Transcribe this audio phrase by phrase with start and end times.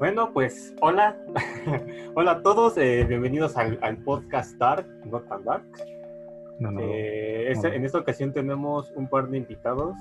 [0.00, 1.14] Bueno, pues hola,
[2.14, 5.66] hola a todos, eh, bienvenidos al, al, podcast Dark, Not Tan Dark.
[6.58, 7.74] No, no, Eh, este- no.
[7.74, 9.94] En esta ocasión tenemos un par de invitados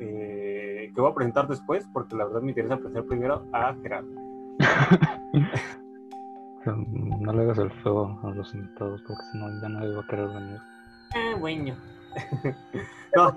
[0.00, 4.10] eh, que voy a presentar después porque la verdad me interesa presentar primero a Gerardo.
[6.64, 10.06] No le hagas el feo a los invitados porque si no ya nadie va a
[10.06, 10.60] querer venir.
[11.12, 11.74] Ah, bueno.
[13.16, 13.36] no,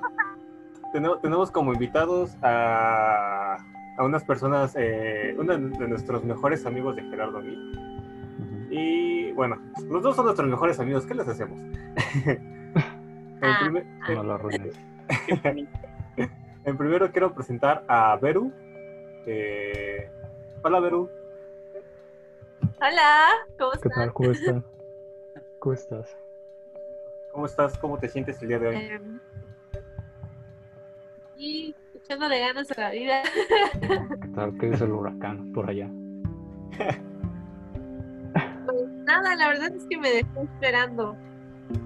[0.94, 3.35] tenemos, tenemos como invitados a,
[3.98, 7.72] a unas personas, eh, uno de nuestros mejores amigos de Gerardo y mí.
[8.70, 9.58] Y bueno,
[9.90, 11.58] los dos son nuestros mejores amigos, ¿qué les hacemos?
[12.26, 13.58] en, Ah.
[13.62, 14.74] primer- No la arruines.
[16.66, 18.52] en primero quiero presentar a Beru.
[19.28, 20.10] Eh,
[20.64, 21.10] hola Beru,
[22.82, 23.94] Hola, ¿cómo ¿Qué estás?
[23.96, 24.14] tal?
[24.14, 24.64] ¿Cómo estás?
[25.60, 26.18] ¿Cómo estás?
[27.32, 27.78] ¿cómo estás?
[27.78, 28.76] ¿Cómo te sientes el día de hoy?
[28.76, 29.20] Em,
[31.38, 33.24] y echándole ganas a la vida.
[34.22, 34.56] ¿Qué tal?
[34.60, 35.90] ¿Qué dice el huracán por allá?
[38.66, 41.18] Pues nada, la verdad es que me dejó esperando.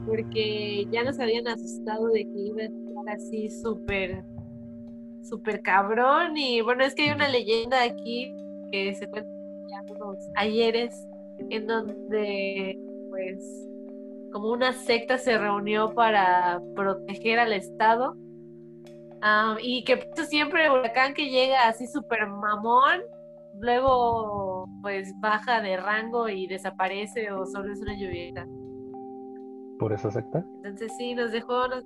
[0.05, 4.23] Porque ya nos habían asustado de que iba a estar así súper,
[5.23, 6.35] súper cabrón.
[6.35, 8.35] Y bueno, es que hay una leyenda aquí
[8.71, 9.29] que se cuenta
[9.69, 11.07] ya unos ayeres
[11.49, 12.77] en donde,
[13.09, 13.69] pues,
[14.33, 18.17] como una secta se reunió para proteger al Estado.
[19.61, 23.01] Y que pues, siempre el huracán que llega así súper mamón,
[23.59, 28.45] luego pues baja de rango y desaparece o solo es una lluvieta.
[29.77, 30.43] ¿Por esa secta?
[30.57, 31.83] Entonces sí, nos dejó, nos...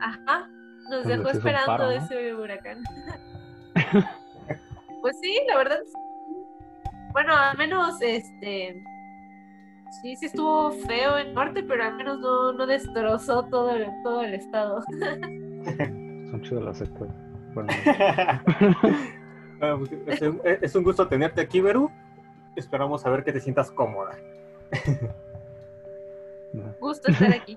[0.00, 0.48] ajá,
[0.90, 1.90] nos Pues dejó esperando paro, ¿no?
[1.90, 2.82] ese huracán.
[5.02, 5.78] pues sí, la verdad.
[7.12, 8.82] Bueno, al menos este,
[10.02, 14.22] sí, sí estuvo feo en norte, pero al menos no, no destrozó todo el, todo
[14.22, 14.84] el estado.
[16.48, 17.08] Chidas las sectas.
[19.58, 21.90] Bueno, pues, es, un, es un gusto tenerte aquí, Beru.
[22.56, 24.14] Esperamos saber que te sientas cómoda.
[26.80, 27.56] Gusto estar aquí.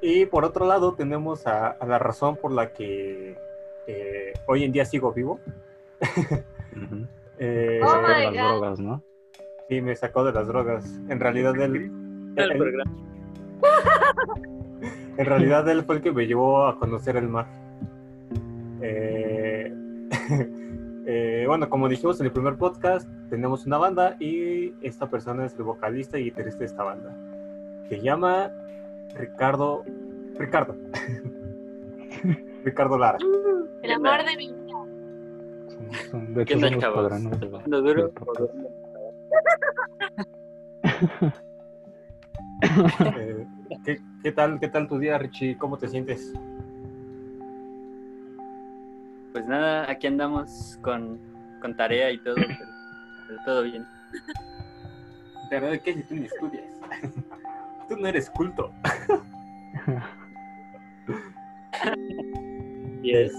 [0.00, 3.36] Y por otro lado tenemos a, a la razón por la que
[3.86, 5.38] eh, hoy en día sigo vivo.
[7.38, 8.48] Eh, Oh Sacó de my las God.
[8.50, 9.02] drogas, ¿no?
[9.68, 10.86] sí, me sacó de las drogas.
[11.08, 11.90] En realidad él,
[12.36, 12.82] el
[15.18, 17.46] en realidad él fue el que me llevó a conocer el mar.
[18.82, 19.72] Eh,
[21.06, 25.54] eh, bueno, como dijimos en el primer podcast, tenemos una banda y esta persona es
[25.56, 27.16] el vocalista y guitarrista de esta banda.
[27.88, 28.50] Se llama
[29.14, 29.84] Ricardo.
[30.38, 30.76] Ricardo.
[32.64, 33.18] Ricardo Lara.
[33.82, 34.66] El amor de mi vida.
[35.68, 37.12] Son- son- de ¿Qué tal, chavos?
[37.50, 38.12] Cuando duro.
[42.62, 43.46] Eh,
[43.84, 45.56] ¿qué, qué tal, ¿Qué tal tu día, Richie?
[45.58, 46.32] ¿Cómo te sientes?
[49.36, 51.20] Pues nada, aquí andamos con,
[51.60, 52.48] con tarea y todo, pero,
[53.28, 53.84] pero todo bien.
[55.50, 56.64] De verdad, ¿qué si tú ni estudias?
[57.88, 58.72] tú no eres culto.
[63.02, 63.32] Y es,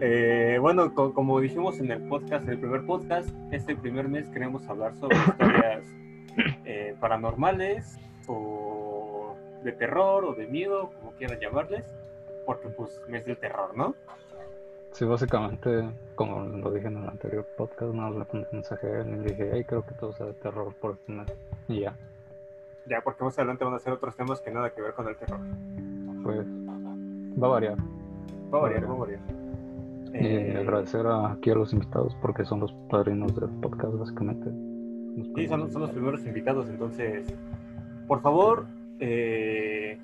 [0.01, 4.29] Eh, bueno, co- como dijimos en el podcast, en el primer podcast, este primer mes
[4.29, 5.83] queremos hablar sobre historias
[6.65, 7.97] eh, paranormales
[8.27, 11.83] o de terror o de miedo, como quieran llamarles,
[12.49, 13.93] porque pues mes del terror, ¿no?
[14.91, 19.01] Sí, básicamente, como lo dije en el anterior podcast, no le puse un mensaje a
[19.01, 21.27] él y le dije, hey, creo que todo sea de terror por este mes.
[21.67, 21.93] Y ya,
[22.87, 25.15] Ya, porque más adelante van a ser otros temas que nada que ver con el
[25.15, 25.39] terror.
[26.23, 26.47] pues
[27.39, 27.77] va a variar.
[28.51, 29.19] Va a variar, va a variar.
[30.11, 34.49] Y Eh, agradecer aquí a los invitados porque son los padrinos del podcast, básicamente.
[35.35, 37.31] Sí, son, son los primeros invitados, entonces,
[38.07, 38.65] por favor,
[38.99, 39.99] eh,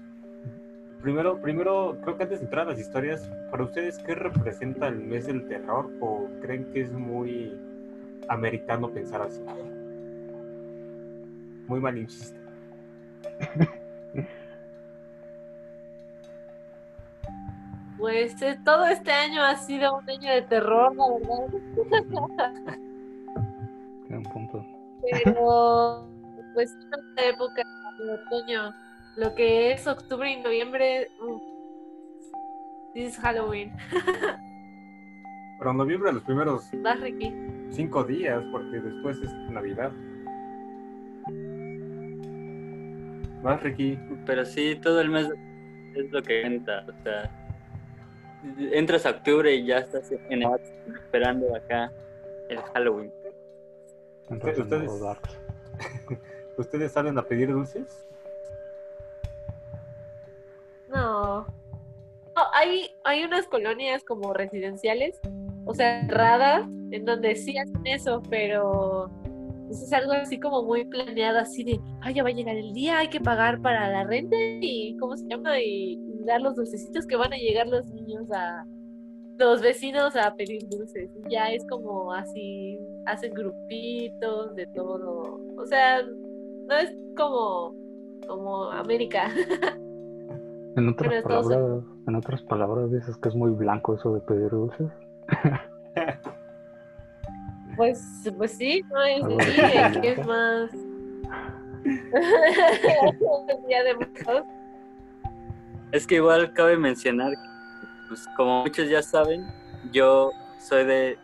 [1.06, 4.96] primero, primero, creo que antes de entrar a las historias, para ustedes, ¿qué representa el
[4.96, 7.56] mes del terror o creen que es muy
[8.28, 9.40] americano pensar así?
[11.68, 12.40] Muy malinchista.
[17.98, 21.48] Pues eh, todo este año ha sido un año de terror, la verdad.
[24.10, 24.66] Un punto.
[25.24, 26.06] Pero,
[26.54, 27.64] pues, en esta época
[27.98, 28.74] de otoño,
[29.16, 31.10] lo que es octubre y noviembre,
[32.94, 33.72] sí es Halloween.
[35.60, 37.34] Pero en noviembre, los primeros Vas, Ricky.
[37.72, 39.92] cinco días, porque después es Navidad.
[43.42, 43.98] Más, Ricky.
[44.26, 45.30] pero sí, todo el mes
[45.96, 46.86] es lo que cuenta.
[46.90, 47.32] O sea,
[48.74, 50.50] entras a octubre y ya estás en el,
[50.96, 51.92] esperando acá
[52.50, 53.14] el Halloween.
[54.30, 54.92] Entonces, ustedes-.
[56.58, 58.06] ¿Ustedes salen a pedir dulces?
[60.90, 61.46] No.
[62.36, 65.20] No, hay, hay unas colonias como residenciales,
[65.66, 69.10] o sea, cerradas, en donde sí hacen eso, pero
[69.68, 72.74] pues, es algo así como muy planeado, así de, ay, ya va a llegar el
[72.74, 75.60] día, hay que pagar para la renta y, ¿cómo se llama?
[75.60, 78.66] Y, dar los dulcecitos que van a llegar los niños a,
[79.38, 81.10] los vecinos a pedir dulces.
[81.30, 85.40] Ya es como así, hacen grupitos de todo.
[85.58, 87.76] O sea, no es como,
[88.28, 89.30] como América.
[90.78, 94.22] En otras, Pero todos- palabras, en otras palabras dices que es muy blanco eso de
[94.22, 94.88] pedir dulces.
[97.78, 100.24] Pues, pues sí, no es Algo sí, así, ¿qué ¿no?
[100.24, 100.72] más?
[105.92, 107.38] Es que igual cabe mencionar que,
[108.08, 109.46] pues, como muchos ya saben,
[109.92, 111.18] yo soy de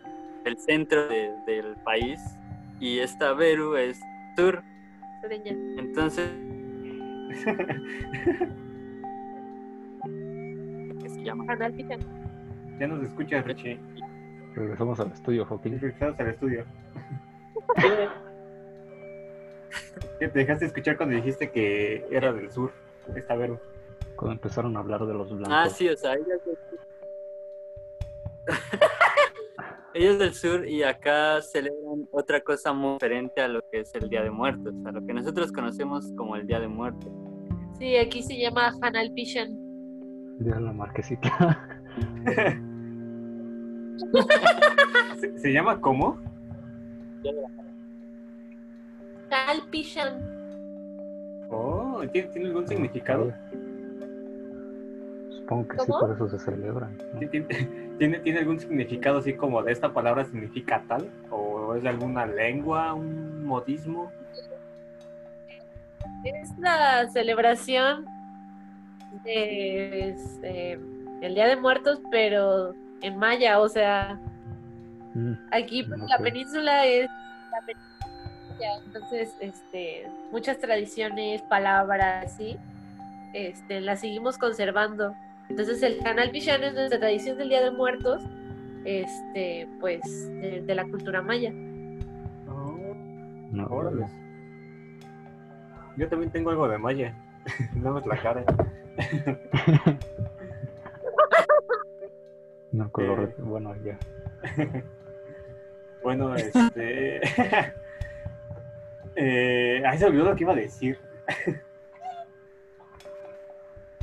[0.44, 2.20] el centro de- del país
[2.80, 3.98] y esta Veru es
[4.36, 4.62] sur.
[5.78, 6.28] Entonces,
[7.44, 8.48] ¿qué
[11.22, 11.56] se llama?
[12.78, 13.78] Ya nos escuchas, Richie.
[14.54, 15.78] Regresamos al estudio, Joaquín.
[15.80, 16.64] Regresamos al estudio.
[20.18, 22.72] ¿Qué te dejaste escuchar cuando dijiste que era del sur?
[23.14, 23.60] Esta Vero.
[24.16, 25.50] Cuando empezaron a hablar de los blancos.
[25.52, 26.78] Ah, sí, o sea, ella es del sur.
[29.94, 33.94] Ella es del sur y acá celebran otra cosa muy diferente a lo que es
[33.94, 37.12] el Día de Muertos, a lo que nosotros conocemos como el Día de Muertos.
[37.78, 39.12] Sí, aquí se llama Hanal
[40.38, 41.58] De la marquesita.
[45.20, 46.18] ¿Se, se llama cómo?
[49.30, 50.20] Hanal Pishan.
[51.50, 53.32] Oh, ¿tiene, tiene algún significado?
[55.30, 56.00] Supongo que sí, ¿Cómo?
[56.00, 56.52] por eso se.
[56.52, 57.46] ¿Ti- ¿Tiene,
[57.98, 61.08] tiene, tiene algún significado así como de esta palabra significa tal?
[61.30, 64.10] ¿O es de alguna lengua, un modismo?
[66.24, 68.04] Es la celebración
[69.24, 70.72] de este,
[71.20, 74.18] el Día de Muertos, pero en maya, o sea,
[75.14, 77.06] Mm, aquí pues, la península es
[77.50, 82.56] la península, entonces este, muchas tradiciones, palabras, sí,
[83.34, 85.14] este, las seguimos conservando.
[85.48, 88.22] Entonces el canal Pichán es nuestra tradición del Día de Muertos,
[88.84, 91.50] este, pues de, de la cultura maya.
[92.48, 92.94] Oh,
[93.50, 94.06] no, órale.
[95.98, 97.14] Yo también tengo algo de maya.
[97.74, 98.44] Nada más la cara.
[102.72, 103.24] No, color.
[103.24, 103.34] Eh.
[103.38, 103.98] Bueno, ya.
[106.02, 107.20] Bueno, este.
[109.14, 110.98] eh, ay, se olvidó lo que iba a decir.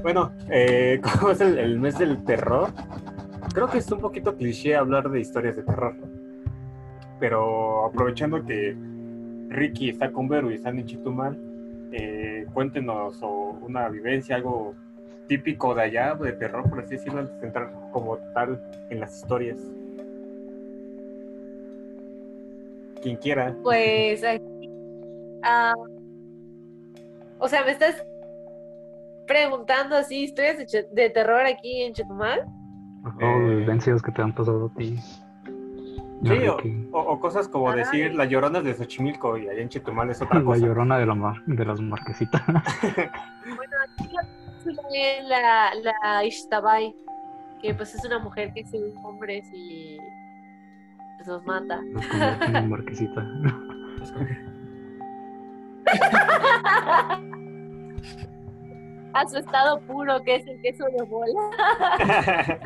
[0.02, 2.70] bueno, eh, como es el, el mes del terror,
[3.54, 5.94] creo que es un poquito cliché hablar de historias de terror.
[7.20, 8.78] Pero aprovechando que
[9.50, 11.38] Ricky está con Vero y están en Chitumal,
[11.92, 14.76] eh, cuéntenos o una vivencia, algo
[15.28, 19.16] típico de allá, de terror, por así decirlo, antes de entrar como tal en las
[19.18, 19.58] historias.
[23.02, 23.56] Quien quiera.
[23.64, 24.70] Pues aquí,
[25.44, 25.74] ah,
[27.38, 28.04] o sea, me estás
[29.28, 30.58] preguntando así historias
[30.92, 32.46] de, terror aquí en Chetumal.
[33.06, 33.56] O Eh.
[33.58, 35.00] vivencias que te han pasado a ti.
[36.24, 36.90] Sí, o, Ricky.
[36.92, 37.80] o- o cosas como Ay.
[37.80, 40.66] decir las lloronas de Xochimilco y allá en Chetumal es otra La cosa.
[40.66, 42.42] llorona de, la mar- de las marquesitas.
[43.56, 44.28] Bueno, aquí la
[45.24, 46.94] la, la Ixtabay,
[47.62, 49.98] que pues es una mujer que se hombres y
[51.18, 51.80] pues los mata.
[51.94, 53.26] Los convierten en marquesita.
[59.14, 62.60] A su estado puro, que es el queso de bola.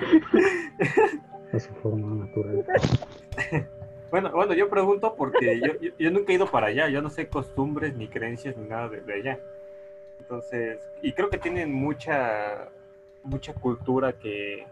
[1.54, 2.66] A su forma natural.
[4.12, 7.10] bueno, bueno, yo pregunto porque yo, yo- yo nunca he ido para allá, yo no
[7.10, 9.40] sé costumbres ni creencias ni nada de, de allá.
[10.20, 12.70] Entonces, y creo que tienen mucha,
[13.24, 14.66] mucha cultura que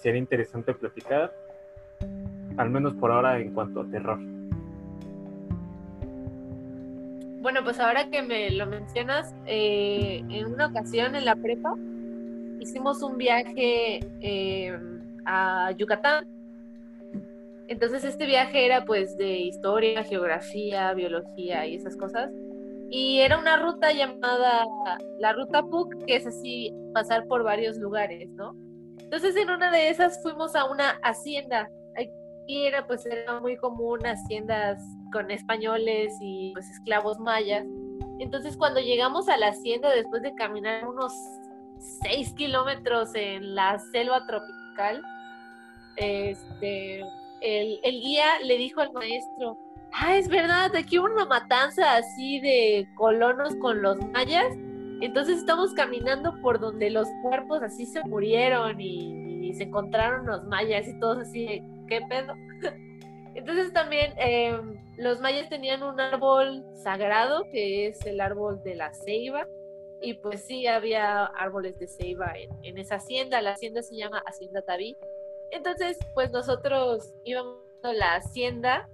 [0.00, 1.32] sería interesante platicar,
[2.56, 4.18] al menos por ahora en cuanto a terror.
[7.40, 11.74] Bueno, pues ahora que me lo mencionas, eh, en una ocasión en la prepa
[12.60, 14.78] hicimos un viaje eh,
[15.26, 16.26] a Yucatán.
[17.68, 22.30] Entonces este viaje era pues de historia, geografía, biología y esas cosas.
[22.90, 24.66] Y era una ruta llamada
[25.18, 28.54] la Ruta PUC, que es así pasar por varios lugares, ¿no?
[28.98, 31.70] Entonces en una de esas fuimos a una hacienda.
[31.96, 34.78] Aquí era pues era muy común haciendas
[35.12, 37.64] con españoles y pues esclavos mayas.
[38.18, 41.12] Entonces cuando llegamos a la hacienda después de caminar unos
[42.02, 45.02] 6 kilómetros en la selva tropical,
[45.96, 47.00] este,
[47.40, 49.58] el, el guía le dijo al maestro,
[49.92, 54.54] ah, es verdad, aquí hubo una matanza así de colonos con los mayas.
[55.00, 59.20] Entonces estamos caminando por donde los cuerpos así se murieron y,
[59.54, 62.32] se encontraron los mayas y todos así de, ¿qué pedo?
[63.34, 64.58] Entonces también eh,
[64.96, 69.46] los mayas tenían un árbol sagrado que es el árbol de la ceiba
[70.00, 73.42] y pues sí había árboles de ceiba en, en esa hacienda.
[73.42, 74.96] La hacienda se llama Hacienda Tabí.
[75.52, 78.88] Entonces pues nosotros íbamos a la hacienda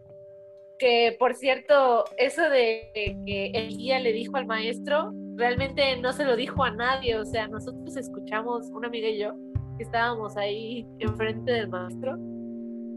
[0.78, 6.24] que por cierto, eso de que el guía le dijo al maestro, realmente no se
[6.24, 9.32] lo dijo a nadie, o sea, nosotros escuchamos, una amiga y yo,
[9.76, 12.16] que estábamos ahí enfrente del maestro,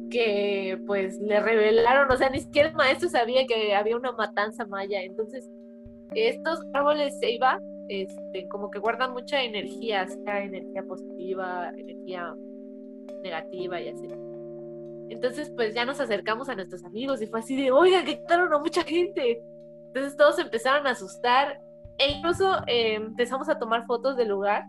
[0.09, 4.65] que pues le revelaron, o sea, ni siquiera el maestro sabía que había una matanza
[4.65, 5.49] maya, entonces
[6.13, 12.33] estos árboles ceiba, este, como que guardan mucha energía, sea energía positiva, energía
[13.21, 14.07] negativa y así.
[15.09, 18.53] Entonces, pues ya nos acercamos a nuestros amigos y fue así de, oigan, que quitaron
[18.53, 19.41] a mucha gente.
[19.87, 21.59] Entonces todos empezaron a asustar
[21.97, 24.65] e incluso eh, empezamos a tomar fotos del lugar.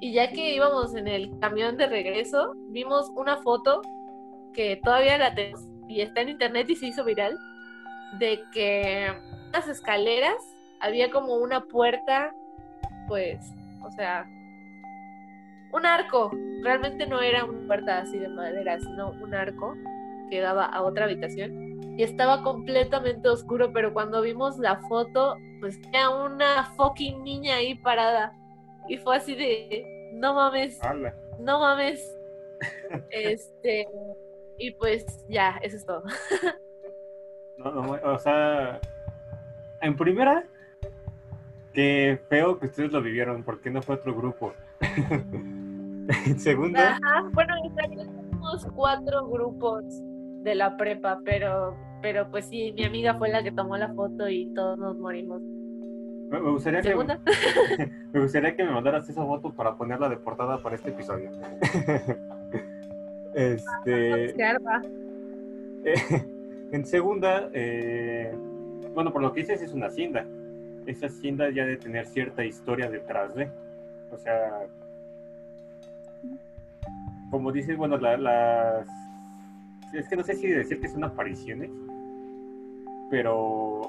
[0.00, 3.82] Y ya que íbamos en el camión de regreso, vimos una foto
[4.52, 7.38] que todavía la tenemos y está en internet y se hizo viral,
[8.18, 10.36] de que en las escaleras
[10.80, 12.34] había como una puerta,
[13.08, 13.40] pues,
[13.82, 14.26] o sea,
[15.74, 16.30] un arco.
[16.62, 19.74] Realmente no era una puerta así de madera, sino un arco
[20.30, 21.98] que daba a otra habitación.
[21.98, 27.74] Y estaba completamente oscuro, pero cuando vimos la foto, pues era una fucking niña ahí
[27.74, 28.32] parada.
[28.88, 30.78] Y fue así de, no mames,
[31.38, 32.16] no mames.
[33.10, 33.86] este,
[34.58, 36.02] y pues ya, eso es todo.
[37.56, 38.80] No, no, o sea,
[39.80, 40.44] en primera,
[41.72, 44.52] qué feo que ustedes lo vivieron, porque no fue otro grupo.
[46.26, 49.84] en segunda, Ajá, bueno, en realidad somos cuatro grupos
[50.42, 54.28] de la prepa, pero, pero pues sí, mi amiga fue la que tomó la foto
[54.28, 55.40] y todos nos morimos.
[56.30, 56.94] me me gustaría que,
[58.12, 61.30] me gustaría que me mandaras esa foto para ponerla de portada para este episodio.
[63.34, 64.82] este, Scarpa.
[66.72, 68.34] en segunda, eh,
[68.94, 70.26] bueno, por lo que dices es una hacienda.
[70.86, 73.48] Esa hacienda ya de tener cierta historia detrás de.
[74.10, 74.66] O sea,
[77.30, 78.86] como dices, bueno, la- las...
[79.92, 81.70] Es que no sé si decir que son apariciones,
[83.10, 83.82] pero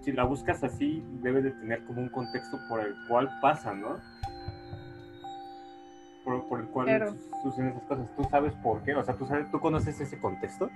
[0.00, 3.96] si la buscas así, debe de tener como un contexto por el cual pasa, ¿no?
[6.24, 7.10] Por, por el cual Claro.
[7.12, 8.08] su- suceden esas cosas.
[8.16, 8.94] ¿Tú sabes por qué?
[8.94, 10.70] O sea, ¿tú, sabes, ¿tú conoces ese contexto?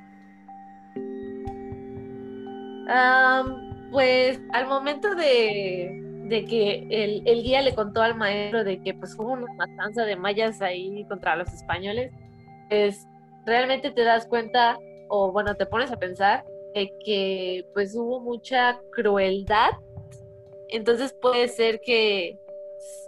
[3.90, 9.14] Pues al momento de, de que el, guía le contó al maestro de que pues
[9.18, 12.12] hubo una matanza de mayas ahí contra los españoles,
[12.68, 13.06] pues
[13.46, 16.44] realmente te das cuenta o bueno, te pones a pensar
[16.74, 19.70] de que pues hubo mucha crueldad.
[20.68, 22.38] Entonces puede ser que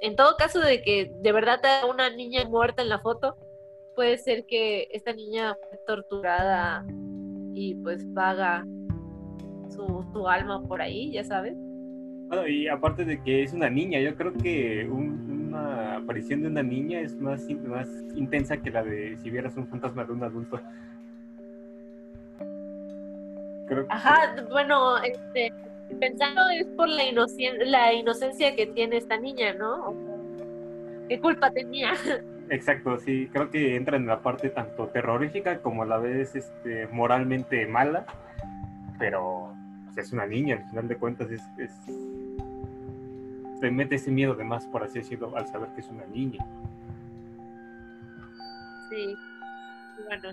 [0.00, 3.36] en todo caso de que de verdad una niña muerta en la foto,
[3.94, 6.86] puede ser que esta niña fue torturada
[7.52, 8.64] y pues vaga
[9.68, 11.54] su, su alma por ahí, ya sabes.
[12.30, 16.46] Bueno, y aparte de que es una niña, yo creo que un- una aparición de
[16.49, 20.22] una niña es más, más intensa que la de si vieras un fantasma de un
[20.22, 20.60] adulto.
[23.66, 25.52] Creo que- Ajá, bueno, este,
[25.99, 29.92] pensando es por la, inocen- la inocencia que tiene esta niña, ¿no?
[31.08, 31.90] ¿Qué culpa tenía?
[32.49, 36.87] Exacto, sí, creo que entra en la parte tanto terrorífica como a la vez este,
[36.92, 38.06] moralmente mala,
[39.00, 39.52] pero
[39.87, 41.88] pues, es una niña, al final de cuentas es, es-
[43.61, 46.45] te mete ese miedo de más, por así decirlo, al saber que es una niña.
[48.88, 49.14] Sí,
[50.07, 50.31] bueno,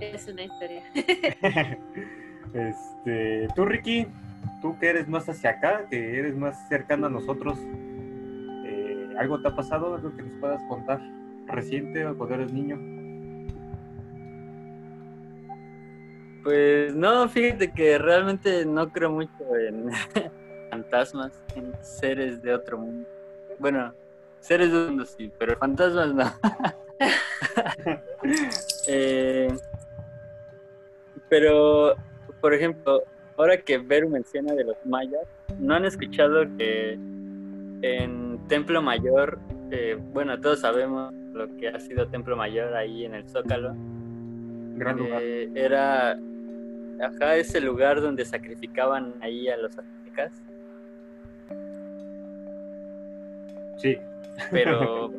[0.00, 0.82] es una historia.
[2.54, 4.06] este, tú, Ricky,
[4.62, 7.58] tú que eres más hacia acá, que eres más cercano a nosotros,
[8.64, 9.94] eh, ¿algo te ha pasado?
[9.94, 11.00] ¿Algo que nos puedas contar
[11.46, 12.78] reciente o cuando eres niño?
[16.42, 19.90] Pues no, fíjate que realmente no creo mucho en
[20.90, 23.08] fantasmas, en seres de otro mundo.
[23.58, 23.94] Bueno,
[24.40, 26.24] seres de otro mundo sí, pero fantasmas no.
[28.86, 29.48] Eh,
[31.28, 31.94] pero,
[32.40, 33.02] por ejemplo,
[33.36, 35.22] ahora que Vero menciona de los mayas,
[35.58, 39.38] ¿no han escuchado que en Templo Mayor,
[39.70, 43.74] eh, bueno, todos sabemos lo que ha sido Templo Mayor ahí en el Zócalo?
[44.76, 45.22] Gran lugar.
[45.22, 46.18] Eh, era
[47.00, 50.32] ajá, ese lugar donde sacrificaban ahí a los aztecas,
[53.80, 53.96] Sí.
[54.50, 55.10] pero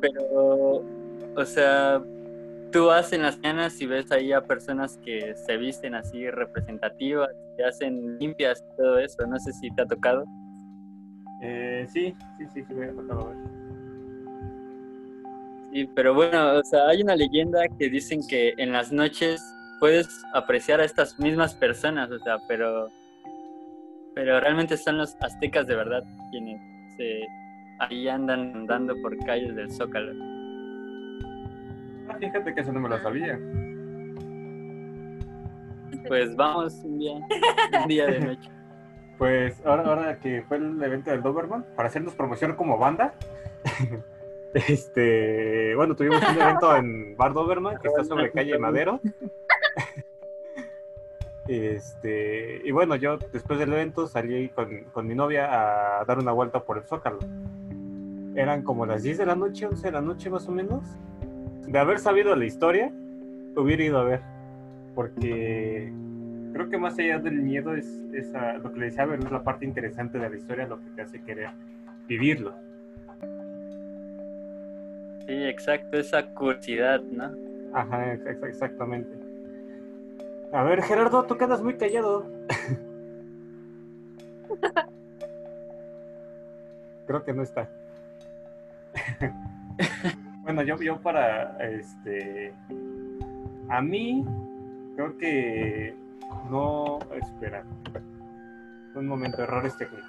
[0.00, 0.84] pero
[1.34, 2.02] o sea,
[2.70, 7.30] tú vas en las mañanas y ves ahí a personas que se visten así representativas,
[7.56, 10.24] que hacen limpias y todo eso, no sé si te ha tocado.
[11.42, 13.36] Eh, sí, sí, sí, sí, me ha tocado ver.
[15.72, 19.42] Sí, pero bueno, o sea, hay una leyenda que dicen que en las noches
[19.80, 22.90] puedes apreciar a estas mismas personas, o sea, pero
[24.14, 26.60] pero realmente son los aztecas de verdad quienes
[26.96, 27.26] se,
[27.78, 30.12] ahí andan andando por calles del Zócalo.
[32.08, 33.38] Ah, fíjate que eso no me lo sabía.
[36.08, 37.12] Pues vamos un día,
[37.82, 38.50] un día de noche.
[39.18, 43.14] Pues ahora, ahora que fue el evento del Doberman, para hacernos promoción como banda,
[44.54, 49.00] este, bueno, tuvimos un evento en Bar Doberman, que está sobre calle Madero.
[51.48, 56.32] Este, y bueno, yo después del evento salí con, con mi novia a dar una
[56.32, 57.18] vuelta por el Zócalo.
[58.34, 60.84] Eran como las 10 de la noche, 11 de la noche más o menos.
[61.66, 62.90] De haber sabido la historia,
[63.56, 64.20] hubiera ido a ver.
[64.94, 65.92] Porque
[66.52, 69.30] creo que más allá del miedo es esa, lo que le decía a ver, es
[69.30, 71.50] la parte interesante de la historia, lo que te hace querer
[72.06, 72.54] vivirlo.
[75.26, 77.30] Sí, exacto, esa curiosidad, ¿no?
[77.72, 79.10] Ajá, ex- exactamente.
[80.52, 82.30] A ver, Gerardo, tú quedas muy callado.
[87.06, 87.70] Creo que no está.
[90.42, 92.52] bueno, yo, yo para este.
[93.70, 94.26] A mí,
[94.94, 95.96] creo que
[96.50, 96.98] no.
[97.14, 97.64] Espera.
[98.94, 100.04] Un momento, errores técnicos.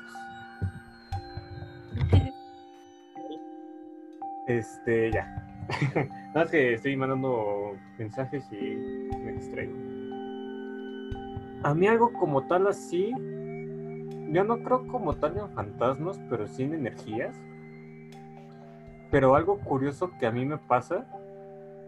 [4.47, 5.25] Este, ya.
[5.95, 10.02] Nada más que estoy mandando mensajes y me distraigo.
[11.63, 16.63] A mí algo como tal así, yo no creo como tal en fantasmas, pero sí
[16.63, 17.35] en energías.
[19.11, 21.05] Pero algo curioso que a mí me pasa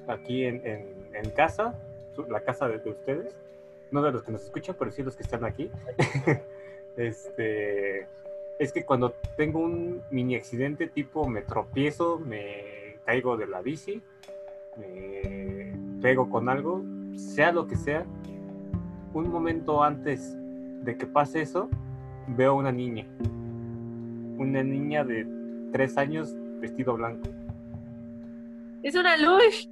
[0.07, 1.73] aquí en, en- en casa,
[2.29, 3.35] la casa de, de ustedes,
[3.91, 5.71] no de los que nos escuchan, pero sí los que están aquí,
[6.97, 8.07] este,
[8.59, 14.01] es que cuando tengo un mini accidente tipo me tropiezo, me caigo de la bici,
[14.77, 16.81] me pego con algo,
[17.15, 18.05] sea lo que sea,
[19.15, 20.37] un momento antes
[20.83, 21.69] de que pase eso,
[22.27, 23.07] veo una niña.
[24.37, 25.25] Una niña de
[25.71, 27.29] tres años vestido blanco.
[28.83, 29.69] Es una luz.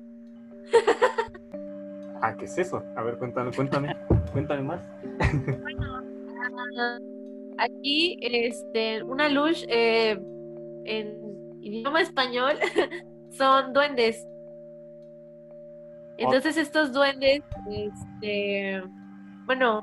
[2.21, 2.81] Ah, ¿qué es eso?
[2.95, 3.95] A ver, cuéntame, cuéntame,
[4.31, 4.81] cuéntame más.
[6.79, 6.97] Ah,
[7.57, 10.17] Aquí, este, una luz eh,
[10.85, 12.53] en idioma español
[13.31, 14.25] son duendes.
[16.17, 18.81] Entonces estos duendes, este,
[19.45, 19.81] bueno,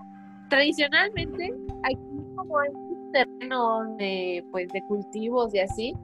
[0.48, 1.52] tradicionalmente
[1.84, 1.98] aquí
[2.36, 5.94] como es un terreno de, pues, de cultivos y así,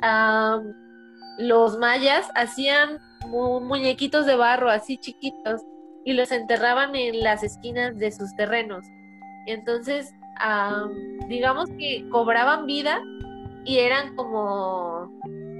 [0.00, 0.72] am,
[1.38, 2.98] los mayas hacían
[3.28, 5.62] mu- muñequitos de barro así chiquitos
[6.04, 8.84] y los enterraban en las esquinas de sus terrenos.
[9.46, 10.90] Entonces, am,
[11.28, 13.00] digamos que cobraban vida
[13.64, 15.08] y eran como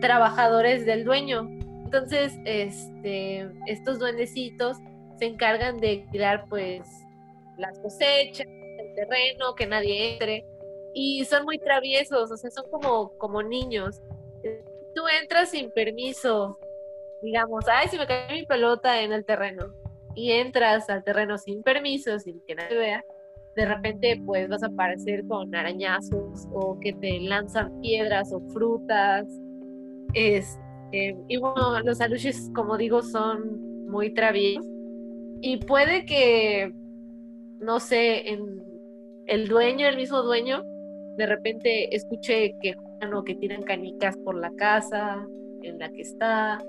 [0.00, 1.48] trabajadores del dueño.
[1.84, 4.78] Entonces, este, estos duendecitos
[5.18, 6.80] se encargan de cuidar pues
[7.58, 10.46] las cosechas, el terreno, que nadie entre.
[10.94, 14.02] Y son muy traviesos, o sea, son como, como niños.
[14.94, 16.58] Tú entras sin permiso,
[17.22, 19.74] digamos, ay, si me cae mi pelota en el terreno.
[20.14, 23.04] Y entras al terreno sin permiso, sin que nadie vea
[23.54, 29.26] de repente pues vas a aparecer con arañazos o que te lanzan piedras o frutas.
[30.14, 34.66] Este, y bueno, los aluches, como digo, son muy traviesos.
[35.40, 36.72] Y puede que,
[37.62, 38.62] no sé, en
[39.26, 40.62] el dueño, el mismo dueño,
[41.16, 45.26] de repente escuche que juegan o que tiran canicas por la casa
[45.62, 46.62] en la que está.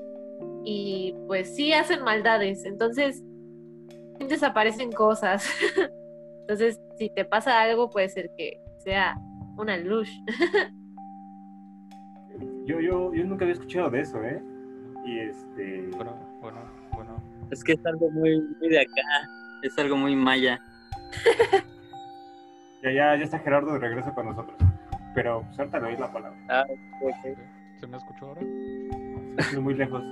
[0.64, 2.66] Y pues sí hacen maldades.
[2.66, 3.24] Entonces,
[4.20, 5.48] desaparecen cosas.
[6.42, 9.16] Entonces, si te pasa algo, puede ser que sea
[9.58, 10.10] una luz.
[12.66, 14.42] Yo, yo, yo nunca había escuchado de eso, ¿eh?
[15.06, 15.86] Y este.
[15.98, 16.62] Bueno, bueno,
[16.96, 17.22] bueno.
[17.52, 19.02] Es que es algo muy, muy de acá,
[19.62, 20.62] es algo muy maya.
[22.84, 24.58] Ya, ya, ya está Gerardo de regreso con nosotros.
[25.16, 26.38] Pero pues, ahorita le doy la palabra.
[26.50, 26.66] Ah,
[27.80, 28.42] ¿Se me escuchó ahora?
[29.38, 30.04] Estoy muy lejos.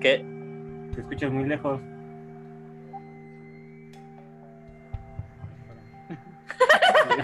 [0.00, 0.22] ¿Qué?
[0.94, 1.80] Te escuchas muy lejos.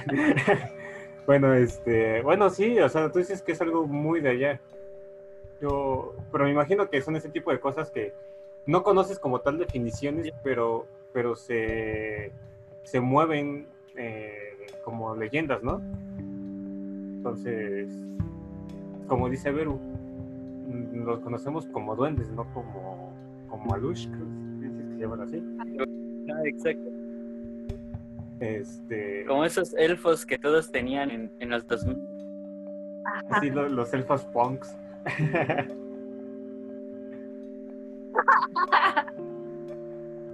[1.27, 4.61] bueno, este, bueno, sí, o sea, tú dices que es algo muy de allá.
[5.61, 8.15] Yo, pero me imagino que son ese tipo de cosas que
[8.67, 12.33] no conoces como tal definiciones, pero, pero se,
[12.85, 15.81] se mueven eh, como leyendas, ¿no?
[16.19, 17.89] Entonces,
[19.07, 23.13] como dice Beru, mm, los conocemos como duendes, no como,
[23.49, 24.27] como alush, creo
[24.61, 25.43] que se llaman así.
[26.33, 26.89] Ah, exacto.
[28.41, 31.99] Este, Como esos elfos que todos tenían en, en los 2000.
[33.31, 34.75] Así lo- los elfos punks.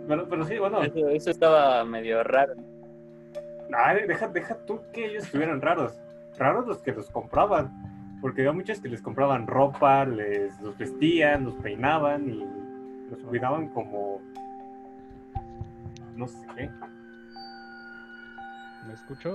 [0.07, 2.55] Bueno, pero sí, bueno, Eso, eso estaba medio raro.
[3.77, 5.99] ay, deja, deja tú que ellos estuvieran raros.
[6.39, 8.19] Raros los que los compraban.
[8.21, 12.45] Porque había muchos que les compraban ropa, les los vestían, los peinaban y
[13.11, 14.21] los cuidaban como.
[16.15, 16.71] No sé.
[18.87, 19.35] ¿Me escucho?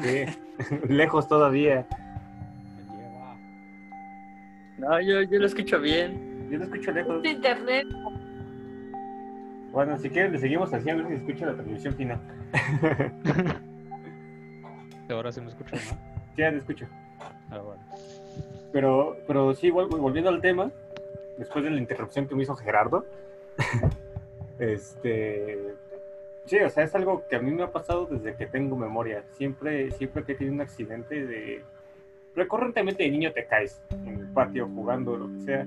[0.00, 0.24] Sí,
[0.88, 1.86] lejos todavía.
[2.76, 3.36] Me lleva.
[4.78, 6.48] No, yo, yo lo escucho bien.
[6.50, 7.22] Yo lo escucho lejos.
[7.22, 7.86] De internet.
[9.72, 12.20] Bueno, si quieren, le seguimos así a ver si escucha la transmisión final.
[15.08, 15.98] Ahora sí me escucho, ¿no?
[16.36, 16.86] Ya lo escucho.
[17.50, 17.82] Ah, bueno.
[18.72, 20.70] Pero, pero sí, vol- volviendo al tema,
[21.38, 23.04] después de la interrupción que me hizo Gerardo,
[24.58, 25.74] este,
[26.46, 29.22] sí, o sea, es algo que a mí me ha pasado desde que tengo memoria.
[29.32, 31.62] Siempre, siempre que he tenido un accidente de,
[32.34, 35.66] recurrentemente de niño te caes en el patio jugando, lo que sea.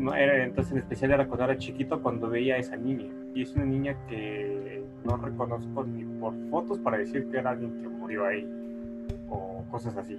[0.00, 3.12] No, era, entonces en especial era cuando era chiquito cuando veía a esa niña.
[3.34, 7.82] Y es una niña que no reconozco ni por fotos para decir que era alguien
[7.82, 8.48] que murió ahí
[9.28, 10.18] o cosas así.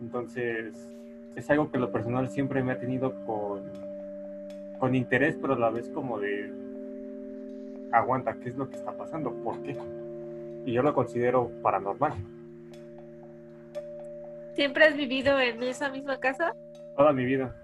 [0.00, 0.92] Entonces,
[1.36, 3.62] es algo que lo personal siempre me ha tenido con,
[4.80, 6.52] con interés, pero a la vez como de,
[7.92, 9.32] aguanta, ¿qué es lo que está pasando?
[9.44, 9.76] ¿Por qué?
[10.64, 12.14] Y yo lo considero paranormal.
[14.54, 16.52] ¿Siempre has vivido en esa misma casa?
[16.96, 17.54] Toda mi vida.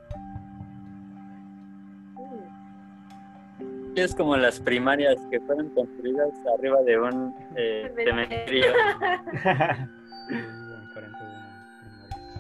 [3.95, 8.73] Es como las primarias que fueron construidas arriba de un eh, cementerio.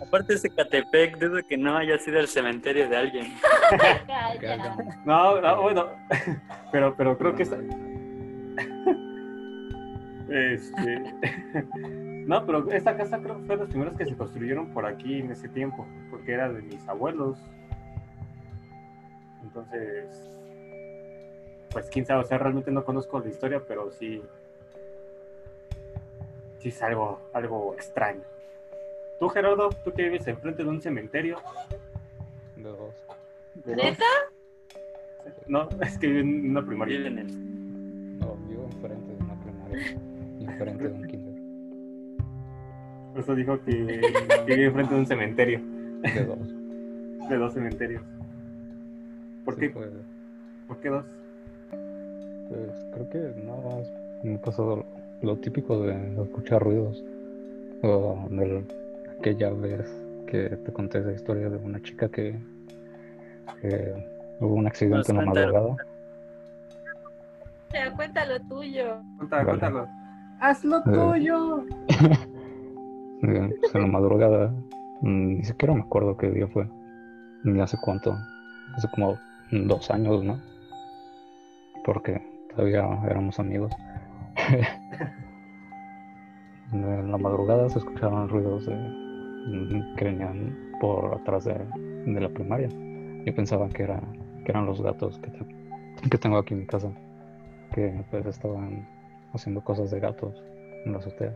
[0.02, 3.26] Aparte ese Catepec, dudo que no haya sido el cementerio de alguien.
[5.06, 5.86] No, no, bueno,
[6.70, 7.58] pero, pero creo que esta-
[10.28, 11.02] Este.
[12.26, 15.18] No, pero esta casa creo que fue de las primeras que se construyeron por aquí
[15.18, 17.36] en ese tiempo, porque era de mis abuelos.
[19.42, 20.30] Entonces,
[21.72, 24.22] pues quién sabe, o sea, realmente no conozco la historia, pero sí.
[26.58, 28.20] Sí es algo, algo extraño.
[29.18, 31.38] Tú, Gerardo, tú que vives enfrente de un cementerio.
[32.56, 32.94] De dos.
[33.64, 33.84] ¿de dos?
[33.84, 34.04] ¿Neta?
[35.46, 36.98] No, es que vivo en una primaria.
[36.98, 39.92] Viven en- No, vivo enfrente de una primaria.
[40.40, 41.32] Enfrente de un kinder.
[43.12, 44.00] Por eso dijo que,
[44.46, 45.60] que vive enfrente de un cementerio,
[46.02, 47.28] De dos.
[47.28, 48.02] de dos cementerios.
[49.44, 49.70] ¿Por Sí, qué?
[50.66, 51.04] ¿Por qué dos?
[52.52, 54.84] Pues, creo que nada más me ha pasado lo,
[55.22, 57.02] lo típico de escuchar ruidos.
[57.82, 58.64] O de
[59.18, 59.90] aquella vez
[60.26, 62.38] que te conté esa historia de una chica que,
[63.60, 63.92] que
[64.40, 65.52] hubo un accidente en la contaron.
[65.52, 65.76] madrugada.
[67.96, 68.96] Cuéntalo tuyo.
[69.16, 69.58] Cuéntalo, Vale.
[69.58, 69.88] cuéntalo.
[70.40, 71.64] ¡Haz lo tuyo!
[73.24, 74.48] Eh, pues, en la madrugada,
[75.02, 76.68] mm, ni siquiera me acuerdo qué día fue,
[77.44, 78.18] ni hace cuánto,
[78.74, 79.16] hace como
[79.52, 80.40] dos años, ¿no?
[81.84, 82.20] Porque
[82.54, 83.72] todavía éramos amigos.
[86.72, 91.54] en la madrugada se escucharon ruidos de, mm, que venían por atrás de,
[92.06, 92.68] de la primaria.
[93.24, 94.00] Yo pensaba que, era,
[94.44, 96.90] que eran los gatos que, te- que tengo aquí en mi casa,
[97.74, 98.88] que pues estaban
[99.32, 100.42] haciendo cosas de gatos
[100.84, 101.32] en la azotea.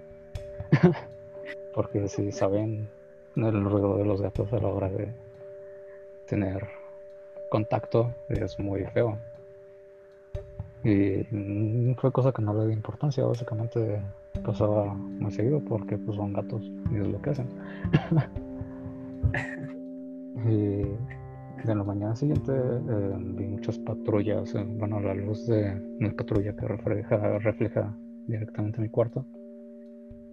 [1.74, 2.88] Porque si saben
[3.36, 5.08] el ruido de los gatos a la hora de
[6.26, 6.66] tener
[7.50, 9.18] contacto es muy feo.
[10.86, 14.00] Y fue cosa que no le di importancia, básicamente
[14.44, 17.48] pasaba muy seguido porque pues son gatos y es lo que hacen.
[20.46, 20.82] y
[21.66, 26.54] de la mañana siguiente eh, vi muchas patrullas, eh, bueno, la luz de una patrulla
[26.54, 27.92] que refleja, refleja
[28.28, 29.26] directamente mi cuarto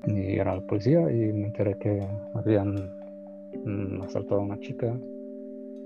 [0.06, 2.76] y era la policía y me enteré que habían
[3.66, 4.96] mm, asaltado a una chica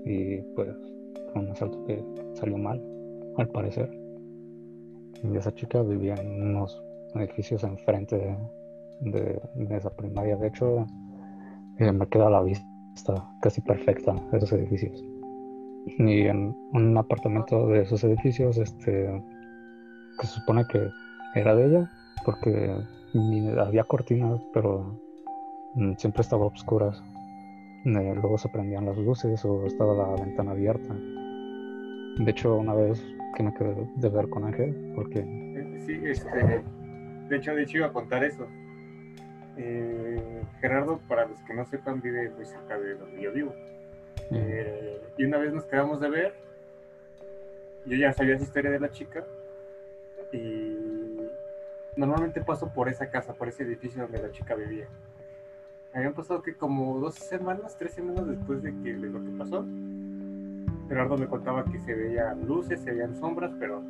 [0.04, 0.76] y pues
[1.32, 2.04] fue un asalto que
[2.34, 2.84] salió mal
[3.38, 4.07] al parecer
[5.22, 6.82] y esa chica vivía en unos
[7.14, 8.36] edificios enfrente
[9.00, 10.86] de, de- esa primaria de hecho
[11.78, 12.64] eh, me queda la vista
[13.40, 15.02] casi perfecta de esos edificios
[15.98, 19.22] y en un apartamento de esos edificios este
[20.20, 20.90] que se supone que
[21.34, 21.90] era de ella
[22.24, 22.74] porque
[23.58, 25.00] había cortinas, pero
[25.76, 27.02] mm, siempre estaba a oscuras.
[27.86, 30.94] Eh, luego se prendían las luces o estaba la ventana abierta.
[32.18, 33.02] De hecho, una vez
[33.34, 35.24] que quedé de ver con Ángel, porque
[35.88, 36.62] Sí, este.
[37.28, 38.46] De hecho, de hecho iba a contar eso.
[39.56, 43.54] Eh, Gerardo, para los que no sepan, vive muy cerca de donde yo vivo.
[44.30, 46.34] Eh, y una vez nos quedamos de ver.
[47.86, 49.24] Yo ya sabía esa historia de la chica.
[50.32, 50.76] Y
[51.96, 54.88] normalmente paso por esa casa, por ese edificio donde la chica vivía.
[55.94, 59.64] habían pasado que como dos semanas, tres semanas después de, que, de lo que pasó.
[60.88, 63.82] Gerardo me contaba que se veían luces, se veían sombras, pero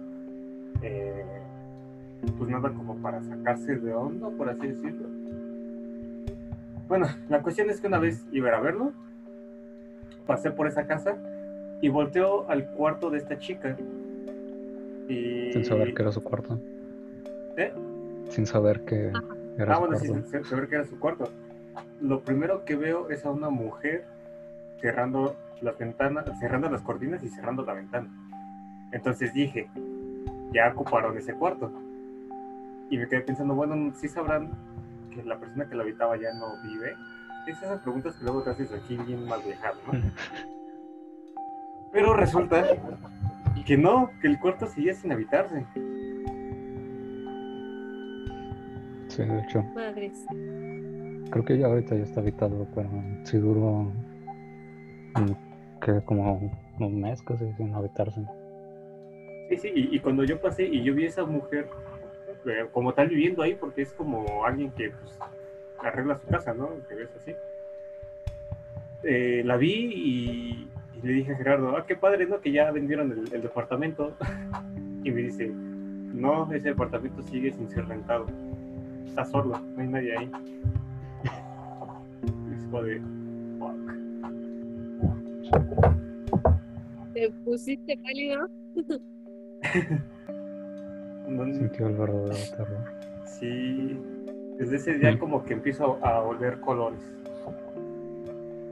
[0.82, 1.24] eh,
[2.36, 5.08] pues nada como para sacarse de onda, por así decirlo.
[6.88, 8.92] Bueno, la cuestión es que una vez iba a verlo,
[10.26, 11.16] pasé por esa casa
[11.80, 13.76] y volteó al cuarto de esta chica.
[15.08, 15.52] Y...
[15.52, 16.58] Sin saber que era su cuarto.
[17.56, 17.72] ¿Eh?
[18.30, 19.06] Sin saber que
[19.58, 19.98] era Ah, su bueno, cuarto.
[19.98, 21.28] sí, sin saber que era su cuarto.
[22.00, 24.04] Lo primero que veo es a una mujer
[24.80, 28.08] cerrando las ventanas, cerrando las cortinas y cerrando la ventana.
[28.92, 29.68] Entonces dije,
[30.52, 31.70] ya ocuparon ese cuarto.
[32.90, 34.50] Y me quedé pensando, bueno, sí sabrán
[35.14, 36.94] que la persona que lo habitaba ya no vive.
[37.46, 39.92] Es esas preguntas que luego te haces aquí bien mal dejado, ¿no?
[41.92, 42.64] Pero resulta
[43.68, 45.62] que no, que el cuarto seguía sin habitarse.
[49.08, 49.62] Sí, de hecho.
[49.74, 50.24] Madres.
[51.30, 52.88] Creo que ya ahorita ya está habitado, pero
[53.24, 53.92] sí duró
[55.80, 58.20] que como un mes casi sin habitarse.
[59.48, 61.68] Sí, sí, y, y cuando yo pasé y yo vi a esa mujer
[62.46, 65.18] eh, como tal viviendo ahí, porque es como alguien que pues,
[65.78, 66.70] arregla su casa, ¿no?
[66.88, 67.34] Que ves así.
[69.04, 72.40] Eh, la vi y, y le dije a Gerardo, ah, qué padre, ¿no?
[72.40, 74.16] Que ya vendieron el, el departamento.
[75.04, 78.26] y me dice, no, ese departamento sigue sin ser rentado.
[79.06, 80.30] Está solo, no hay nadie ahí.
[82.54, 83.17] es fuck.
[87.14, 88.48] ¿Te pusiste pálido?
[91.28, 92.84] No- Sintió el verdadero terror.
[93.26, 93.98] sí,
[94.58, 95.18] desde ese día Mm.
[95.18, 97.00] como que empiezo a oler colores.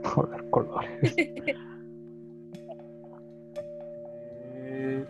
[0.03, 1.15] Joder, colores.
[4.69, 5.05] Eh,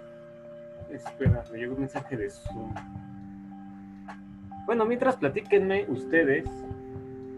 [0.91, 2.73] espera, me llegó un mensaje de Zoom.
[4.65, 6.45] Bueno, mientras platíquenme ustedes,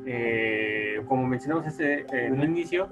[0.06, 2.90] eh, como mencionamos ese, eh, en un inicio,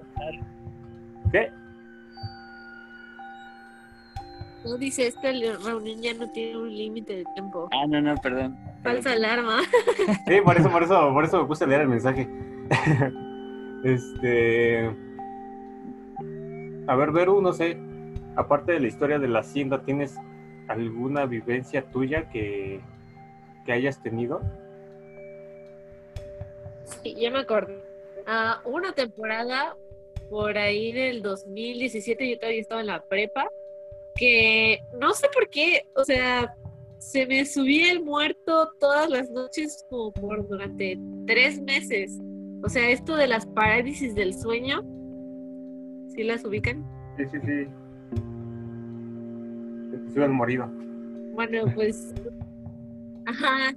[4.67, 7.69] No dice, esta reunión ya no tiene un límite de tiempo.
[7.71, 8.57] Ah, no, no, perdón.
[8.83, 9.25] Falsa Perdón.
[9.25, 9.61] alarma.
[10.27, 12.27] Sí, por eso, por eso, por eso me puse a leer el mensaje.
[13.83, 14.93] este,
[16.87, 17.77] a ver, Veru, no sé,
[18.35, 20.15] aparte de la historia de la hacienda, ¿tienes
[20.67, 22.81] alguna vivencia tuya que,
[23.65, 24.41] que hayas tenido?
[27.03, 27.81] Sí, ya me acordé.
[28.25, 29.75] Ah, hubo una temporada
[30.29, 33.49] por ahí del 2017, yo todavía estaba en la prepa,
[34.17, 36.53] que no sé por qué, o sea,
[36.97, 42.19] se me subía el muerto todas las noches como por durante tres meses.
[42.63, 44.81] O sea, esto de las parálisis del sueño,
[46.09, 46.83] ¿sí las ubican?
[47.17, 47.67] Sí, sí, sí.
[50.13, 50.67] Se han morido.
[51.33, 52.13] Bueno, pues,
[53.25, 53.73] ajá,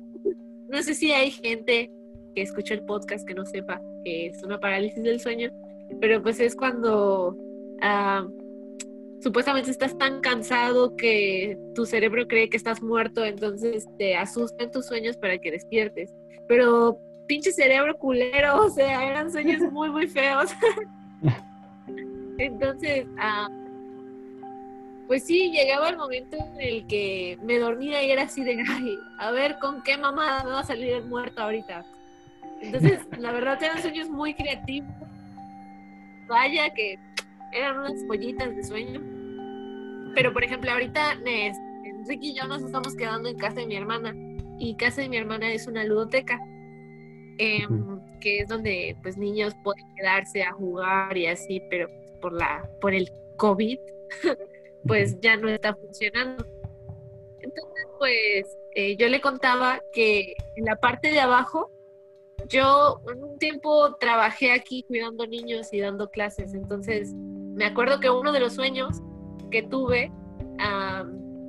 [0.69, 1.93] no sé si hay gente
[2.35, 5.51] que escucha el podcast que no sepa que es una parálisis del sueño,
[6.01, 7.37] pero pues es cuando
[7.83, 8.27] ah,
[9.21, 14.87] supuestamente estás tan cansado que tu cerebro cree que estás muerto, entonces te asustan tus
[14.87, 16.15] sueños para que despiertes.
[16.49, 20.51] Pero pinche cerebro culero, o sea, eran sueños muy, muy feos.
[22.39, 23.49] entonces, ah,
[25.07, 28.97] pues sí, llegaba el momento en el que me dormía y era así de, ay,
[29.19, 31.85] a ver con qué mamada me va a salir el muerto ahorita.
[32.63, 34.91] Entonces, la verdad eran sueños muy creativos.
[36.29, 36.99] Vaya que
[37.53, 39.01] eran unas pollitas de sueño.
[40.15, 41.53] Pero, por ejemplo, ahorita eh,
[41.85, 44.15] Enrique y yo nos estamos quedando en casa de mi hermana.
[44.59, 46.39] Y casa de mi hermana es una ludoteca.
[47.39, 48.01] em, Ujú.
[48.21, 51.89] que es donde pues niños pueden quedarse a jugar y así, pero
[52.21, 53.79] por la, por el COVID,
[54.87, 56.45] pues ya no está funcionando.
[57.41, 61.71] Entonces, pues eh, yo le contaba que en la parte de abajo,
[62.49, 67.15] yo en un tiempo trabajé aquí cuidando niños y dando clases, entonces
[67.61, 69.03] me acuerdo que uno de los sueños
[69.51, 70.11] que tuve,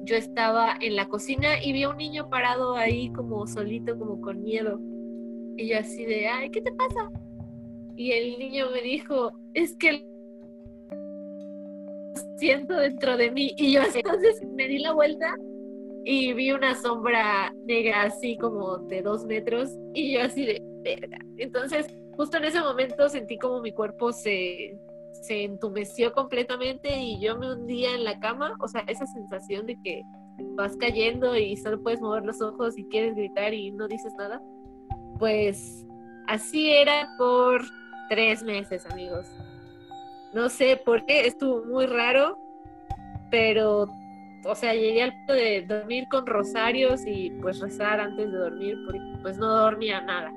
[0.03, 4.19] yo estaba en la cocina y vi a un niño parado ahí como solito, como
[4.19, 4.77] con miedo.
[5.55, 7.09] Y yo así de, ay, ¿qué te pasa?
[7.95, 10.05] Y el niño me dijo, es que
[12.35, 13.53] siento dentro de mí.
[13.55, 15.33] Y yo así, entonces me di la vuelta
[16.03, 20.61] y vi una sombra negra así como de dos metros y yo así de.
[21.37, 24.77] Entonces, justo en ese momento sentí como mi cuerpo se,
[25.21, 28.55] se entumeció completamente y yo me hundía en la cama.
[28.59, 30.03] O sea, esa sensación de que
[30.55, 34.41] vas cayendo y solo puedes mover los ojos y quieres gritar y no dices nada.
[35.19, 35.85] Pues
[36.27, 37.61] así era por
[38.09, 39.27] tres meses, amigos.
[40.33, 42.37] No sé por qué, estuvo muy raro,
[43.29, 43.87] pero,
[44.45, 48.77] o sea, llegué al punto de dormir con rosarios y pues rezar antes de dormir,
[48.85, 50.31] porque pues no dormía nada.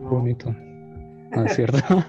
[0.00, 0.54] Bonito.
[1.34, 1.78] No es cierto.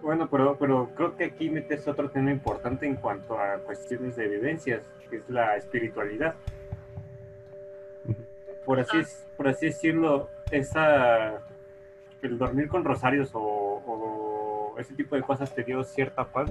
[0.00, 4.26] Bueno, pero, pero creo que aquí metes otro tema importante en cuanto a cuestiones de
[4.26, 4.80] vivencias,
[5.10, 6.34] que es la espiritualidad.
[8.64, 8.96] Por así,
[9.36, 11.42] por así decirlo, esa,
[12.22, 16.48] el dormir con rosarios o, o ese tipo de cosas te dio cierta paz.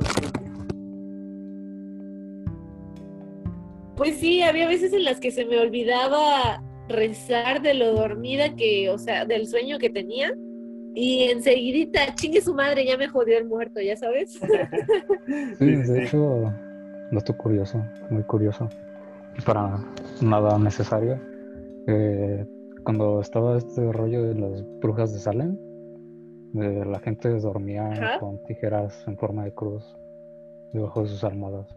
[3.96, 8.90] Pues sí, había veces en las que se me olvidaba rezar de lo dormida que,
[8.90, 10.32] o sea, del sueño que tenía.
[10.94, 14.40] Y enseguidita, chingue su madre, ya me jodió el muerto, ya sabes.
[15.60, 16.52] Sí, de hecho,
[17.12, 18.68] dato curioso, muy curioso,
[19.46, 19.78] para
[20.22, 21.20] nada necesario.
[21.88, 22.46] eh,
[22.84, 25.58] cuando estaba este rollo de las brujas de Salem,
[26.56, 28.20] eh, la gente dormía Ajá.
[28.20, 29.84] con tijeras en forma de cruz
[30.74, 31.68] debajo de sus almohadas.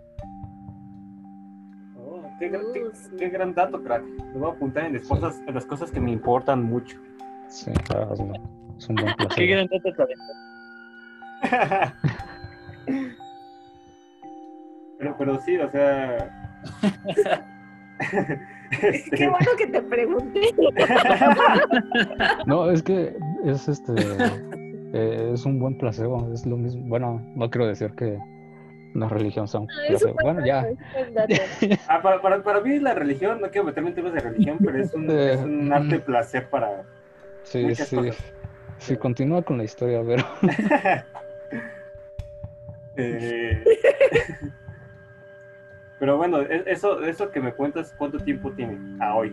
[2.40, 3.10] Qué, gra- qué- sí.
[3.18, 4.02] qué gran dato, crack.
[4.32, 6.98] Lo voy a apuntar en las, cosas, en las cosas que me importan mucho.
[7.48, 8.32] Sí, hazlo.
[8.78, 9.36] Es un buen placer.
[9.36, 10.34] Qué gran dato te aventaste.
[14.98, 16.56] pero, pero sí, o sea.
[18.82, 20.40] este, Qué bueno que te pregunté.
[22.46, 23.92] No, es que es este
[24.92, 26.82] eh, es un buen placebo, es lo mismo.
[26.88, 28.18] Bueno, no quiero decir que
[28.94, 30.14] la religión placebo.
[30.14, 30.66] buen Bueno, ya.
[31.88, 34.78] ah, para, para, para mí la religión, no quiero meterme en temas de religión, pero
[34.78, 36.82] es un, Eh, es un arte placer para.
[37.44, 37.96] Sí, Muchas sí.
[37.96, 38.16] cosas.
[38.78, 40.24] Sí, continúa con la historia, pero
[42.96, 43.64] Eh,
[45.98, 49.32] pero bueno, e- eso, eso que me cuentas, ¿cuánto tiempo tiene a hoy?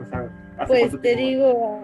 [0.00, 1.22] O sea, ¿hace Pues te tiempo?
[1.22, 1.82] digo,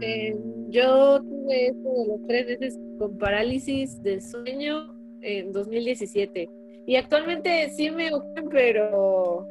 [0.00, 0.36] eh,
[0.68, 6.48] yo tuve esto de los tres meses con parálisis de sueño en 2017
[6.86, 9.46] y actualmente sí me ocurren, pero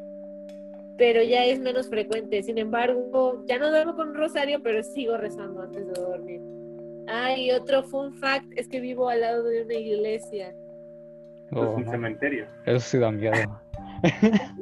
[0.97, 2.41] pero ya es menos frecuente.
[2.41, 6.41] Sin embargo, ya no duermo con un rosario, pero sigo rezando antes de dormir.
[7.07, 10.49] Ah, y otro fun fact es que vivo al lado de una iglesia.
[11.51, 12.47] Es oh, un no, cementerio.
[12.65, 13.35] eso sí da miedo.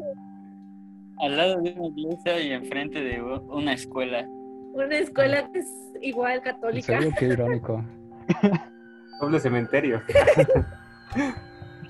[1.20, 4.28] Al lado de una iglesia y enfrente de una escuela.
[4.74, 5.68] Una escuela que es
[6.02, 6.86] igual En católica.
[7.00, 7.84] serio, qué irónico.
[9.22, 10.02] Doble cementerio.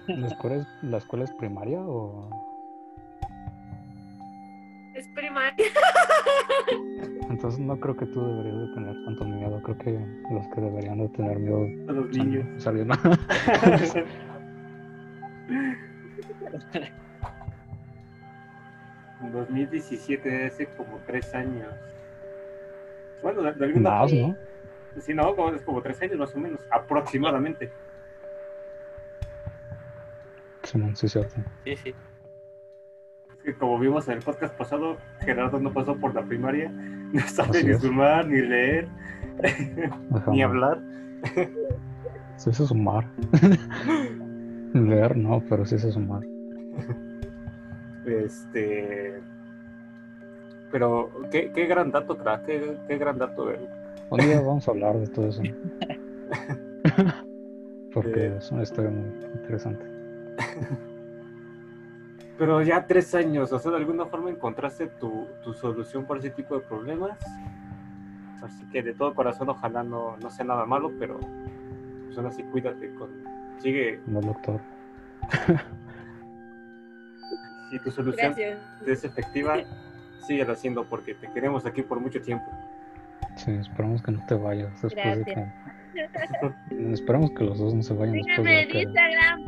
[0.07, 2.29] ¿La escuela es, la escuela es primaria o...?
[4.93, 5.65] Es primaria.
[7.29, 9.61] Entonces no creo que tú deberías de tener tanto miedo.
[9.63, 9.99] Creo que
[10.31, 12.45] los que deberían de tener miedo A los niños.
[12.85, 12.99] mal.
[19.23, 21.69] En 2017, hace como tres años.
[23.23, 24.13] Bueno, de, de alguna Más.
[24.13, 24.35] ¿no?
[24.99, 27.71] Sí, no, como, es como tres años más o menos, aproximadamente.
[30.63, 31.35] Simón, sí, cierto.
[31.63, 31.95] Sí, sí.
[33.31, 37.19] Es que como vimos en el podcast pasado, Gerardo no pasó por la primaria, no
[37.21, 37.81] sabe Así ni es.
[37.81, 38.87] sumar, ni leer,
[40.13, 40.31] Ajá.
[40.31, 40.79] ni hablar.
[42.37, 43.05] Sí sé sumar.
[44.73, 46.23] Leer no, pero sí sé sumar.
[48.05, 49.21] Este.
[50.73, 53.51] Pero, qué, qué gran dato, crack, qué, qué gran dato.
[53.51, 53.59] eh.
[54.09, 55.43] Un día vamos a hablar de todo eso.
[57.93, 58.35] Porque Eh.
[58.39, 59.05] es una historia muy
[59.35, 59.85] interesante.
[62.39, 66.31] Pero ya tres años, o sea, de alguna forma encontraste tu, tu solución para ese
[66.31, 67.19] tipo de problemas.
[68.41, 71.19] Así que de todo corazón, ojalá no, no sea nada malo, pero
[72.05, 73.09] pues aún así cuídate con.
[73.59, 74.59] Sigue, No, doctor.
[77.69, 78.59] si tu solución Gracias.
[78.87, 79.57] es efectiva,
[80.23, 82.45] síguela haciendo porque te queremos aquí por mucho tiempo.
[83.35, 85.35] Sí, esperamos que no te vayas después de Gracias.
[85.35, 85.73] que.
[86.93, 88.81] Esperamos que los dos no se vayan después Síganme de en que.
[88.81, 89.45] Instagram.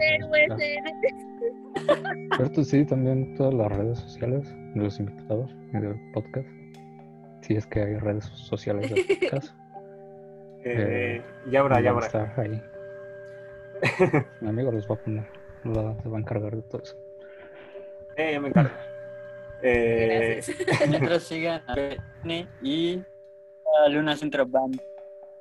[2.38, 6.48] Cierto, sí, también todas las redes sociales de los invitados y del podcast.
[7.42, 9.56] Si es que hay redes sociales del podcast.
[10.68, 11.22] Eh,
[11.52, 12.08] ya habrá, ya habrá.
[12.08, 12.60] estar ahí.
[14.42, 15.24] Mi amigo los va a poner.
[15.64, 16.96] la- se va a encargar de todo eso.
[18.18, 18.72] Eh, me encargo.
[19.68, 20.42] Eh.
[20.90, 23.02] Mientras sigan a BN y
[23.86, 24.80] a Luna Central Band.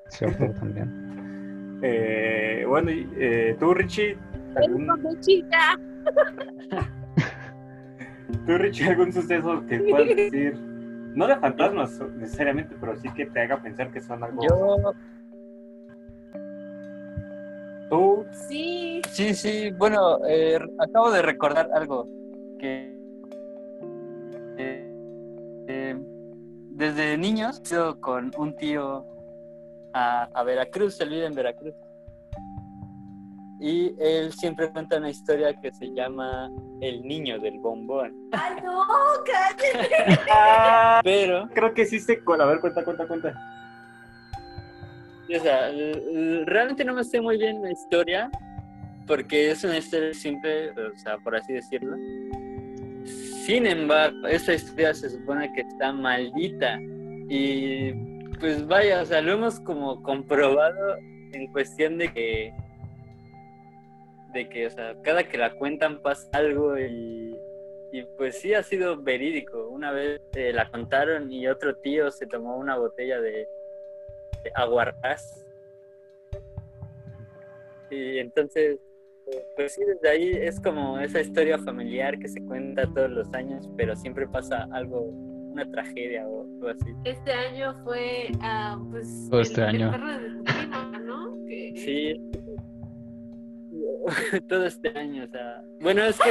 [0.08, 1.78] Cierto, también.
[1.82, 4.16] eh, bueno, y, eh, tú, Richie,
[4.56, 4.86] ¿algún,
[8.46, 13.40] tú, Richie, algún suceso que puedas decir, no de fantasmas necesariamente, pero sí que te
[13.40, 14.42] haga pensar que son algo.
[14.42, 14.76] Yo,
[17.90, 19.02] Tú, Sí.
[19.10, 22.08] sí, sí, bueno, eh, acabo de recordar algo
[22.58, 22.93] que
[26.74, 29.06] desde niños he ido con un tío
[29.92, 31.74] a, a Veracruz, él vive en Veracruz.
[33.60, 36.50] y él siempre cuenta una historia que se llama
[36.80, 38.12] El niño del bombón.
[38.32, 38.84] ¡Ay, no!
[39.24, 40.20] ¡Cállate!
[41.04, 42.20] Pero, creo que sí se...
[42.40, 43.32] A ver, cuenta, cuenta, cuenta.
[45.34, 45.70] o sea,
[46.44, 48.30] realmente no me sé muy bien la historia,
[49.06, 51.96] porque es una historia simple, o sea, por así decirlo.
[53.44, 56.80] Sin embargo, esa historia se supone que está maldita.
[57.28, 57.92] Y
[58.40, 60.96] pues vaya, o sea, lo hemos como comprobado
[61.32, 62.54] en cuestión de que,
[64.32, 67.36] de que, o sea, cada que la cuentan pasa algo y,
[67.92, 69.68] y pues sí ha sido verídico.
[69.68, 73.46] Una vez eh, la contaron y otro tío se tomó una botella de,
[74.42, 75.44] de aguarrás.
[77.90, 78.78] Y entonces,
[79.56, 83.68] pues sí, desde ahí es como esa historia familiar que se cuenta todos los años,
[83.76, 86.92] pero siempre pasa algo, una tragedia o algo así.
[87.04, 89.28] Este año fue, ah, pues.
[89.30, 89.86] Todo este el, año.
[89.86, 91.32] El perro de tu prima, ¿no?
[91.46, 92.20] Que- Sí.
[94.48, 95.62] Todo este año, o sea.
[95.80, 96.30] Bueno, es que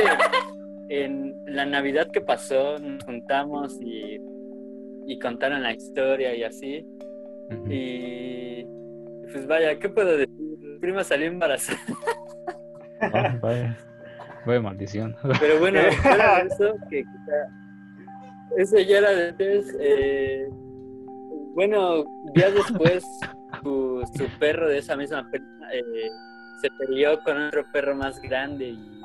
[0.90, 4.20] en la Navidad que pasó nos juntamos y,
[5.08, 6.86] y contaron la historia y así.
[7.70, 8.64] Y
[9.32, 10.30] pues vaya, ¿qué puedo decir?
[10.60, 11.80] Mi prima salió embarazada.
[13.14, 13.78] Ah, vaya,
[14.46, 15.16] vaya maldición.
[15.40, 17.50] Pero bueno, fuera de eso, que quizá-
[18.58, 19.76] eso ya era de antes.
[19.80, 20.48] eh,
[21.56, 23.04] bueno, días después,
[23.62, 25.82] su, su perro de esa misma prima eh,
[26.62, 29.02] se peleó con otro perro más grande y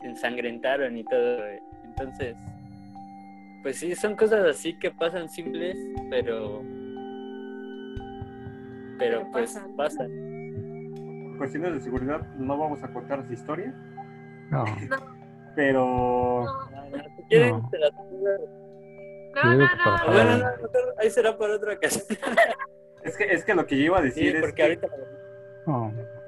[0.00, 1.44] se ensangrentaron y todo.
[1.46, 1.62] eh.
[1.84, 2.36] Entonces,
[3.62, 5.76] pues sí, son cosas así que pasan simples,
[6.10, 6.62] pero.
[8.98, 9.76] Pero Pero pues pasan.
[9.76, 10.10] pasan.
[11.38, 13.72] Cuestiones de seguridad, no vamos a contar esa historia,
[14.50, 14.64] No,
[15.54, 16.44] pero...
[16.44, 17.70] No, No, no, si quieren, No.
[17.70, 19.50] se las- no, no.
[19.50, 20.12] digo que no, para- no.
[20.12, 22.04] Bueno, no, mejor ahí será para otra ocasión.
[23.04, 24.86] Es que, es que lo que yo iba a Sí, decir es, porque que, ahorita.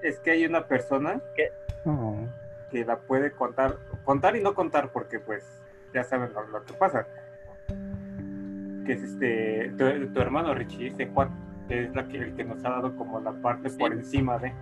[0.02, 1.20] es que hay una persona
[1.84, 2.28] no.
[2.70, 5.44] que la puede contar, contar y no contar, porque pues
[5.92, 7.06] ya saben lo, lo que pasa.
[8.86, 11.30] Que es este, tu, tu hermano Richie, este Juan,
[11.68, 13.76] que es la que, el que nos ha dado como la parte Sí.
[13.78, 14.52] por encima de.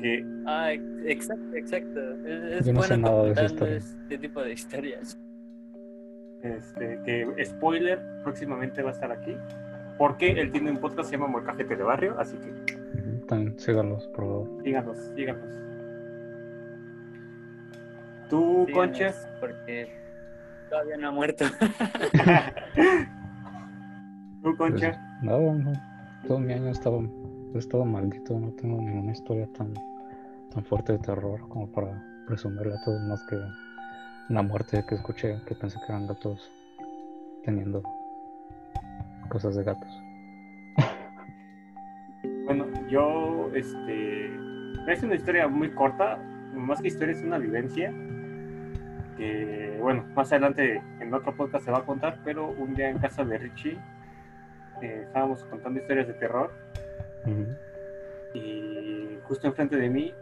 [0.00, 2.00] Que Ah, ex- exacto, exacto.
[2.26, 3.76] Es, es no bueno historia.
[3.76, 5.18] este tipo de historias.
[6.42, 9.34] Este, que spoiler, próximamente va a estar aquí.
[9.98, 12.52] Porque él tiene un podcast que se llama Molcajete de Barrio, así que
[13.26, 14.62] También síganlos, por favor.
[14.62, 15.42] síganos, síganos.
[18.28, 19.88] Tú, Síganos, Conchas, Porque
[20.68, 21.44] todavía no ha muerto.
[24.42, 25.72] tú, Pues, Concha, nada, no.
[26.26, 27.00] Todo mi año estaba,
[27.56, 29.74] he estado maldito, no tengo ninguna historia tan,
[30.52, 33.36] tan fuerte de terror como para presumirle a todos más que
[34.28, 36.50] una muerte que escuché que pensé que eran gatos
[37.44, 37.82] teniendo
[39.28, 40.02] cosas de gatos.
[42.44, 44.26] Bueno, yo, este,
[44.88, 46.18] es una historia muy corta,
[46.54, 47.92] más que historia es una vivencia
[49.16, 52.98] que, bueno, más adelante en otro podcast se va a contar, pero un día en
[52.98, 53.78] casa de Richie
[54.82, 56.52] eh, estábamos contando historias de terror
[58.34, 60.14] Y justo enfrente de mí,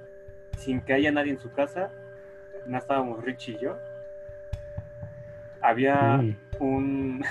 [0.57, 1.91] sin que haya nadie en su casa,
[2.67, 3.77] no estábamos Richie y yo,
[5.61, 6.37] había Mm.
[6.61, 7.25] un,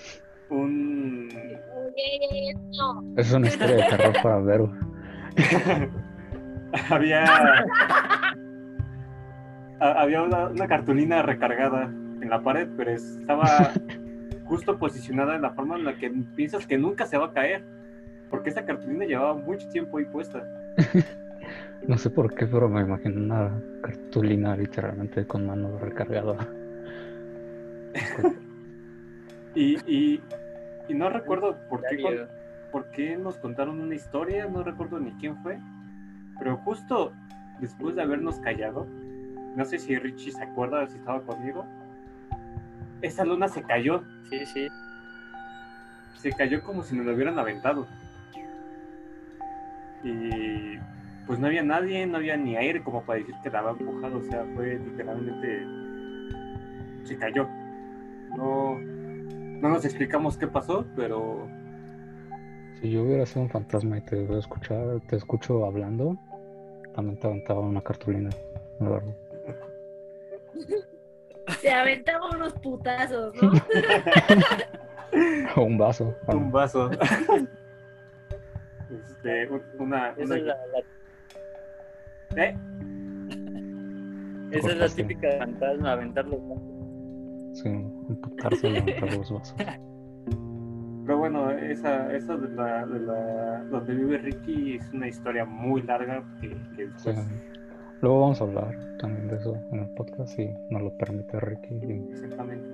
[0.50, 1.28] un,
[2.78, 3.04] no.
[3.16, 4.72] Es una historia de terror para Vero.
[6.90, 7.24] había
[9.80, 13.72] ha- había una, una cartulina recargada en la pared, pero estaba
[14.44, 17.64] justo posicionada en la forma en la que piensas que nunca se va a caer,
[18.32, 20.42] porque esa cartulina llevaba mucho tiempo ahí puesta.
[21.86, 26.36] No sé por qué, pero me imagino una cartulina literalmente con mano recargada.
[29.54, 30.22] Y, y,
[30.88, 32.14] y no recuerdo por qué, con-
[32.70, 35.58] por qué nos contaron una historia, no recuerdo ni quién fue,
[36.38, 37.12] pero justo
[37.60, 38.86] después de habernos callado,
[39.56, 41.66] no sé si Richie se acuerda si estaba conmigo,
[43.02, 44.68] esa luna se cayó, Sí, sí.
[46.16, 47.86] se cayó como si nos lo hubieran aventado.
[50.04, 50.78] Y
[51.26, 54.18] pues no había nadie, no había ni aire como para decir que la había empujado,
[54.18, 55.66] o sea, fue literalmente
[57.04, 57.48] se cayó.
[58.36, 61.46] No, no nos explicamos qué pasó, pero
[62.80, 66.16] Si yo hubiera sido un fantasma y te hubiera escuchado, te escucho hablando,
[66.94, 68.30] también te aventaba una cartulina.
[68.80, 69.16] la verdad.
[71.60, 73.52] Se aventaba unos putazos, ¿no?
[75.56, 76.14] O un vaso.
[76.28, 76.90] un vaso.
[78.92, 80.56] este, un- una, Esa una- es la,
[82.34, 82.56] la- ¿Eh?
[84.52, 86.40] esa es la típica de fantasma, aventar los
[87.54, 89.54] Sí, un putarse y levantar los vasos.
[91.04, 95.82] Pero bueno, esa, esa de la, de la, donde vive Ricky es una historia muy
[95.82, 97.10] larga que, que Sí.
[97.10, 97.16] después,
[98.00, 101.74] Luego vamos a hablar también de eso en el podcast si nos lo permite Ricky.
[102.12, 102.68] exactamente.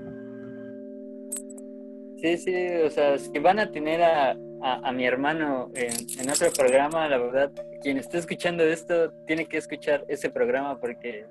[2.17, 2.55] Sí, sí,
[2.85, 7.09] o sea, si van a tener a, a, a mi hermano en, en otro programa,
[7.09, 7.53] la verdad,
[7.83, 11.27] quien esté escuchando esto tiene que escuchar ese programa porque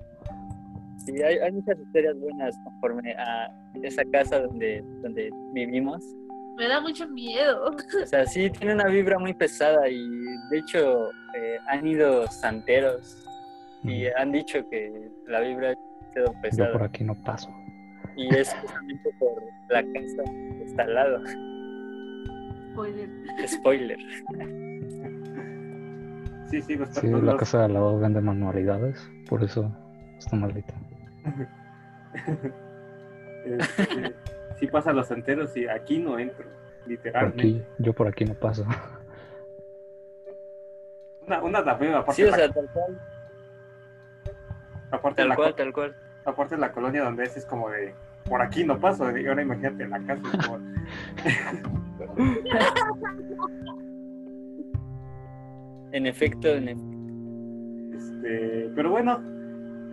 [1.05, 3.51] sí, hay, hay muchas historias buenas conforme a
[3.84, 6.03] esa casa donde, donde vivimos.
[6.57, 7.75] Me da mucho miedo.
[8.03, 10.07] O sea, sí, tiene una vibra muy pesada y
[10.49, 13.23] de hecho eh, han ido santeros
[13.84, 15.75] y han dicho que la vibra
[16.13, 17.49] quedó Yo por pesada aquí no paso.
[18.15, 20.23] y es justamente por la casa
[20.57, 21.19] que está al lado.
[22.78, 23.09] Spoiler.
[23.47, 23.97] Spoiler.
[26.49, 29.69] Sí, sí, los, Sí, la casa de al lado vende manualidades, por eso
[30.17, 30.73] está maldita.
[33.43, 34.15] este,
[34.57, 37.41] sí pasan los enteros y aquí no entro, Por literalmente.
[37.41, 38.65] aquí, yo por aquí no paso.
[41.28, 43.01] Una, una la veo, aparte, Sí, o la, sea, tal cual,
[44.91, 45.95] aparte, tal la, cual, tal cual.
[46.23, 47.93] aparte la colonia donde es, es como de,
[48.28, 50.21] por aquí no paso, y ahora imagínate la casa.
[55.93, 56.97] En efecto, en efecto.
[57.97, 59.21] Este, pero bueno,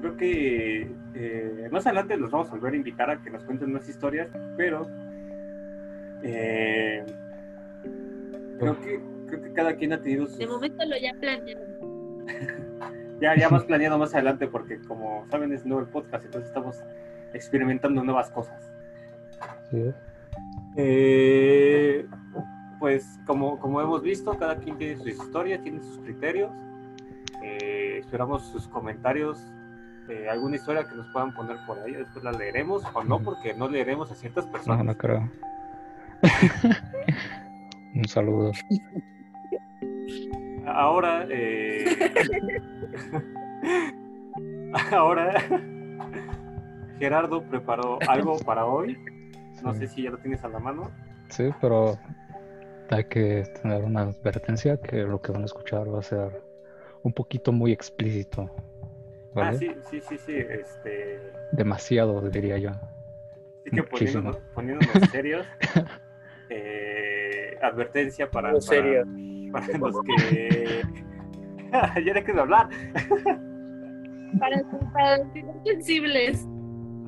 [0.00, 3.72] creo que eh, más adelante los vamos a volver a invitar a que nos cuenten
[3.72, 4.86] más historias, pero
[6.22, 7.04] eh,
[8.58, 12.26] creo que creo que cada quien ha tenido sus, De momento lo ya planearon.
[13.20, 16.82] ya, ya más planeado más adelante porque como saben es nuevo el podcast, entonces estamos
[17.34, 18.70] experimentando nuevas cosas.
[19.70, 19.94] Sí, ¿eh?
[20.76, 22.06] Eh,
[22.78, 26.50] pues como, como hemos visto, cada quien tiene sus historias, tiene sus criterios.
[27.42, 29.38] Eh, esperamos sus comentarios,
[30.08, 33.54] eh, alguna historia que nos puedan poner por ahí, después la leeremos o no, porque
[33.54, 34.84] no leeremos a ciertas No, personas.
[34.84, 35.30] no creo.
[37.94, 38.52] Un saludo.
[40.66, 41.26] Ahora,
[44.90, 45.34] ahora
[46.98, 48.98] Gerardo preparó algo para hoy.
[49.62, 49.80] No Sí.
[49.80, 50.90] sé si ya lo tienes a la mano.
[51.28, 51.98] Sí, pero
[52.90, 56.42] hay que tener una advertencia que lo que van a escuchar va a ser
[57.02, 58.50] un poquito muy explícito.
[59.34, 59.48] ¿vale?
[59.50, 60.36] Ah, sí, sí, sí, sí.
[60.36, 61.18] Este,
[61.52, 62.70] Demasiado, diría yo.
[62.70, 65.46] Así que poniéndonos, poniéndonos serios,
[66.50, 69.04] eh, advertencia para, para, serio.
[69.52, 70.82] para los que...
[72.04, 72.68] ya dejes de hablar.
[74.38, 76.46] Para, para los que son sensibles.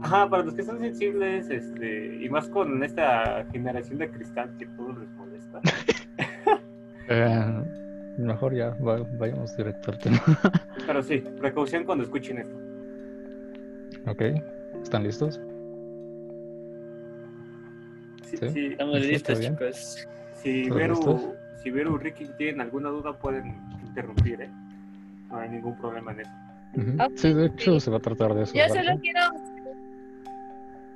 [0.03, 4.66] Ajá, para los que son sensibles, este, y más con esta generación de cristal que
[4.66, 5.61] todo les molesta.
[7.09, 7.62] Eh,
[8.18, 10.20] mejor ya va- vayamos directo al tema.
[10.88, 12.57] Pero sí, precaución cuando escuchen esto.
[14.11, 14.22] ok,
[14.82, 15.40] ¿están listos?
[18.24, 18.49] Sí, Sí.
[18.51, 20.09] sí, Estamos listos, chicos.
[20.34, 21.28] si ¿Todos Veru, listos?
[21.62, 23.55] si Veru y Ricky tienen alguna duda pueden
[23.86, 24.51] interrumpir, ¿eh?
[25.30, 26.30] No hay ningún problema en eso.
[27.05, 27.80] Ok, Sí, de hecho sí.
[27.80, 28.53] se va a tratar de eso.
[28.55, 28.82] Yo ¿vale?
[28.84, 29.20] solo quiero,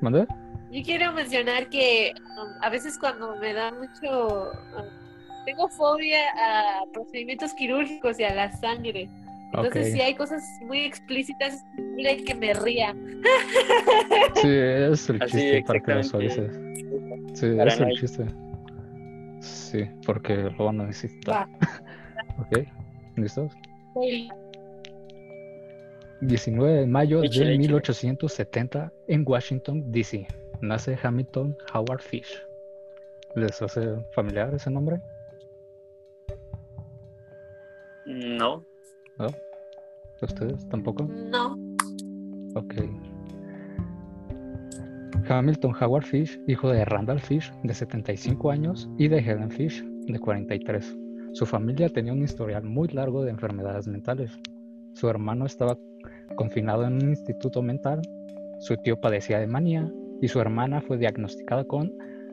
[0.03, 6.85] Yo quiero mencionar que um, a veces cuando me da mucho, um, tengo fobia a
[6.93, 9.09] procedimientos quirúrgicos y a la sangre.
[9.53, 9.95] Entonces Ok.
[9.95, 12.95] si hay cosas muy explícitas, es posible que me ría.
[14.37, 16.61] Sí, es el Así, chiste para que lo suavices.
[17.35, 18.27] Sí, es el chiste.
[19.41, 21.49] Sí, porque lo van a necesitar.
[22.39, 22.59] ok,
[23.17, 23.53] ¿listos?
[24.01, 24.29] Sí.
[26.21, 27.59] 19 de mayo Échale, de échale.
[27.59, 30.27] 1870 en Washington, D.C.
[30.61, 32.43] Nace Hamilton Howard Fish.
[33.35, 35.01] ¿Les hace familiar ese nombre?
[38.07, 38.65] No.
[39.19, 39.27] ¿No?
[40.21, 41.05] ¿Ustedes tampoco?
[41.05, 41.57] No,
[42.55, 42.75] Ok.
[45.29, 50.19] Hamilton Howard Fish, hijo de Randall Fish, de 75 años, y de Helen Fish, de
[50.19, 50.97] 43.
[51.33, 54.33] Su familia tenía un historial muy largo de enfermedades mentales.
[54.95, 55.79] Su hermano estaba
[56.37, 58.01] confinado en un instituto mental,
[58.61, 61.93] su tío padecía de manía y su hermana fue diagnosticada con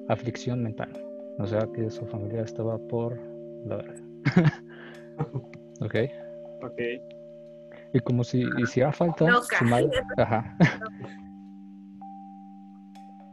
[0.10, 0.92] aflicción mental.
[1.40, 3.20] O sea que su familia estaba por
[3.66, 3.96] la verga.
[5.82, 5.96] ok.
[6.64, 6.82] Ok.
[7.94, 9.58] Y como si hiciera falta, Loca.
[9.58, 9.90] su madre.
[10.18, 10.58] Ajá.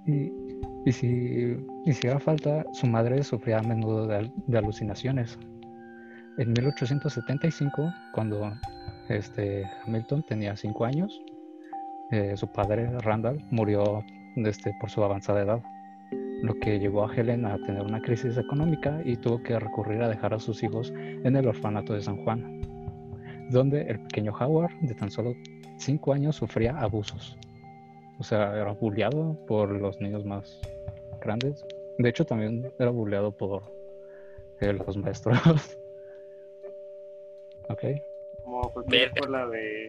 [0.07, 0.31] Y,
[0.85, 1.57] y si
[1.87, 5.39] hiciera falta, su madre sufría a menudo de alucinaciones.
[6.37, 8.53] En 1875, cuando
[9.09, 11.23] este, Hamilton tenía 5 años,
[12.11, 14.05] eh, su padre, Randall, murió
[14.37, 15.63] este, por su avanzada edad,
[16.43, 20.09] lo que llevó a Helen a tener una crisis económica y tuvo que recurrir a
[20.09, 22.61] dejar a sus hijos en el orfanato de San Juan,
[23.51, 25.35] donde el pequeño Howard, de tan solo
[25.79, 27.37] 5 años, sufría abusos.
[28.19, 30.61] O sea, era bulleado por los niños más
[31.21, 31.65] grandes
[31.99, 33.63] De hecho, también era bulleado por
[34.61, 35.39] eh, los maestros.
[37.69, 37.85] ok.
[38.65, 39.15] Como cualquier Verga.
[39.15, 39.89] escuela de,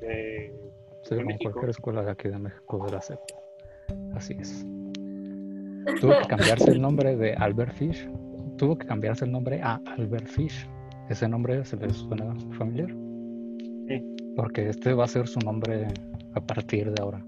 [0.00, 0.52] de,
[1.02, 1.50] Sí, de como México.
[1.52, 3.18] cualquier escuela de aquí de México de la SEP.
[4.14, 4.64] Así es.
[6.00, 8.08] Tuvo que cambiarse el nombre de Albert Fish.
[8.56, 10.68] Tuvo que cambiarse el nombre a Albert Fish.
[11.08, 12.88] ¿Ese nombre se les suena familiar?
[13.88, 14.16] Sí.
[14.36, 15.88] Porque este va a ser su nombre
[16.34, 17.24] a partir de ahora.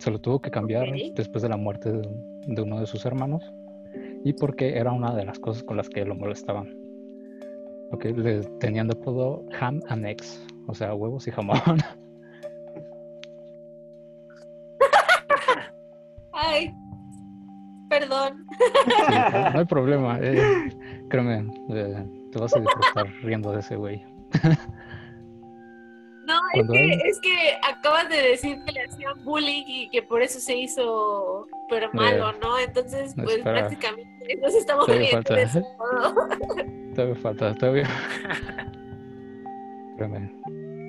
[0.00, 2.02] Se lo tuvo que cambiar después de la muerte de,
[2.48, 3.42] de uno de sus hermanos
[4.24, 6.83] y porque era una de las cosas con las que lo molestaban.
[7.94, 8.04] ¿Ok?
[8.16, 11.58] Le tenían de apodo Ham and Eggs, o sea, huevos y jamón.
[16.32, 16.74] Ay,
[17.88, 18.44] perdón.
[19.52, 20.68] no hay problema, eh,
[21.08, 24.04] créeme, eh, te vas a disfrutar riendo de ese güey.
[26.56, 29.88] No, es Cuando que, él- es que acabas de decir que le hacían bullying y
[29.90, 32.58] que por eso se hizo pero malo, ¿no?
[32.58, 33.60] Entonces, no, pues espera.
[33.60, 35.34] prácticamente nos estamos Todavía falta.
[35.34, 36.14] de eso todo.
[36.94, 37.88] Todavía falta, todavía.
[39.96, 40.30] Créeme,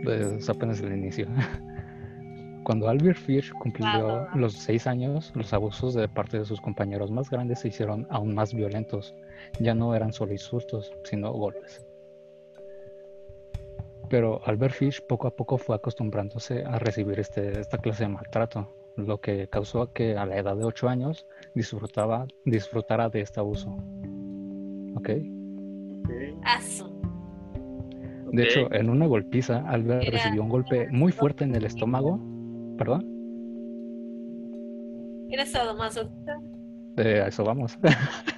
[0.08, 1.28] es apenas el inicio.
[2.64, 4.32] Cuando Albert Fish cumplió Va, va, va.
[4.36, 8.34] los seis años, los abusos de parte de sus compañeros más grandes se hicieron aún
[8.34, 9.14] más violentos.
[9.60, 11.85] Ya no eran solo insultos, sino golpes.
[14.10, 18.74] Pero Albert Fish poco a poco fue acostumbrándose a recibir este, esta clase de maltrato,
[18.98, 21.26] lo que causó que a la edad de ocho años
[21.56, 23.70] disfrutaba, disfrutara de este abuso.
[24.96, 25.10] ¿Ok?
[26.04, 26.10] ok.
[26.44, 26.94] Asu.
[28.32, 32.20] De hecho, en una golpiza, Albert Era- recibió un golpe muy fuerte en el estómago.
[32.78, 33.06] ¿Perdón?
[35.30, 36.40] ¿Eres sadomasoquista?
[36.98, 37.78] Eh, a eso vamos.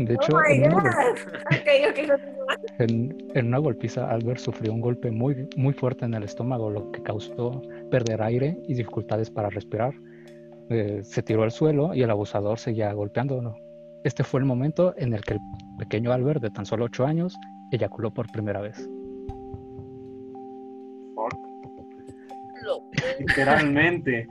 [0.00, 0.94] De Oh hecho, en, una,
[2.78, 7.02] en- en golpiza, Albert sufrió un golpe muy, muy fuerte en el estómago, lo que
[7.02, 9.92] causó perder aire y dificultades para respirar.
[10.70, 13.56] Eh, se tiró al suelo y el abusador seguía golpeándolo.
[14.02, 15.40] Este fue el momento en el que el
[15.78, 17.36] pequeño Albert, de tan solo 8 años,
[17.70, 18.88] eyaculó por primera vez.
[21.14, 21.36] Por-
[23.18, 24.26] Literalmente.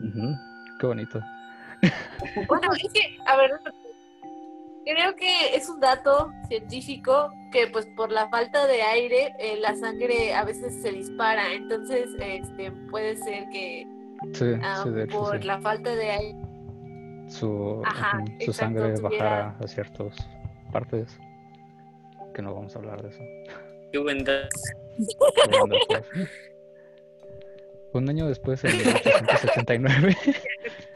[0.00, 0.34] Ujú,
[0.80, 1.20] Qué bonito.
[2.48, 3.50] Bueno, es que, a ver,
[4.94, 9.74] creo que es un dato científico que pues por la falta de aire eh, la
[9.76, 13.86] sangre a veces se dispara, entonces este puede ser que
[14.34, 15.46] Sí, ah, sí, de hecho, por sí.
[15.46, 16.38] la falta de aire
[17.28, 20.14] su, Ajá, su exacto, sangre tuviera- bajara a ciertas
[20.72, 21.18] partes.
[22.34, 23.20] Que no vamos a hablar de eso.
[23.92, 24.48] Qué buen dato.
[27.92, 30.16] Un año después, en 1879,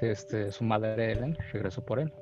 [0.00, 2.12] este, su madre Ellen regresó por él,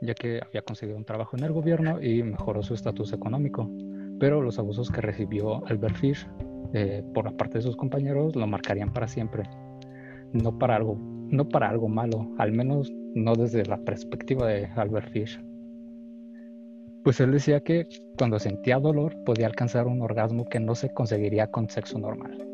[0.00, 3.70] ya que había conseguido un trabajo en el gobierno y mejoró su estatus económico.
[4.18, 6.26] Pero los abusos que recibió Albert Fish
[6.72, 9.44] eh, por la parte de sus compañeros lo marcarían para siempre.
[10.32, 15.10] No para algo, no para algo malo, al menos no desde la perspectiva de Albert
[15.10, 15.40] Fish.
[17.02, 21.50] Pues él decía que cuando sentía dolor podía alcanzar un orgasmo que no se conseguiría
[21.50, 22.49] con sexo normal.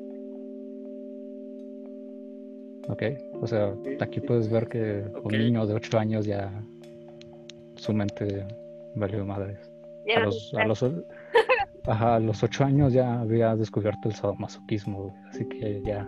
[2.88, 3.02] Ok,
[3.40, 6.52] o sea, aquí puedes ver que un niño de 8 años ya
[7.74, 8.46] su mente
[8.94, 9.58] valió madres.
[10.16, 10.82] A los, a los,
[11.86, 16.06] ajá, a los 8 años ya había descubierto el sadomasoquismo, así que ya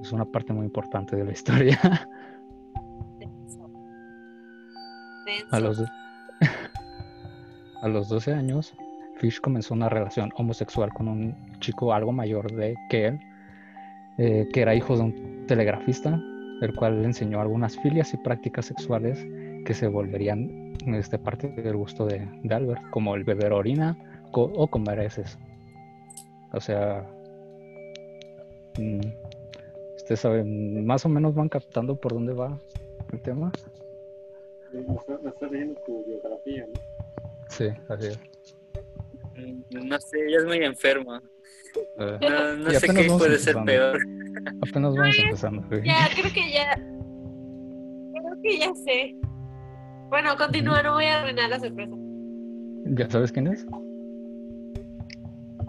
[0.00, 1.78] es una parte muy importante de la historia.
[5.50, 5.82] A los,
[7.82, 8.74] a los 12 años,
[9.16, 13.20] Fish comenzó una relación homosexual con un chico algo mayor de que él,
[14.18, 16.20] eh, que era hijo de un telegrafista,
[16.62, 19.18] el cual le enseñó algunas filias y prácticas sexuales
[19.64, 23.96] que se volverían este, parte del gusto de, de Albert, como el beber orina
[24.32, 25.38] co- o comer heces.
[26.52, 27.04] O sea,
[28.78, 29.00] mm,
[29.96, 32.58] ustedes saben, más o menos van captando por dónde va
[33.12, 33.50] el tema.
[34.72, 36.80] Me estás me estás leyendo tu biografía, ¿no?
[37.48, 38.20] Sí, así es.
[39.36, 41.22] Mm, No sé, ella es muy enferma.
[41.98, 43.64] Eh, No, sé qué puede ser empezando.
[43.66, 43.98] peor.
[44.68, 45.62] Apenas vamos empezando.
[45.68, 45.84] güey.
[45.84, 46.74] Ya, creo que ya.
[48.12, 49.16] Creo que ya sé.
[50.08, 51.92] Bueno, continúa, no voy a arruinar la sorpresa.
[52.86, 53.66] ¿Ya sabes quién es?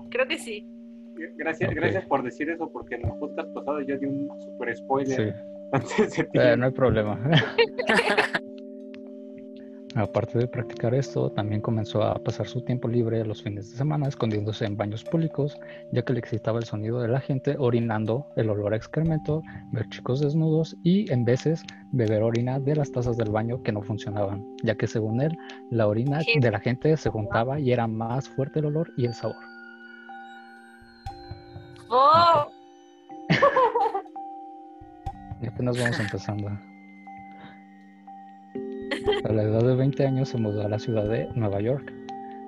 [0.09, 0.67] Creo que sí.
[1.38, 5.15] Gracias, gracias por decir eso, porque en el podcast pasado yo di un super spoiler
[5.17, 5.34] Sí,
[5.71, 6.39] antes de ti.
[6.39, 7.19] Eh, no hay problema.
[9.96, 14.08] Aparte de practicar esto, también comenzó a pasar su tiempo libre los fines de semana
[14.08, 15.58] escondiéndose en baños públicos,
[15.92, 19.88] ya que le excitaba el sonido de la gente orinando, el olor a excremento, ver
[19.90, 24.46] chicos desnudos y, en veces, beber orina de las tazas del baño que no funcionaban,
[24.64, 25.38] ya que según él,
[25.72, 29.14] la orina de la gente se juntaba y era más fuerte el olor y el
[29.14, 29.38] sabor.
[31.90, 32.48] ¡Oh!
[35.40, 36.50] Y apenas vamos empezando.
[39.24, 41.91] A la edad de 20 años se mudó a la ciudad de Nueva York,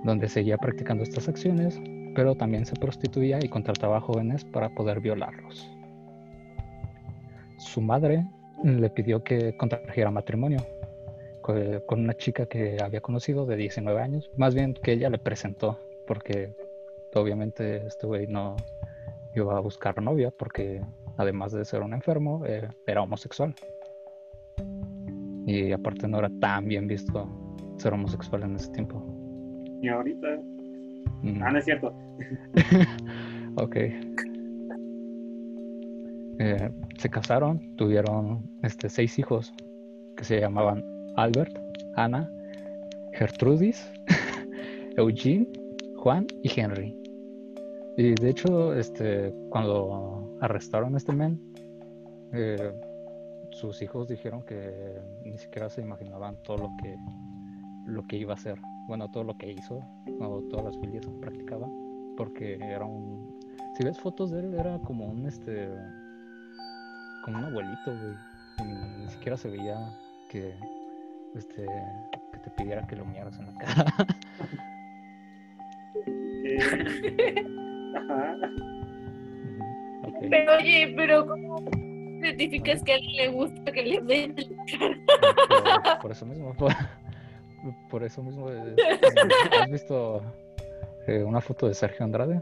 [0.03, 1.79] donde seguía practicando estas acciones,
[2.15, 5.69] pero también se prostituía y contrataba jóvenes para poder violarlos.
[7.57, 8.25] Su madre
[8.63, 10.59] le pidió que contrajera matrimonio
[11.41, 11.53] co-
[11.85, 15.79] con una chica que había conocido de 19 años, más bien que ella le presentó,
[16.07, 16.53] porque
[17.15, 18.55] obviamente este güey no
[19.35, 20.81] iba a buscar novia, porque
[21.17, 23.53] además de ser un enfermo, eh, era homosexual.
[25.49, 27.27] Y aparte no era tan bien visto
[27.77, 29.03] ser homosexual en ese tiempo.
[29.81, 30.27] Y ahorita.
[31.23, 31.41] Mm.
[31.41, 31.91] Ah, no es cierto.
[33.55, 33.75] Ok.
[36.41, 36.69] Eh,
[36.99, 39.51] se casaron, tuvieron este, seis hijos
[40.15, 40.83] que se llamaban
[41.17, 41.57] Albert,
[41.95, 42.29] Ana,
[43.13, 43.91] Gertrudis,
[44.97, 45.47] Eugene,
[45.97, 46.95] Juan y Henry.
[47.97, 51.41] Y de hecho, este, cuando arrestaron a este men,
[52.33, 52.71] eh,
[53.51, 56.97] sus hijos dijeron que ni siquiera se imaginaban todo lo que,
[57.85, 58.59] lo que iba a hacer.
[58.87, 59.81] Bueno, todo lo que hizo,
[60.19, 61.67] o todas las filias que practicaba,
[62.17, 63.39] porque era un
[63.79, 65.69] si ves fotos de él, era como un este.
[67.23, 68.13] como un abuelito, güey.
[68.59, 68.63] Y
[69.03, 69.77] Ni siquiera se veía
[70.29, 70.53] que.
[71.33, 71.65] este.
[72.33, 73.85] que te pidiera que lo miraras en la cara.
[77.95, 78.35] Ajá.
[80.29, 81.63] Pero oye, pero ¿cómo
[82.19, 85.83] identificas que a alguien le gusta que le den en la cara?
[85.95, 86.53] Por, por eso mismo.
[86.55, 86.73] Por,
[87.89, 88.47] por eso mismo.
[89.61, 90.21] ¿Has visto
[91.07, 92.41] eh, una foto de Sergio Andrade?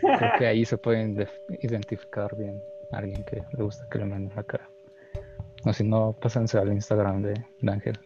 [0.00, 2.60] Creo que ahí se puede indef- identificar bien
[2.92, 4.68] a alguien que le gusta que le manden la cara.
[5.64, 7.98] No, si no, pásense al Instagram de, de Ángel.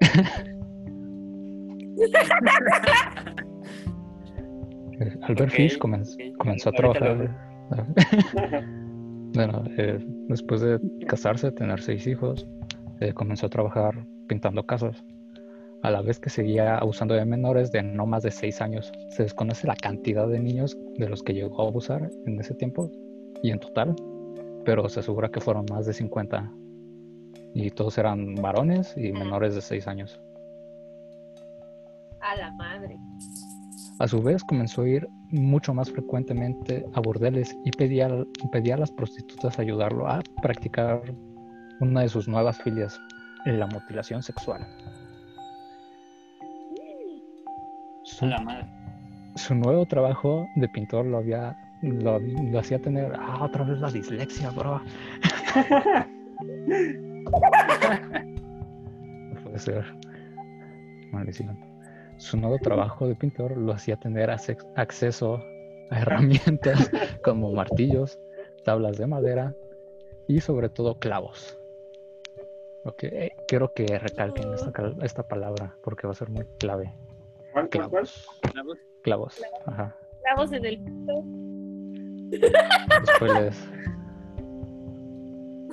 [5.00, 6.36] Eh, Albert Ok, Fish comenz- ok.
[6.38, 7.47] comenzó a trabajar.
[9.34, 9.98] Bueno, eh,
[10.28, 12.46] después de casarse, tener seis hijos,
[13.00, 15.04] eh, comenzó a trabajar pintando casas.
[15.82, 18.90] A la vez que seguía abusando de menores de no más de seis años.
[19.10, 22.90] Se desconoce la cantidad de niños de los que llegó a abusar en ese tiempo
[23.42, 23.94] y en total,
[24.64, 26.50] pero se asegura que fueron más de 50.
[27.54, 30.18] Y todos eran varones y menores de seis años.
[32.20, 32.96] A la madre.
[34.00, 38.08] A su vez comenzó a ir mucho más frecuentemente a burdeles y pedía,
[38.52, 41.02] pedía a las prostitutas ayudarlo a practicar
[41.80, 43.00] una de sus nuevas filias,
[43.44, 44.64] la mutilación sexual.
[48.04, 48.66] Su, la madre.
[49.34, 53.90] su nuevo trabajo de pintor lo había lo, lo hacía tener ah, otra vez la
[53.90, 54.80] dislexia, bro.
[59.28, 59.84] No puede ser.
[61.12, 61.67] Maldición.
[62.18, 65.40] Su nuevo trabajo de pintor lo hacía tener acceso
[65.90, 66.90] a herramientas
[67.24, 68.18] como martillos,
[68.64, 69.54] tablas de madera
[70.26, 71.58] y sobre todo clavos.
[72.84, 76.92] Ok, eh, quiero que recalquen esta, cal- esta palabra porque va a ser muy clave.
[77.52, 78.08] ¿Cuál, cuál, cuál?
[78.52, 78.78] Clavos.
[79.02, 79.42] Clavos.
[79.66, 79.96] Ajá.
[80.16, 81.22] Estamos en el pito.
[83.00, 83.68] Después les...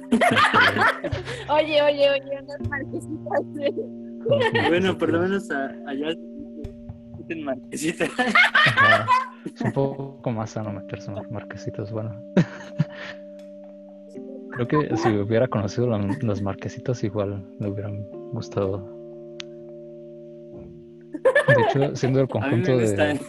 [1.50, 3.42] Oye, oye, oye, unas marquesitas.
[4.70, 6.10] Bueno, por lo menos a- allá
[7.30, 8.06] en Marquesita.
[8.66, 9.06] Ajá.
[9.46, 12.16] Es un poco más sano meterse en los marquesitos, bueno.
[14.52, 18.94] Creo que si hubiera conocido la- las marquesitas igual le hubieran gustado.
[21.48, 23.20] De hecho, siendo el conjunto de...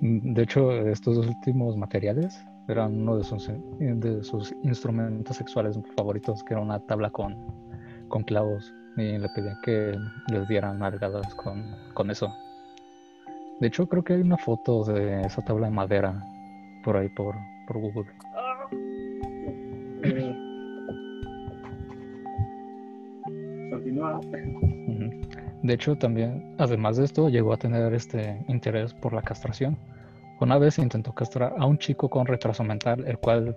[0.00, 6.42] De hecho, estos dos últimos materiales eran uno de sus, de sus instrumentos sexuales favoritos,
[6.44, 7.36] que era una tabla con,
[8.08, 8.72] con clavos.
[8.96, 9.98] Y le pedían que
[10.30, 11.64] les dieran nalgadas con,
[11.94, 12.32] con eso.
[13.60, 16.22] De hecho, creo que hay una foto de esa tabla de madera
[16.84, 17.34] por ahí por,
[17.66, 18.04] por Google.
[23.70, 24.20] Continúa.
[25.62, 29.78] De hecho, también, además de esto, llegó a tener este interés por la castración.
[30.40, 33.56] Una vez intentó castrar a un chico con retraso mental, el cual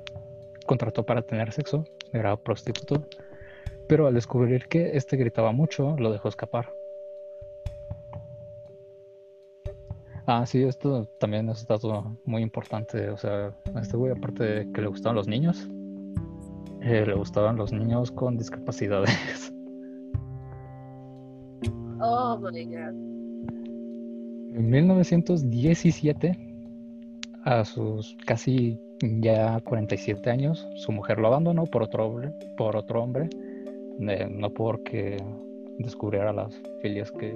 [0.66, 1.84] contrató para tener sexo,
[2.14, 3.06] era prostituto,
[3.88, 6.74] pero al descubrir que este gritaba mucho, lo dejó escapar.
[10.26, 13.10] Ah, sí, esto también es un dato muy importante.
[13.10, 15.70] O sea, a este güey, aparte de que le gustaban los niños,
[16.82, 19.54] eh, le gustaban los niños con discapacidades.
[22.00, 22.94] Oh my god.
[24.54, 26.38] En 1917,
[27.44, 33.02] a sus casi ya 47 años, su mujer lo abandonó por otro hombre, por otro
[33.02, 33.32] hombre
[34.00, 35.18] eh, no porque
[35.80, 37.36] descubriera las filias que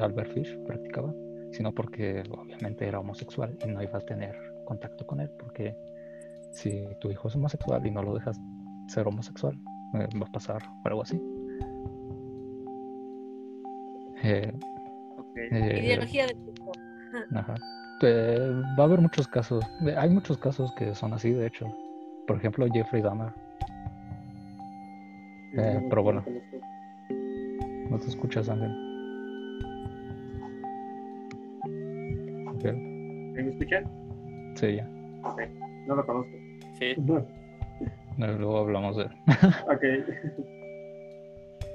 [0.00, 1.12] Albert Fish practicaba,
[1.52, 4.34] sino porque obviamente era homosexual y no iba a tener
[4.64, 5.74] contacto con él, porque
[6.52, 8.38] si tu hijo es homosexual y no lo dejas
[8.88, 9.54] ser homosexual,
[9.94, 11.20] eh, va a pasar algo así.
[14.24, 14.52] Eh,
[15.18, 15.36] Ok.
[15.36, 16.72] eh, Ideología del tipo.
[17.34, 17.54] Ajá.
[18.02, 19.64] Eh, va a haber muchos casos.
[19.96, 21.66] Hay muchos casos que son así, de hecho.
[22.26, 23.32] Por ejemplo, Jeffrey Dahmer.
[25.56, 26.24] Eh, pero no bueno.
[27.90, 28.70] ¿No te escuchas, Ángel?
[33.34, 33.84] ¿Me escuchan?
[34.54, 34.88] Sí, ya.
[35.24, 35.42] Ok,
[35.86, 36.32] no lo conozco.
[36.78, 36.94] Sí.
[38.16, 39.10] Luego hablamos de él.
[39.66, 39.84] Ok.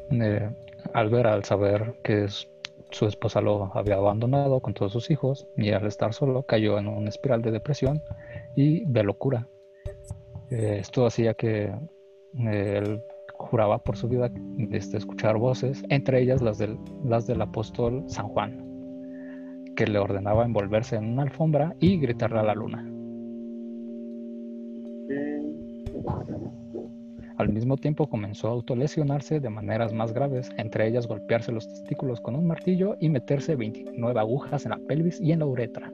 [0.09, 0.49] Eh,
[0.93, 5.85] Albert, al saber que su esposa lo había abandonado con todos sus hijos y al
[5.85, 8.01] estar solo cayó en una espiral de depresión
[8.55, 9.49] y de locura.
[10.49, 13.03] Eh, esto hacía que eh, él
[13.47, 14.29] juraba por su vida
[14.71, 18.63] este, escuchar voces, entre ellas las del, las del apóstol San Juan,
[19.75, 22.85] que le ordenaba envolverse en una alfombra y gritarle a la luna.
[27.37, 32.19] Al mismo tiempo comenzó a autolesionarse de maneras más graves, entre ellas golpearse los testículos
[32.19, 35.93] con un martillo y meterse 29 agujas en la pelvis y en la uretra.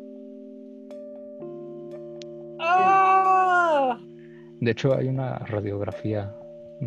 [2.60, 4.00] ¡Ah!
[4.62, 6.34] De hecho, hay una radiografía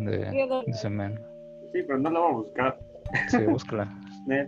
[0.05, 1.19] de, de.
[1.73, 2.79] Sí, pero no lo voy a buscar.
[3.29, 3.87] Sí, búscala.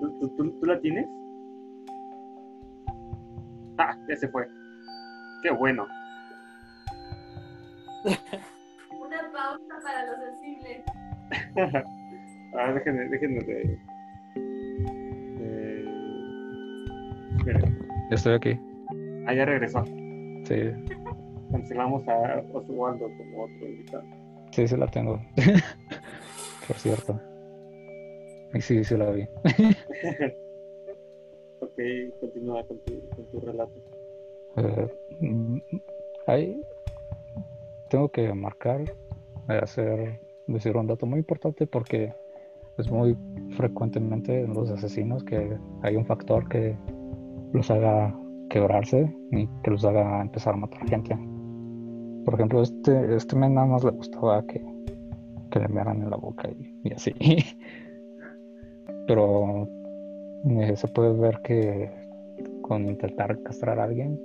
[0.00, 1.06] ¿Tú, tú, tú, tú la tienes?
[3.78, 4.46] Ah, ya se fue.
[5.42, 5.86] Qué bueno.
[8.98, 10.84] Una pausa para los sensibles.
[12.54, 13.78] A ver, déjenme, déjenme de.
[18.10, 18.58] Yo estoy aquí.
[19.26, 19.84] Ah, ya regresó.
[20.44, 20.72] Sí,
[21.50, 24.04] Cancelamos a Oswaldo como otro invitado.
[24.52, 25.20] sí, sí la tengo.
[26.66, 27.18] Por cierto.
[28.54, 29.22] Y sí, sí la vi.
[31.60, 31.80] ok,
[32.20, 33.72] continúa con tu, con tu relato.
[35.20, 35.58] Mm,
[36.26, 36.60] ahí
[37.90, 38.82] tengo que marcar,
[39.48, 42.12] eh, hacer, decir un dato muy importante porque
[42.78, 43.16] es muy
[43.56, 46.76] frecuentemente en los asesinos que hay un factor que
[47.52, 48.14] los haga
[48.50, 51.16] quebrarse y que los haga empezar a matar gente.
[52.28, 54.62] Por ejemplo, este, este men nada más le gustaba que,
[55.50, 56.46] que le mearan en la boca
[56.84, 57.14] y, así.
[59.06, 59.66] Pero
[60.44, 61.90] eh, se puede ver que
[62.60, 64.20] con intentar castrar a alguien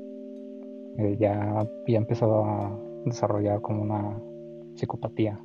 [0.98, 4.20] eh, ya, ya empezó a desarrollar como una
[4.76, 5.40] psicopatía.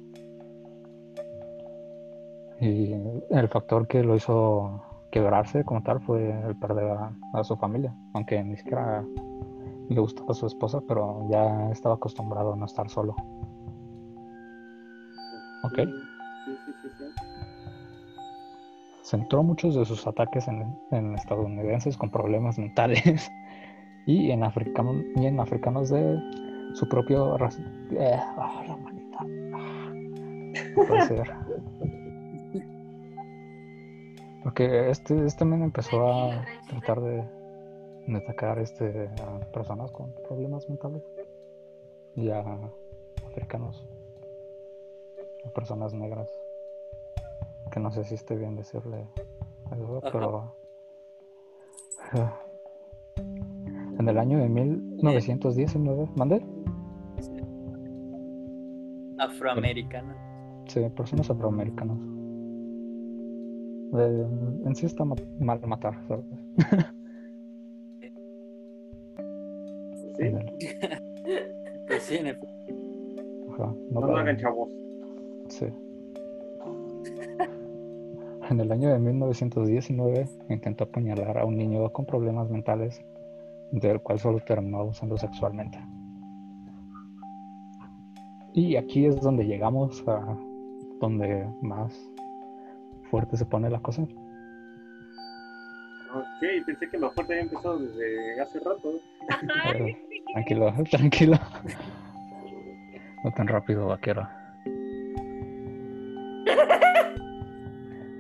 [2.61, 2.93] Y
[3.31, 4.83] el factor que lo hizo
[5.13, 6.91] quebrarse como tal fue el perder
[7.35, 9.05] a su familia, aunque ni siquiera
[9.89, 13.15] le gustaba su esposa, pero ya estaba acostumbrado a no estar solo.
[15.65, 15.77] Ok.
[15.77, 17.05] Sí, sí, sí, sí.
[19.03, 23.31] Centró muchos de sus ataques en, en estadounidenses con problemas mentales
[24.07, 26.21] y en, africanos, y en africanos de
[26.75, 27.63] su propio raza.
[27.93, 29.25] Eh, ah, la manita.
[30.77, 31.33] No puede ser.
[34.45, 37.25] Porque este, este men empezó a tratar de,
[38.13, 41.03] de atacar este, a personas con problemas mentales
[42.17, 42.41] y a
[43.27, 43.87] africanos,
[45.45, 46.31] a personas negras.
[47.71, 49.07] Que no sé si esté bien decirle
[49.73, 50.11] eso, Ajá.
[50.11, 50.55] pero
[53.99, 56.43] en el año de 1919, ¿mandé?
[59.19, 60.17] Afroamericana.
[60.69, 61.99] Sí, personas afroamericanas.
[63.95, 64.27] Eh,
[64.65, 66.25] en sí está ma- mal matar, ¿sabes?
[70.19, 74.69] Sí, el- Pues sí, en ajá, no no hagan chavos.
[75.49, 75.67] Sí.
[78.51, 83.03] En el año de 1919 intentó apuñalar a un niño con problemas mentales,
[83.73, 85.79] del cual solo terminó abusando sexualmente.
[88.55, 90.37] Y aquí es donde llegamos a
[91.01, 91.93] donde más
[93.11, 94.03] fuerte se pone la cosa.
[96.15, 98.93] Ok, pensé que lo fuerte había empezado desde hace rato.
[100.33, 101.39] Tranquilo, tranquilo.
[103.25, 104.29] No tan rápido, vaquero.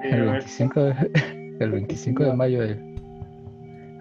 [0.02, 0.94] El a ver, 25 de,
[1.60, 2.88] el 25 de mayo de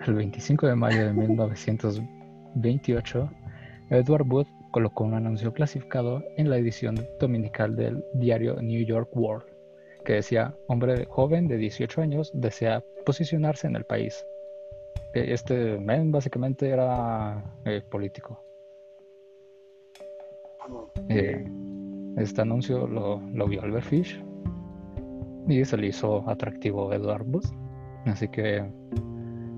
[0.05, 3.29] el 25 de mayo de 1928,
[3.89, 9.57] Edward Wood colocó un anuncio clasificado en la edición dominical del diario New York World
[10.07, 14.25] que decía, hombre joven de 18 años desea posicionarse en el país.
[15.13, 18.39] Eh, Este men básicamente era eh, político.
[21.09, 21.45] Eh,
[22.17, 24.21] este anuncio lo, lo vio Albert Fish
[25.47, 27.47] y se le hizo atractivo Edward Booth.
[28.05, 28.63] Así que,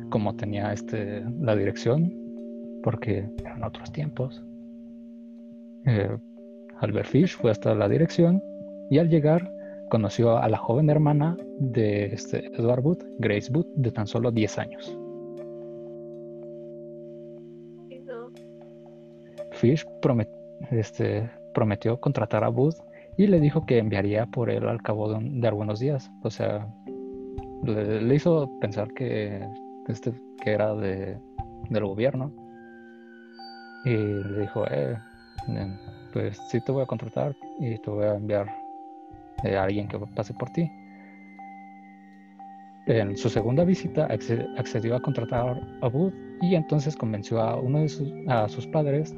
[0.09, 2.13] como tenía este, la dirección,
[2.83, 4.43] porque eran otros tiempos,
[5.85, 6.17] eh,
[6.79, 8.41] Albert Fish fue hasta la dirección
[8.89, 9.51] y al llegar
[9.89, 14.57] conoció a la joven hermana de este Edward Booth, Grace Booth, de tan solo 10
[14.59, 14.97] años.
[19.59, 19.85] Fish
[20.71, 22.75] este, prometió contratar a Booth
[23.17, 26.09] y le dijo que enviaría por él al cabo de, un- de algunos días.
[26.23, 26.67] O sea,
[27.63, 29.45] le, hizo pensar que,
[29.87, 31.17] este, que era de,
[31.69, 32.31] del gobierno.
[33.85, 34.97] Y le dijo, eh,
[36.13, 38.47] pues sí te voy a contratar y te voy a enviar
[39.43, 40.69] eh, a alguien que pase por ti.
[42.87, 47.81] En su segunda visita acce- accedió a contratar a Booth y entonces convenció a uno
[47.81, 49.13] de sus, a sus padres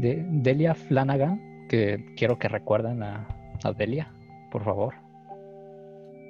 [0.00, 3.26] de Delia Flanagan, que quiero que recuerden a,
[3.64, 4.12] a Delia,
[4.50, 4.94] por favor,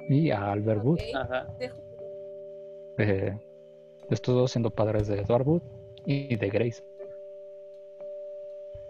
[0.08, 0.82] y a Albert.
[1.14, 1.46] Ajá.
[1.58, 1.78] Dejo-
[2.98, 3.38] Eh,
[4.10, 5.62] estos dos siendo padres de Edward Booth
[6.04, 6.82] y de Grace.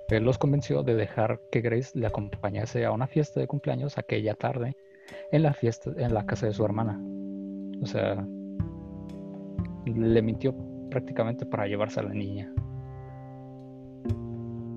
[0.09, 4.35] Él los convenció de dejar que Grace le acompañase a una fiesta de cumpleaños aquella
[4.35, 4.77] tarde
[5.31, 7.01] en la fiesta en la casa de su hermana.
[7.83, 8.27] O sea,
[9.87, 10.53] le mintió
[10.91, 12.53] prácticamente para llevarse a la niña.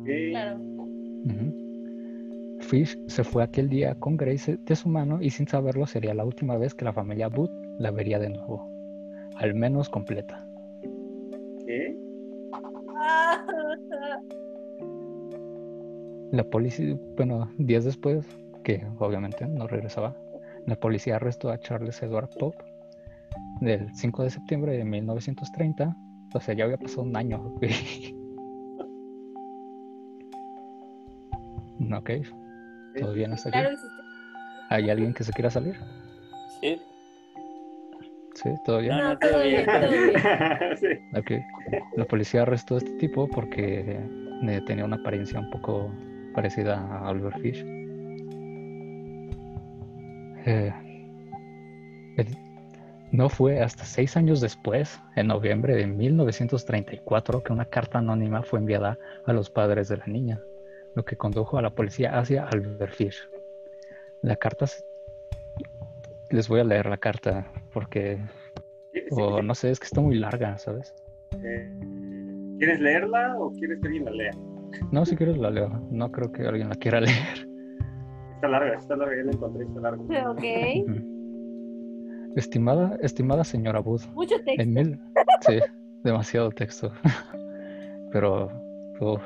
[0.04, 0.60] Claro.
[2.60, 6.26] Fish se fue aquel día con Grace de su mano y sin saberlo sería la
[6.26, 8.70] última vez que la familia Booth la vería de nuevo,
[9.36, 10.46] al menos completa.
[11.66, 11.96] ¿Qué?
[16.32, 18.26] La policía, bueno, días después,
[18.64, 20.16] que obviamente no regresaba,
[20.66, 22.64] la policía arrestó a Charles Edward Pope
[23.62, 25.96] del 5 de septiembre de 1930.
[26.34, 27.54] O sea, ya había pasado un año.
[31.94, 32.10] Ok,
[33.00, 33.60] todo bien hasta aquí.
[34.70, 35.76] ¿Hay alguien que se quiera salir?
[36.62, 36.82] Sí.
[38.36, 38.98] Sí, todo bien.
[38.98, 40.14] No, No, todo bien, todo bien.
[40.78, 40.88] sí.
[41.18, 41.32] Ok.
[41.98, 44.00] La policía arrestó a este tipo porque
[44.44, 45.92] eh, tenía una apariencia un poco
[46.34, 47.64] parecida a Albert Fish.
[50.46, 50.74] Eh,
[52.18, 52.38] el-
[53.12, 58.60] no fue hasta seis años después, en noviembre de 1934, que una carta anónima fue
[58.60, 58.98] enviada
[59.28, 60.40] a los padres de la niña,
[60.96, 63.30] lo que condujo a la policía hacia Albert Fish.
[64.22, 64.66] La carta...
[66.30, 68.18] Les voy a leer la carta porque,
[68.94, 69.46] Sí, o sí.
[69.46, 70.94] no sé, es que está muy larga, ¿sabes?
[71.44, 71.72] Eh,
[72.58, 74.32] ¿Quieres leerla o quieres que alguien la lea?
[74.92, 75.70] No, si quieres la leo.
[75.92, 77.48] No creo que alguien la quiera leer.
[78.36, 80.32] Está larga, está larga, ya la encontré, está larga.
[80.32, 80.44] Ok.
[82.36, 84.62] Estimada, estimada señora Booth, Mucho texto.
[84.62, 85.00] en mil...
[85.42, 85.60] Sí,
[86.04, 86.92] demasiado texto.
[88.12, 88.50] Pero...
[89.00, 89.22] uf.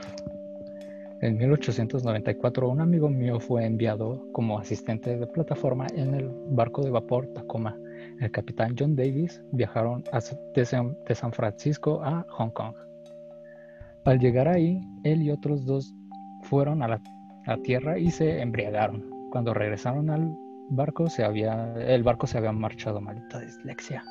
[1.19, 6.91] En 1894 un amigo mío fue enviado como asistente de plataforma en el barco de
[6.91, 7.75] vapor Tacoma.
[8.19, 10.03] El capitán John Davis viajaron
[10.53, 12.75] de San- Francisco a Hong Kong.
[14.05, 15.91] Al llegar ahí, él y otros dos
[16.43, 17.01] fueron a la
[17.47, 19.03] a tierra y se embriagaron.
[19.31, 20.37] Cuando regresaron al
[20.69, 24.03] barco, se había, el barco se había marchado, maldita dislexia.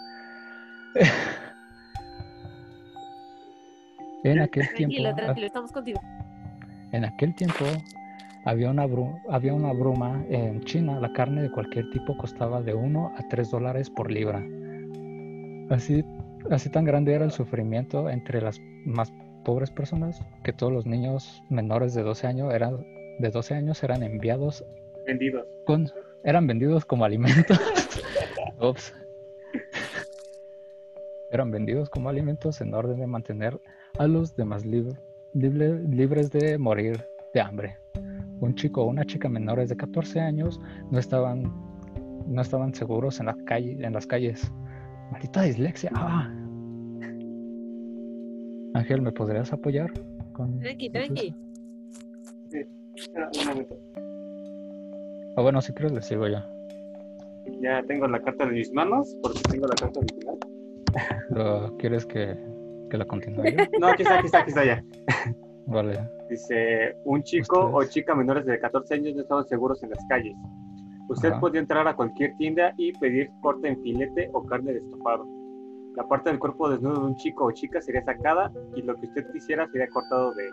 [4.24, 6.00] en aquel tiempo, Tranquilo, ah, tranquilo, estamos contigo.
[6.96, 7.64] En aquel tiempo
[8.44, 8.86] había una,
[9.28, 10.98] había una bruma en China.
[11.00, 14.44] La carne de cualquier tipo costaba de 1 a 3 dólares por libra.
[15.70, 16.04] Así,
[16.50, 19.12] así tan grande era el sufrimiento entre las más
[19.44, 22.84] pobres personas que todos los niños menores de 12 años eran,
[23.18, 24.64] de 12 años eran enviados
[25.06, 25.46] Vendidos.
[25.66, 25.88] con,
[26.24, 27.58] eran vendidos como alimentos.
[28.60, 28.92] Ups.
[31.30, 33.60] Eran vendidos como alimentos en orden de mantener
[33.98, 34.96] a los demás lib-
[35.36, 37.76] libre- libres de morir de hambre.
[38.40, 40.60] Un chico o una chica menores de 14 años
[40.90, 41.52] no estaban,
[42.26, 44.52] no estaban seguros en, la calle, en las calles.
[45.12, 45.90] Maldita dislexia.
[45.94, 46.30] Ah.
[48.74, 49.90] Ángel, ¿me podrías apoyar?
[50.32, 51.34] Con, Tranqui, tranqui.
[52.94, 53.76] Espera un momento.
[55.36, 56.38] Ah, bueno, si quieres le sigo yo.
[57.62, 60.36] Ya tengo la carta de mis manos, porque tengo la carta original.
[61.30, 62.36] ¿Lo- ¿Quieres que,
[62.88, 63.56] que la continúe yo?
[63.80, 64.84] No, aquí está, aquí está, aquí está ya.
[65.66, 65.98] Vale.
[66.30, 67.94] Dice, un chico o Ustedes.
[67.94, 70.36] chica menores de 14 años no estaban seguros en las calles.
[71.08, 71.40] Usted Ajá.
[71.40, 75.26] podía entrar a cualquier tienda y pedir corte en filete o carne de estofado.
[75.96, 79.06] La parte del cuerpo desnudo de un chico o chica sería sacada y lo que
[79.06, 80.50] usted quisiera sería cortado de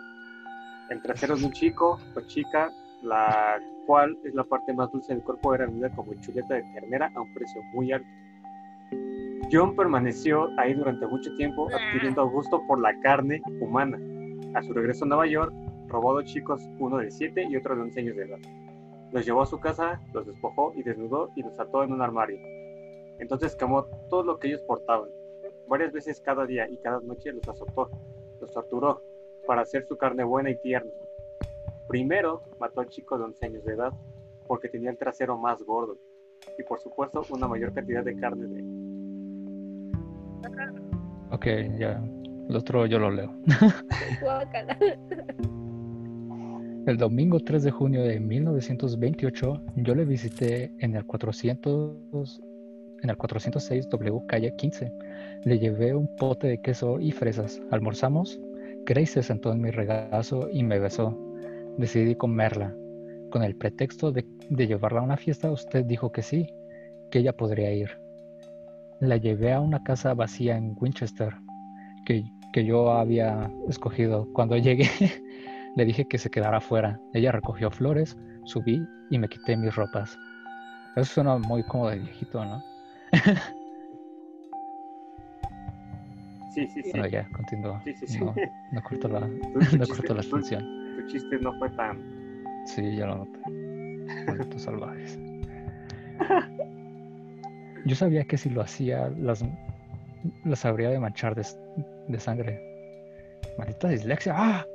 [0.90, 2.70] el trasero de un chico o chica,
[3.02, 7.10] la cual es la parte más dulce del cuerpo, era vendida como chuleta de ternera
[7.14, 8.08] a un precio muy alto.
[9.50, 13.98] John permaneció ahí durante mucho tiempo adquiriendo gusto por la carne humana.
[14.54, 15.52] A su regreso a Nueva York,
[15.88, 18.38] robó a dos chicos, uno de 7 y otro de 11 años de edad.
[19.12, 22.38] Los llevó a su casa, los despojó y desnudó y los ató en un armario.
[23.18, 25.08] Entonces quemó todo lo que ellos portaban.
[25.68, 27.90] Varias veces cada día y cada noche los azotó,
[28.40, 29.02] los torturó,
[29.46, 30.90] para hacer su carne buena y tierna.
[31.88, 33.92] Primero mató al chico de 11 años de edad,
[34.46, 35.96] porque tenía el trasero más gordo,
[36.58, 38.83] y por supuesto una mayor cantidad de carne de...
[41.30, 41.46] Ok,
[41.78, 42.02] ya.
[42.48, 43.34] El otro yo lo leo.
[46.86, 52.42] El domingo 3 de junio de 1928, yo le visité en el 400,
[53.02, 54.92] en el 406 W calle 15.
[55.44, 57.62] Le llevé un pote de queso y fresas.
[57.70, 58.38] Almorzamos.
[58.84, 61.18] Grace se sentó en mi regazo y me besó.
[61.78, 62.76] Decidí comerla.
[63.30, 66.52] Con el pretexto de, de llevarla a una fiesta, usted dijo que sí,
[67.10, 68.03] que ella podría ir.
[69.04, 71.34] La llevé a una casa vacía en Winchester,
[72.06, 72.24] que,
[72.54, 74.26] que yo había escogido.
[74.32, 74.88] Cuando llegué,
[75.76, 76.98] le dije que se quedara afuera.
[77.12, 80.16] Ella recogió flores, subí y me quité mis ropas.
[80.96, 82.62] Eso suena muy como de viejito, ¿no?
[86.54, 86.90] Sí, sí, sí.
[86.92, 87.82] Bueno, ya, continúa.
[87.82, 88.20] Sí, sí, sí.
[88.20, 88.32] No,
[88.70, 90.62] no corto la, Tu no corto la tu- función.
[90.96, 91.98] Tu chiste no fue tan...
[92.66, 93.40] Sí, ya lo noté.
[94.28, 95.18] Malditos salvajes.
[97.84, 99.44] Yo sabía que si lo hacía, las,
[100.44, 101.46] las habría de manchar de,
[102.08, 102.60] de sangre.
[103.58, 104.34] Maldita dislexia.
[104.36, 104.66] ¡Ah!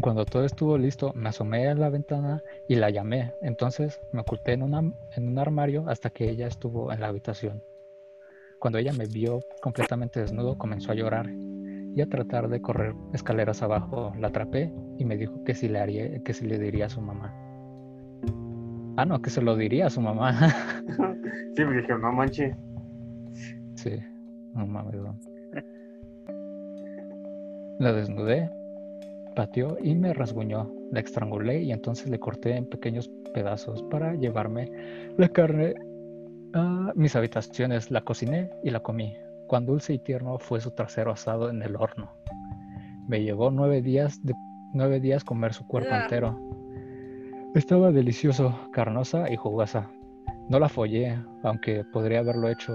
[0.00, 3.32] Cuando todo estuvo listo, me asomé a la ventana y la llamé.
[3.42, 4.80] Entonces me oculté en, una,
[5.16, 7.64] en un armario hasta que ella estuvo en la habitación.
[8.60, 13.62] Cuando ella me vio completamente desnudo, comenzó a llorar y a tratar de correr escaleras
[13.62, 14.12] abajo.
[14.18, 17.00] La atrapé y me dijo que si le haría, que si le diría a su
[17.00, 17.47] mamá.
[19.00, 20.34] Ah, no, que se lo diría a su mamá.
[21.56, 22.56] Sí, me dije, no manches.
[23.74, 23.90] sí,
[24.54, 24.94] no mames.
[24.94, 25.18] no.
[27.80, 28.50] La desnudé,
[29.36, 30.70] pateó y me rasguñó.
[30.92, 34.70] La estrangulé y entonces le corté en pequeños pedazos para llevarme
[35.16, 35.74] la carne
[36.54, 37.90] a mis habitaciones.
[37.90, 39.14] La cociné y la comí.
[39.48, 42.10] Cuán dulce y tierno fue su trasero asado en el horno.
[43.08, 44.34] Me llevó nueve días de
[44.74, 46.02] nueve días comer su cuerpo Ah.
[46.02, 46.38] entero.
[47.54, 49.90] Estaba delicioso, carnosa y jugosa.
[50.48, 52.72] No la follé, aunque podría haberlo hecho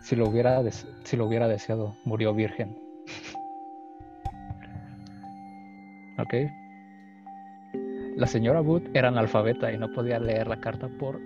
[0.00, 1.96] si lo hubiera, des- si lo hubiera deseado.
[2.04, 2.76] Murió virgen.
[6.18, 6.34] ok.
[8.16, 11.20] La señora Wood era analfabeta y no podía leer la carta por,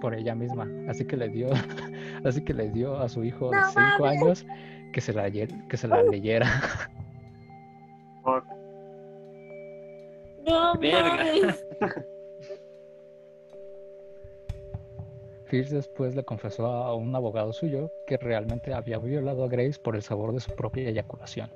[0.00, 1.50] por ella misma, así que le dio,
[2.24, 4.22] así que le dio a su hijo de No cinco mames.
[4.22, 4.46] años
[4.92, 6.48] que se la, que se la leyera.
[10.50, 11.54] No Verga.
[15.46, 19.96] Fierce después le confesó a un abogado suyo que realmente había violado a Grace por
[19.96, 21.50] el sabor de su propia eyaculación.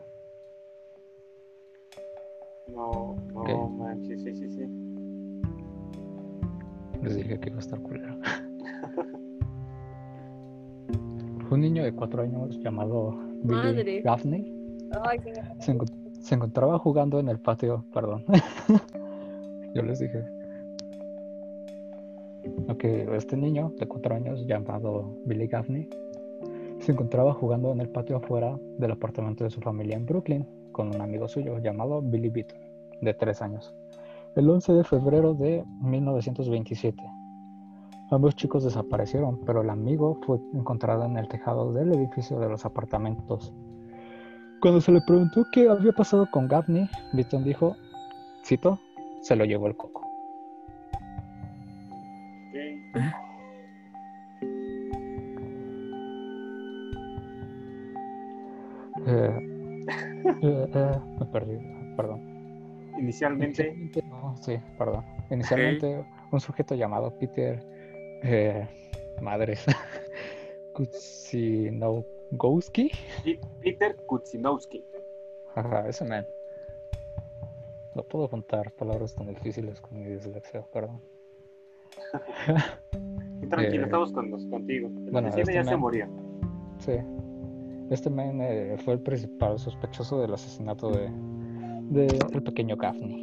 [2.68, 3.70] No, no Ok.
[3.78, 4.64] manches, sí, sí, sí.
[7.02, 8.14] Les dije que iba a estar culero.
[11.50, 13.12] un niño de cuatro años llamado
[13.44, 14.00] Billy Madre.
[14.02, 14.52] Gaffney
[15.04, 18.24] Ay, qué se, encon- se encontraba jugando en el patio, perdón.
[19.74, 20.24] Yo les dije.
[22.68, 25.88] Ok, este niño de cuatro años llamado Billy Gaffney
[26.78, 30.94] se encontraba jugando en el patio afuera del apartamento de su familia en Brooklyn con
[30.94, 32.58] un amigo suyo llamado Billy Beaton,
[33.02, 33.74] de tres años.
[34.34, 37.02] El 11 de febrero de 1927.
[38.10, 42.64] Ambos chicos desaparecieron, pero el amigo fue encontrado en el tejado del edificio de los
[42.64, 43.52] apartamentos.
[44.64, 47.76] Cuando se le preguntó qué había pasado con Gaffney, Beaton dijo,
[48.46, 48.80] cito,
[49.20, 50.10] se lo llevó el coco.
[52.54, 52.92] Eh,
[59.06, 59.84] eh,
[60.42, 61.58] eh, me perdí,
[61.94, 62.22] perdón.
[62.98, 65.04] Inicialmente, Inicialmente, no, sí, perdón.
[65.28, 67.62] Inicialmente, un sujeto llamado Peter
[68.22, 68.66] eh,
[69.20, 69.66] Madres
[70.72, 72.13] Kutsinogowski.
[73.22, 74.84] Pi- Peter Kutsinowski.
[75.54, 76.26] Ajá, ese man.
[77.94, 81.00] No puedo juntar palabras tan difíciles con mi dislexia, perdón.
[83.50, 84.88] Tranquilo, Eh, estamos con, contigo.
[84.88, 86.06] El bueno, este ya se murió.
[86.78, 86.92] Sí.
[87.90, 91.08] Este man eh, fue el principal sospechoso del asesinato de,
[91.90, 93.22] de el pequeño Gaffney.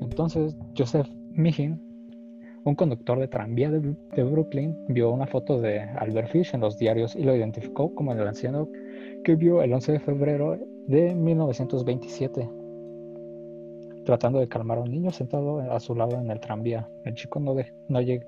[0.00, 1.80] Entonces, Joseph Mihin,
[2.64, 7.16] un conductor de tranvía de, Brooklyn, vio una foto de Albert Fish en los diarios
[7.16, 8.68] y lo identificó como el anciano
[9.24, 12.48] que vio el 11 de febrero de 1927,
[14.04, 16.88] tratando de calmar a un niño sentado a su lado en el tranvía.
[17.04, 17.54] El chico no,
[17.88, 18.24] no, lle-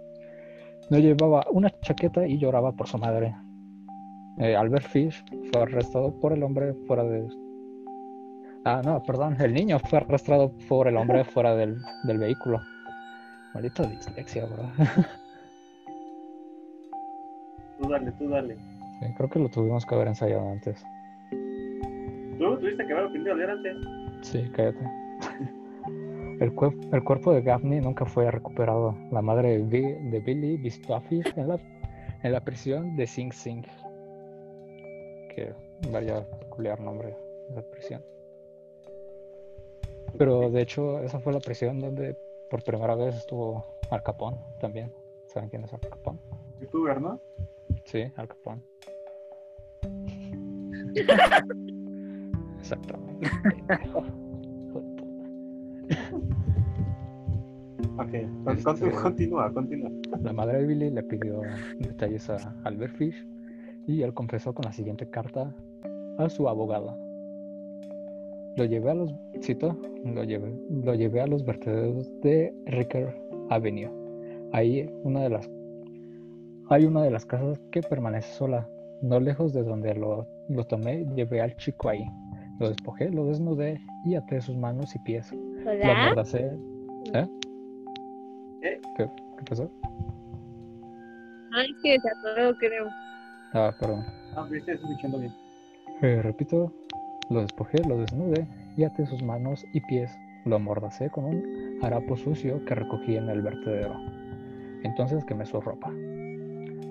[0.91, 3.35] no llevaba una chaqueta y lloraba por su madre.
[4.39, 7.27] Eh, Albert Fish fue arrestado por el hombre fuera de
[8.67, 11.77] Ah, no, perdón, el niño fue arrastrado por el hombre fuera del
[12.19, 12.61] vehículo.
[13.55, 14.65] Maldita dislexia, bro.
[17.79, 18.57] Tú dale, tú dale.
[18.57, 20.85] Sí, creo que lo tuvimos que haber ensayado antes.
[22.39, 23.77] Tú tuviste que haber aprendido a leer antes.
[24.23, 24.79] Sí, cállate.
[26.41, 26.53] El,
[26.93, 28.97] el cuerpo de Gaffney nunca fue recuperado.
[29.13, 31.59] La madre de, Bi- de Billy Bistafi en la,
[32.23, 33.63] en la prisión de Sing Sing.
[35.35, 35.53] Que
[35.93, 37.17] vaya peculiar nombre
[37.51, 38.03] esa prisión.
[40.19, 42.17] Pero de hecho, esa fue la prisión donde
[42.51, 44.93] por primera vez estuvo Al Capone también.
[45.27, 46.19] ¿Saben quién es Al Capone?
[46.61, 47.21] Youtuber, ¿no?
[47.85, 48.63] Sí, Al Capone.
[52.59, 53.29] Exactamente.
[57.99, 58.15] Ok,
[58.49, 59.91] Este- continúa, continúa.
[60.23, 61.43] La madre de Billy le pidió
[61.79, 63.27] detalles a Albert Fish
[63.87, 65.55] y él confesó con la siguiente carta
[66.19, 66.97] a su abogada.
[68.57, 69.13] Lo llevé a los,
[69.43, 73.15] cito, lo llevé, lo llevé a los vertederos de Ricker
[73.51, 73.91] Avenue.
[74.53, 75.51] Ahí una de las,
[76.69, 78.69] hay una de las casas que permanece sola,
[79.03, 82.05] no lejos de donde lo, lo tomé, llevé al chico ahí.
[82.61, 85.33] Lo despojé, lo desnudé y até sus manos y pies.
[85.33, 86.57] Lo amordacé.
[87.13, 87.27] ¿Eh?
[88.63, 88.81] ¿Qué?
[88.97, 89.71] ¿Qué, qué pasó?
[91.53, 92.87] Ay, es que se atoró, creo.
[93.53, 94.05] Ah, perdón.
[94.37, 95.33] Ah, pero estás escuchando bien.
[96.03, 96.73] Eh, repito,
[97.31, 98.47] lo despojé, lo desnudé
[98.77, 100.11] y até sus manos y pies.
[100.45, 103.95] Lo amordacé con un harapo sucio que recogí en el vertedero.
[104.83, 105.91] Entonces quemé su ropa.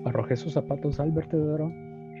[0.04, 1.70] Arrojé sus zapatos al vertedero,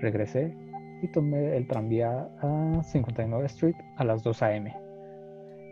[0.00, 0.56] regresé
[1.02, 4.72] y tomé el tranvía a 59 Street a las 2 a.m.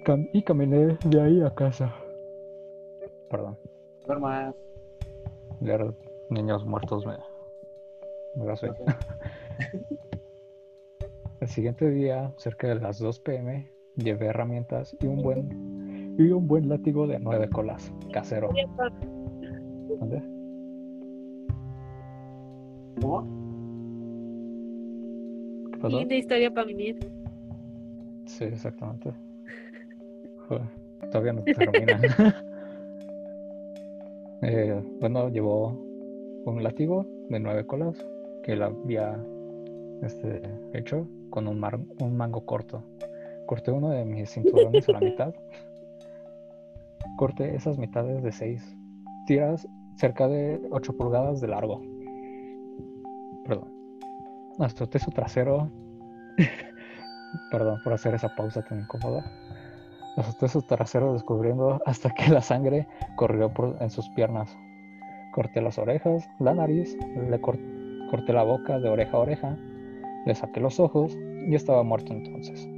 [0.04, 1.94] Cam- y caminé de ahí a casa.
[3.30, 3.56] Perdón,
[5.60, 5.94] ver
[6.28, 7.14] niños muertos me,
[8.34, 8.74] me da sueño.
[11.42, 16.46] El siguiente día, cerca de las 2 pm, llevé herramientas y un buen y un
[16.46, 18.50] buen látigo de nueve colas, casero.
[19.98, 20.22] ¿Dónde?
[23.00, 23.26] ¿Cómo?
[25.72, 25.98] ¿Qué pasó?
[25.98, 27.10] Linda historia para venir.
[28.26, 29.12] Sí, exactamente.
[30.46, 30.62] Joder,
[31.10, 32.00] todavía no termina.
[34.44, 35.68] Eh, bueno, llevó
[36.46, 38.04] un látigo de nueve colas
[38.42, 39.16] que él había
[40.02, 40.42] este,
[40.74, 42.82] hecho con un, mar- un mango corto.
[43.46, 45.34] Corté uno de mis cinturones a la mitad.
[47.16, 48.76] Corté esas mitades de seis
[49.26, 49.66] tiras
[49.96, 51.80] cerca de 8 pulgadas de largo.
[53.44, 53.68] Perdón.
[54.58, 55.70] Azoté su trasero.
[57.50, 59.24] Perdón por hacer esa pausa tan incómoda.
[60.16, 64.54] Azoté su trasero descubriendo hasta que la sangre corrió por, en sus piernas.
[65.32, 66.96] Corté las orejas, la nariz,
[67.28, 67.58] le cor-
[68.10, 69.56] corté la boca de oreja a oreja,
[70.26, 72.68] le saqué los ojos y estaba muerto entonces.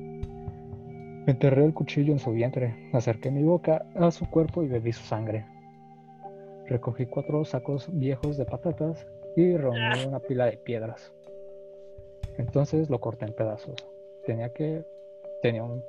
[1.27, 5.05] Enterré el cuchillo en su vientre, acerqué mi boca a su cuerpo y bebí su
[5.05, 5.47] sangre.
[6.67, 9.07] Recogí cuatro sacos viejos de patatas
[9.37, 11.13] y reuní una pila de piedras.
[12.39, 13.77] Entonces lo corté en pedazos.
[14.27, 14.85] Tenía que.
[15.43, 15.83] Tenía un.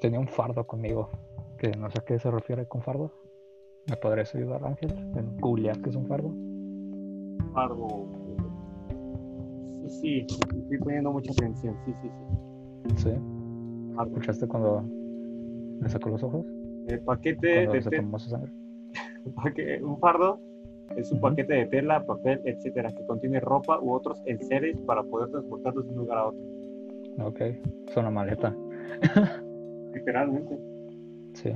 [0.00, 1.10] Tenía un fardo conmigo.
[1.58, 3.12] Que no sé a qué se refiere con fardo.
[3.88, 4.92] ¿Me podrías ayudar, Ángel?
[5.16, 5.36] En
[5.82, 6.32] qué es un fardo.
[7.52, 8.19] Fardo.
[9.90, 11.76] Sí, estoy poniendo mucha atención.
[11.84, 12.96] Sí, sí, sí.
[12.96, 13.10] Sí.
[13.96, 14.10] Fardo.
[14.10, 14.84] ¿Escuchaste cuando
[15.80, 16.46] le sacó los ojos?
[16.86, 18.52] El paquete de se tela, tomó su sangre.
[19.82, 20.40] un fardo
[20.96, 25.30] es un paquete de tela, papel, etcétera, que contiene ropa u otros enseres para poder
[25.30, 26.40] transportarlos de un lugar a otro.
[27.24, 27.40] Ok.
[27.40, 28.54] Es una maleta.
[29.94, 30.58] Literalmente.
[31.34, 31.52] Sí.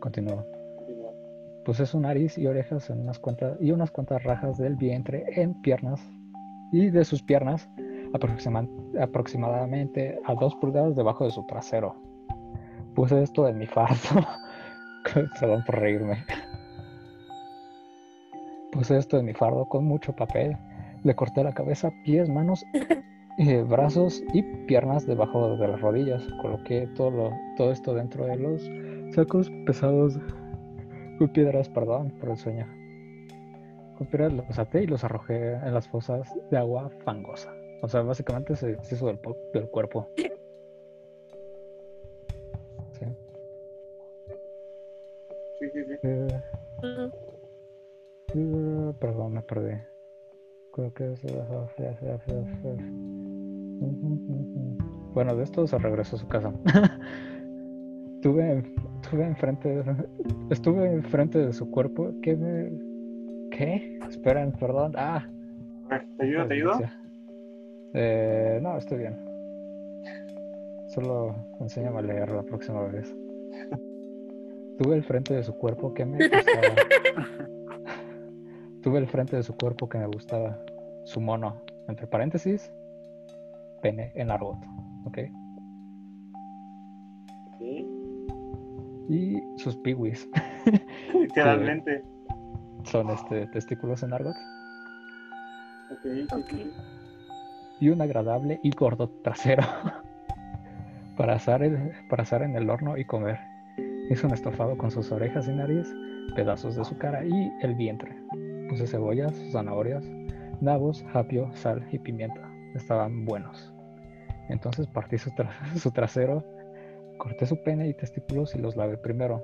[0.00, 0.44] Continúa.
[1.64, 5.60] Puse su nariz y orejas en unas cuantas y unas cuantas rajas del vientre en
[5.60, 6.00] piernas
[6.72, 7.68] y de sus piernas
[8.12, 8.68] aproxima-
[9.00, 11.94] aproximadamente a dos pulgadas debajo de su trasero.
[12.94, 13.96] Puse esto en mi fardo.
[15.40, 16.24] Perdón por reírme.
[18.72, 20.56] Puse esto en mi fardo con mucho papel.
[21.02, 22.64] Le corté la cabeza, pies, manos,
[23.38, 26.22] eh, brazos y piernas debajo de las rodillas.
[26.42, 28.70] Coloqué todo, lo- todo esto dentro de los
[29.14, 30.18] sacos pesados
[31.34, 32.66] piedras, perdón por el sueño.
[34.00, 37.54] Con piedras los até y los arrojé en las fosas de agua fangosa.
[37.82, 39.20] O sea, básicamente se deshizo del,
[39.52, 40.08] del cuerpo.
[42.92, 43.04] Sí.
[45.58, 45.94] Sí, sí, sí.
[46.02, 46.40] Eh,
[48.36, 49.76] eh, perdón, me perdí.
[50.72, 51.20] Creo que es...
[55.12, 56.54] Bueno, de esto se regresó a su casa.
[58.22, 58.62] tuve,
[59.10, 59.84] tuve enfrente,
[60.48, 62.14] estuve enfrente de su cuerpo.
[62.22, 62.89] ¿Qué me,
[63.50, 63.98] qué?
[64.08, 64.92] Esperen, perdón.
[64.96, 65.26] Ah,
[65.86, 66.46] A ver, ¿te ayudo?
[66.46, 66.72] ¿Te ayudo?
[67.94, 69.18] Eh, no, estoy bien.
[70.88, 73.14] Solo enséñame a leer la próxima vez.
[74.78, 76.74] Tuve el frente de su cuerpo que me gustaba.
[78.82, 80.58] Tuve el frente de su cuerpo que me gustaba.
[81.04, 82.72] Su mono, entre paréntesis,
[83.82, 84.56] pene en argot.
[85.04, 85.18] ¿Ok?
[87.58, 87.86] Sí,
[89.08, 90.28] Y sus piwis
[91.14, 92.02] literalmente.
[92.84, 94.36] son este, testículos en argot.
[95.90, 96.48] Ok, sí, Ok.
[96.50, 96.72] sí.
[97.80, 99.62] Y un agradable y gordo trasero
[101.16, 103.38] para asar, el- para asar en el horno y comer.
[104.10, 105.88] Hizo un estofado con sus orejas y nariz,
[106.34, 108.14] pedazos de su cara y el vientre.
[108.68, 110.04] Puse cebollas, zanahorias,
[110.60, 112.40] nabos, apio, sal y pimienta.
[112.74, 113.72] Estaban buenos.
[114.48, 116.44] Entonces partí su, tra- su trasero,
[117.18, 119.42] corté su pene y testículos y los lavé primero.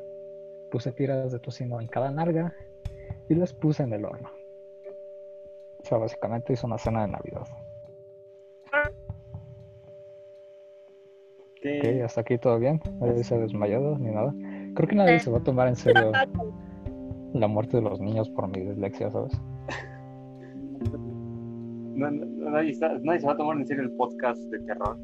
[0.70, 2.52] Puse tiras de tocino en cada narga
[3.28, 4.28] y las puse en el horno.
[5.80, 7.46] O sea, básicamente hizo una cena de Navidad.
[11.40, 11.66] Ok.
[11.80, 12.80] Ok, hasta aquí todo bien.
[13.00, 14.32] Nadie se ha desmayado ni nada.
[14.74, 16.12] Creo que nadie se va a tomar en serio
[17.32, 19.32] la muerte de los niños por mi dislexia, ¿sabes?
[21.96, 24.98] No, no- nadie, está- nadie se va a tomar en serio el podcast de terror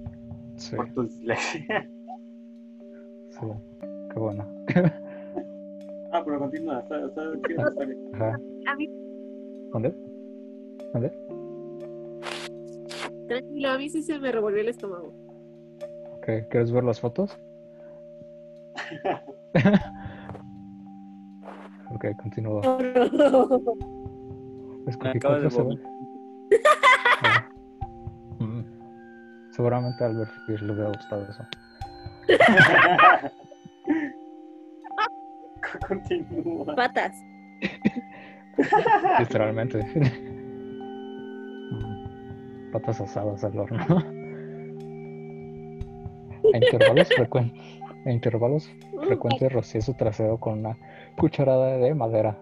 [0.56, 1.88] Sí, por tu dislexia.
[3.30, 3.46] sí.
[4.12, 4.46] Qué bueno.
[6.22, 6.80] ah, pero continúa.
[6.80, 8.10] Está, está, está bien.
[8.14, 8.40] Ajá.
[8.66, 8.88] A mí,
[9.72, 9.94] ¿Dónde?
[10.92, 11.10] ¿Dónde?
[13.26, 15.14] tranquilo, a mí sí se me revolvió el estómago.
[16.18, 17.38] Ok, ¿Quieres ver las fotos?
[21.94, 22.60] ok, continúo.
[24.86, 25.90] Escogí acabo de vomitar.
[27.22, 27.48] Ah.
[28.38, 28.64] Mm.
[29.52, 31.44] Seguramente a Albert Fish le hubiera gustado eso.
[35.92, 36.74] Continúa.
[36.76, 37.16] Patas.
[39.18, 39.78] Literalmente.
[42.72, 43.98] Patas asadas al horno.
[46.52, 47.52] A intervalos, frecuen-
[48.04, 48.68] a intervalos
[49.06, 50.76] frecuentes rocié su trasero con una
[51.18, 52.36] cucharada de madera.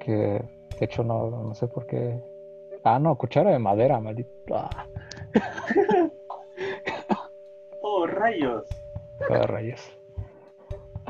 [0.00, 2.20] Que de hecho no, no sé por qué.
[2.84, 4.30] Ah, no, cuchara de madera, maldito.
[4.52, 4.86] Ah,
[7.84, 8.64] Oh, rayos.
[9.28, 9.80] cada rayos.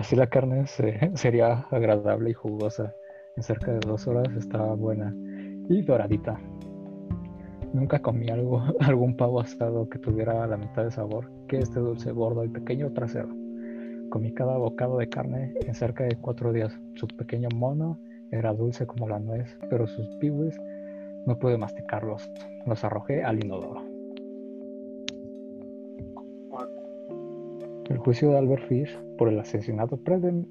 [0.02, 2.92] Así la carne se- sería agradable y jugosa.
[3.36, 5.14] En cerca de dos horas estaba buena
[5.68, 6.40] y doradita.
[7.72, 12.10] Nunca comí algo, algún pavo asado que tuviera la mitad de sabor que este dulce
[12.10, 13.28] gordo y pequeño trasero.
[14.10, 16.76] Comí cada bocado de carne en cerca de cuatro días.
[16.96, 18.00] Su pequeño mono
[18.32, 20.58] era dulce como la nuez, pero sus piwis
[21.26, 22.28] no pude masticarlos.
[22.66, 23.91] Los arrojé al inodoro.
[27.92, 30.46] El juicio de Albert Fish por el asesinato pre-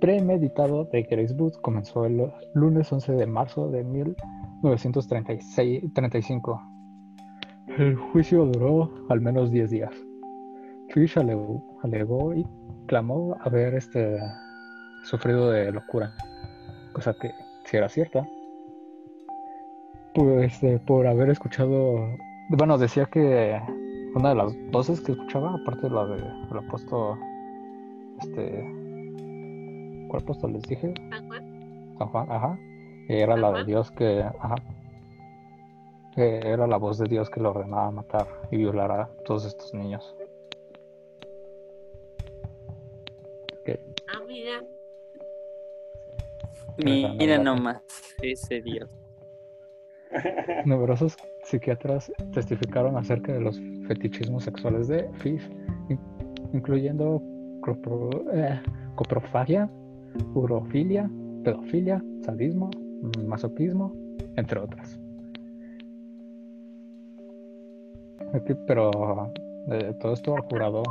[0.00, 6.60] premeditado de Grace Booth comenzó el lunes 11 de marzo de 1935.
[7.78, 9.94] El juicio duró al menos 10 días.
[10.88, 12.44] Fish alegó, alegó y
[12.86, 14.18] clamó haber este,
[15.04, 16.12] sufrido de locura,
[16.92, 17.30] cosa que
[17.64, 18.26] si era cierta.
[20.14, 22.08] Pues este, por haber escuchado,
[22.48, 23.60] bueno, decía que
[24.14, 27.18] una de las voces que escuchaba, aparte de la de del apóstol,
[28.20, 28.64] este,
[30.08, 30.94] ¿cuál apóstol les dije?
[31.10, 31.94] San Juan.
[31.98, 32.58] San Juan, ajá.
[33.08, 33.64] Era la de.
[33.64, 34.56] Dios que, ajá.
[36.14, 39.72] Que era la voz de Dios que le ordenaba matar y violar a todos estos
[39.74, 40.16] niños.
[44.08, 44.64] Ah, mira.
[46.78, 47.82] Mira nomás,
[48.22, 48.90] ese Dios.
[50.64, 55.08] Numerosos psiquiatras testificaron acerca de los fetichismos sexuales de
[55.88, 55.98] in-
[56.52, 57.22] incluyendo
[58.32, 58.60] eh,
[58.94, 59.70] coprofagia,
[60.34, 61.10] urofilia,
[61.44, 62.70] pedofilia, sadismo,
[63.26, 63.92] masoquismo,
[64.36, 64.98] entre otras.
[68.66, 69.32] Pero
[69.72, 70.82] eh, todo esto jurado,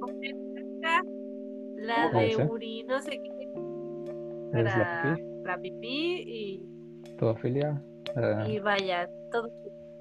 [0.00, 1.02] comenta,
[1.76, 2.44] la ¿Cómo de dice?
[2.50, 3.48] Uri, no sé qué,
[4.58, 6.62] es la para, para pipí y,
[7.18, 7.80] pedofilia,
[8.16, 9.50] eh, y vaya, todo.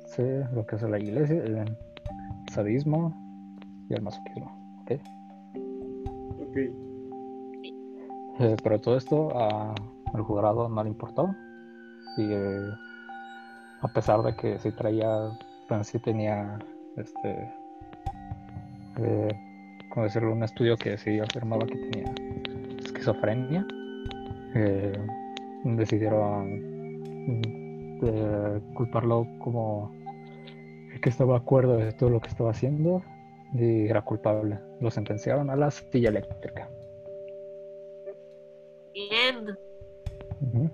[0.05, 0.23] sí,
[0.53, 1.77] lo que hace la iglesia, el
[2.51, 3.13] sadismo
[3.89, 4.51] y el masoquismo.
[4.81, 4.91] ¿ok?
[6.41, 6.57] Ok.
[8.39, 9.73] Eh, pero todo esto a-
[10.13, 11.35] al jurado no le importó.
[12.17, 12.71] Y eh,
[13.81, 15.29] a pesar de que sí traía,
[15.69, 16.57] bueno, sí tenía,
[16.97, 17.51] este,
[18.99, 19.29] eh,
[19.89, 20.33] ¿cómo decirlo?
[20.33, 22.13] Un estudio que sí afirmaba que tenía
[22.79, 23.65] esquizofrenia,
[24.55, 24.93] eh,
[25.63, 26.49] decidieron
[27.27, 27.66] mm,
[28.03, 29.91] eh, culparlo como
[31.01, 33.03] que estaba de acuerdo de todo lo que estaba haciendo
[33.53, 34.59] y era culpable.
[34.79, 36.69] Lo sentenciaron a la silla eléctrica.
[38.93, 39.57] Bien.
[40.41, 40.69] Ujú.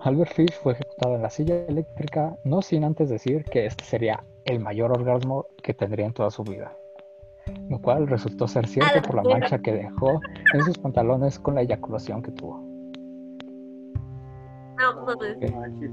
[0.00, 4.22] Albert Fish fue ejecutado en la silla eléctrica, no sin antes decir que este sería
[4.44, 6.72] el mayor orgasmo que tendría en toda su vida.
[7.68, 10.20] Lo cual resultó ser cierto por la mancha que dejó
[10.54, 12.67] en sus pantalones con la eyaculación que tuvo.
[14.78, 15.06] No.
[15.06, 15.90] Manches.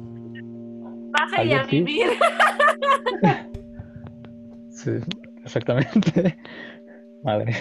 [1.11, 1.85] Baja y a Albert Fish.
[1.85, 2.07] vivir.
[4.69, 4.91] Sí,
[5.43, 6.37] exactamente.
[7.23, 7.53] Madre.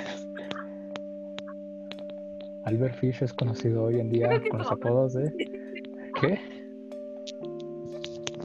[2.65, 5.33] Albert Fish es conocido hoy en día con los apodos de.
[6.21, 6.41] ¿Qué?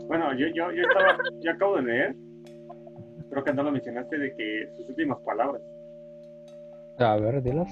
[0.08, 2.16] Bueno, yo, yo, yo, estaba, yo acabo de leer,
[3.30, 5.62] creo que no lo mencionaste, de que sus últimas palabras.
[7.00, 7.70] A ver, dilas.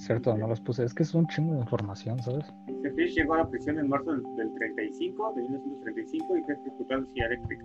[0.00, 0.82] Cierto, no los puse.
[0.82, 2.50] Es que es un chingo de información, ¿sabes?
[2.96, 7.00] Fish llegó a la prisión en marzo del, del 35, de 1935, y fue ejecutado
[7.00, 7.64] en silla eléctrica.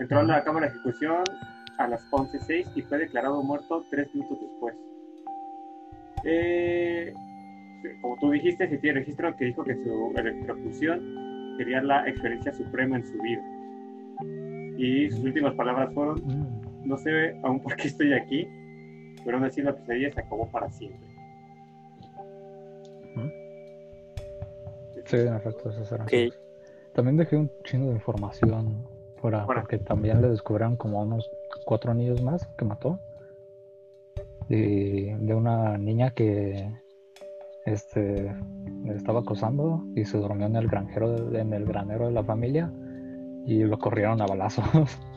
[0.00, 1.22] Entró a la cámara de ejecución
[1.78, 4.74] a las 11.06 y fue declarado muerto tres minutos después.
[6.24, 7.14] Eh,
[8.02, 12.96] como tú dijiste, se tiene registro que dijo que su electrocución sería la experiencia suprema
[12.96, 13.42] en su vida.
[14.76, 18.48] Y sus últimas palabras fueron, Mm, no sé aún por qué estoy aquí,
[19.28, 21.06] pero aún así la pesadilla se acabó para siempre.
[25.04, 26.12] Sí, en efecto, esas eran Ok.
[26.32, 26.40] sus-
[26.94, 28.86] También dejé un chingo de información
[29.16, 31.30] fuera, porque también le descubrieron como unos
[31.66, 32.98] cuatro niños más que mató.
[34.48, 36.72] Y de una niña que
[37.66, 38.34] este
[38.86, 42.72] estaba acosando y se durmió en el granjero de- en el granero de la familia
[43.44, 44.64] y lo corrieron a balazos.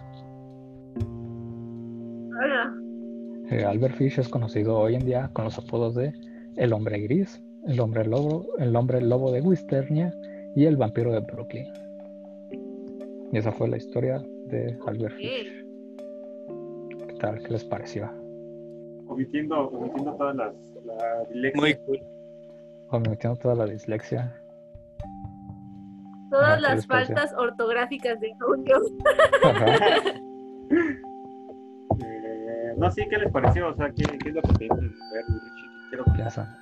[3.52, 6.14] Eh, Albert Fish es conocido hoy en día con los apodos de
[6.56, 10.14] El Hombre Gris, El Hombre Lobo, El Hombre Lobo de Wisternia
[10.56, 11.68] y El Vampiro de Brooklyn.
[13.34, 15.66] Y esa fue la historia de Albert Fish.
[17.08, 17.44] ¿Qué tal?
[17.44, 18.10] ¿Qué les pareció?
[19.12, 20.56] omitiendo, omitiendo todas las
[20.86, 21.62] la dislexia.
[21.62, 22.00] Muy cool.
[22.90, 24.34] Omitiendo toda la dislexia.
[26.30, 28.80] Todas Ajá, ¿qué las faltas ortográficas de Julio.
[32.82, 33.70] No, sí, ¿qué les pareció?
[33.70, 34.80] O sea, ¿qué, qué es lo que te ver,
[35.28, 35.70] Richie?
[35.90, 36.58] Quiero que- Piensa.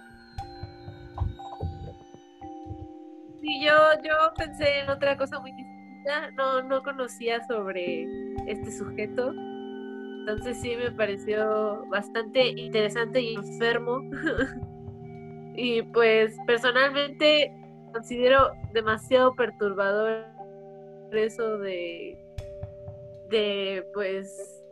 [3.40, 3.72] Sí, yo,
[4.04, 6.30] yo pensé en otra cosa muy distinta.
[6.32, 8.06] No, no conocía sobre
[8.48, 9.32] este sujeto.
[9.32, 14.02] Entonces sí me pareció bastante interesante y enfermo.
[15.56, 17.50] y pues personalmente
[17.94, 20.26] considero demasiado perturbador
[21.14, 22.18] eso de
[23.30, 24.66] de pues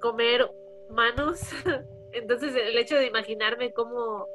[0.00, 0.50] comer
[0.88, 1.40] humanos.
[2.12, 4.26] Entonces el hecho de imaginarme cómo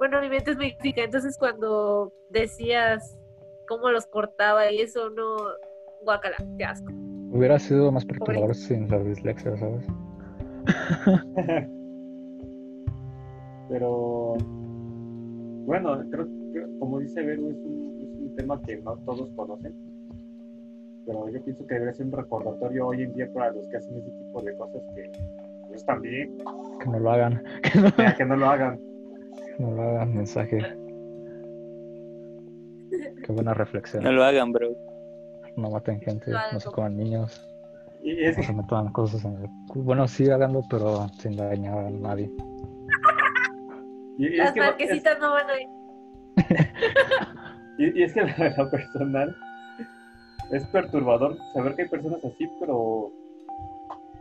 [0.00, 3.18] bueno, mi mente es muy física, entonces cuando decías
[3.68, 5.36] cómo los cortaba y eso no
[6.02, 6.90] guacala, qué asco.
[7.30, 9.86] Hubiera sido más perturbador sin la dislexia, ¿sabes?
[13.68, 14.36] Pero
[15.66, 16.24] bueno, creo
[16.54, 19.74] que como dice Vero, es un, es un tema que no todos conocen.
[21.04, 23.98] Pero yo pienso que debería ser un recordatorio hoy en día para los que hacen
[23.98, 25.12] ese tipo de cosas que
[25.70, 26.36] no están bien,
[26.80, 27.42] Que no lo hagan.
[27.62, 28.78] Que no, ya que no lo hagan.
[29.56, 30.14] que no lo hagan.
[30.14, 30.58] Mensaje.
[33.24, 34.02] Qué buena reflexión.
[34.04, 34.68] No lo hagan, bro.
[35.56, 37.46] No maten gente, no se coman niños,
[38.02, 41.90] Y es no se metan cosas en el Bueno, sí háganlo, pero sin dañar a
[41.90, 42.30] nadie.
[44.18, 45.68] y- y es Las que, marquesitas no van a ir.
[47.78, 49.36] y, y es que la, la personal
[50.52, 53.12] es perturbador saber que hay personas así, pero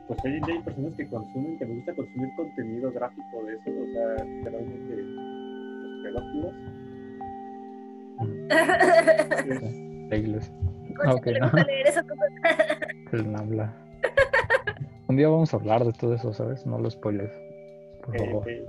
[0.10, 3.86] pues día hay personas que consumen, que les gusta consumir contenido gráfico de eso, o
[3.94, 6.54] sea, literalmente los pedófilos.
[9.50, 10.54] Es- La iglesia.
[10.98, 11.52] Concha, Ok, me no.
[11.66, 12.02] leer eso
[13.14, 13.74] El Nabla.
[15.08, 16.66] Un día vamos a hablar de todo eso, ¿sabes?
[16.66, 17.32] No lo spoiles.
[18.04, 18.50] Por Eh, favor.
[18.50, 18.66] eh,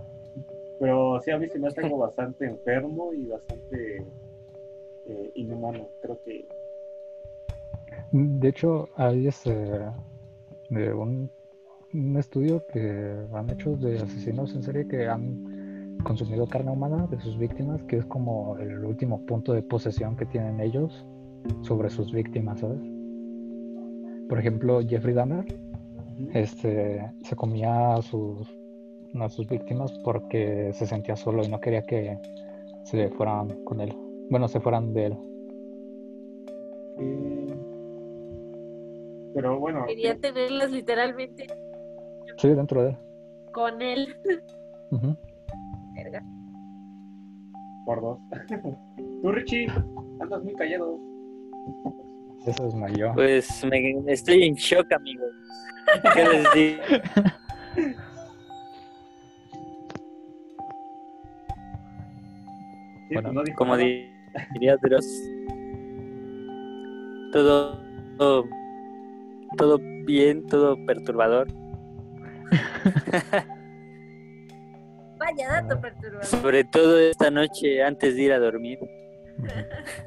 [0.79, 3.97] Pero sí, a mí se me hace algo bastante enfermo y bastante
[5.07, 5.89] eh, inhumano.
[6.03, 6.47] Creo que
[8.13, 9.53] De hecho, hay este,
[10.71, 11.31] de un,
[11.93, 17.21] un estudio que han hecho de asesinos en serie que han consumido carne humana de
[17.21, 21.07] sus víctimas, que es como el último punto de posesión que tienen ellos
[21.63, 22.81] sobre sus víctimas, ¿sabes?
[24.29, 25.45] Por ejemplo, Jeffrey Dahmer
[26.33, 28.49] este, se comía a sus,
[29.15, 32.19] a sus víctimas porque se sentía solo y no quería que
[32.85, 33.95] se fueran con él.
[34.31, 35.17] Bueno, se fueran de él.
[36.99, 37.70] sí.
[39.35, 41.47] Pero bueno, Quería tenerlas literalmente
[42.39, 42.97] Sí, dentro de él.
[43.53, 44.17] con él.
[44.91, 45.17] Ujú.
[45.95, 46.23] Verga.
[47.85, 48.19] por dos.
[49.23, 49.67] Tú, Richie,
[50.21, 50.99] andas muy callado.
[52.47, 53.13] Ya se desmayó.
[53.15, 55.31] Pues me, estoy en shock, amigos.
[56.15, 56.83] ¿Qué les digo?
[63.09, 65.07] Sí, Bueno, pues no Como diría Dross,
[67.33, 67.77] todo,
[68.19, 68.45] todo,
[69.57, 71.47] todo bien, todo perturbador.
[75.19, 76.25] Vaya dato perturbador.
[76.25, 78.79] Sobre todo esta noche antes de ir a dormir.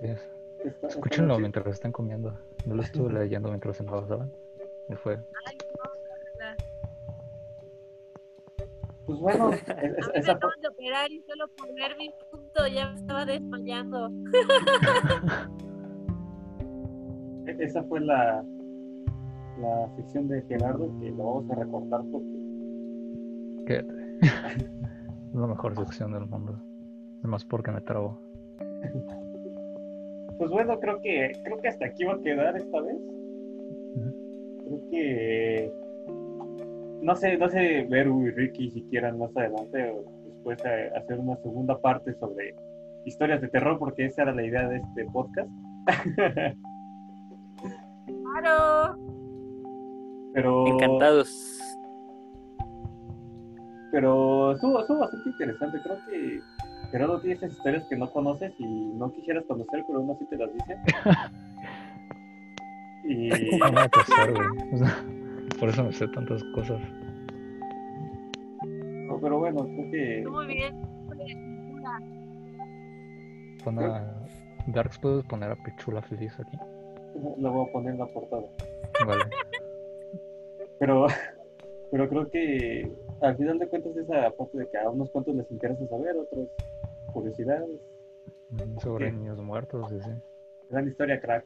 [0.00, 0.30] Sí, es.
[0.88, 2.34] Escúchenlo mientras están comiendo.
[2.64, 4.32] Yo lo estuve leyendo mientras se pasaban.
[4.88, 5.18] Y fue.
[5.46, 6.64] Ay, no,
[9.04, 12.10] Pues bueno, es- A mí me esa acaban de operar y solo por ver mi
[12.30, 14.10] punto ya me estaba desmayando.
[17.60, 18.44] esa fue la,
[19.60, 22.40] la sección de Gerardo que lo vamos a recortar porque.
[23.68, 23.84] Es
[25.34, 26.60] la mejor sección del mundo.
[27.20, 28.18] Además porque me trabo.
[30.38, 32.96] Pues bueno, creo que creo que hasta aquí va a quedar esta vez.
[34.64, 35.70] Creo que
[37.02, 40.58] no sé, no sé, Beru y Ricky si quieran más adelante o después
[40.96, 42.54] hacer una segunda parte sobre
[43.04, 45.50] historias de terror, porque esa era la idea de este podcast.
[48.40, 48.96] Claro.
[50.32, 51.58] Pero Encantados.
[53.92, 55.78] pero estuvo, estuvo bastante interesante.
[55.82, 56.40] Creo que
[56.90, 60.36] Gerardo tiene esas historias que no conoces y no quisieras conocer, pero aún así te
[60.36, 60.76] las dice.
[63.02, 63.58] Y
[65.58, 66.80] por eso me sé tantas cosas.
[68.62, 70.80] no, pero bueno, creo que Muy bien.
[73.64, 74.14] Pon a...
[74.66, 76.56] Darks, ¿puedes poner a Pichula feliz aquí?
[77.38, 78.44] Lo voy a poner en la portada.
[79.06, 79.24] Vale.
[80.78, 81.06] Pero,
[81.90, 85.50] pero creo que al final de cuentas esa parte de que a unos cuantos les
[85.50, 86.48] interesa saber, otros
[87.12, 87.80] curiosidades.
[88.50, 89.16] Mm, Sobre Sí.
[89.16, 90.10] niños muertos, y sí.
[90.70, 91.44] Gran historia, crack.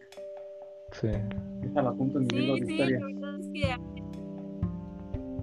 [0.93, 1.09] Sí.
[1.61, 3.01] Déjala apunto en mi libro Sí, de sí, historia.
[3.01, 3.77] la verdad es que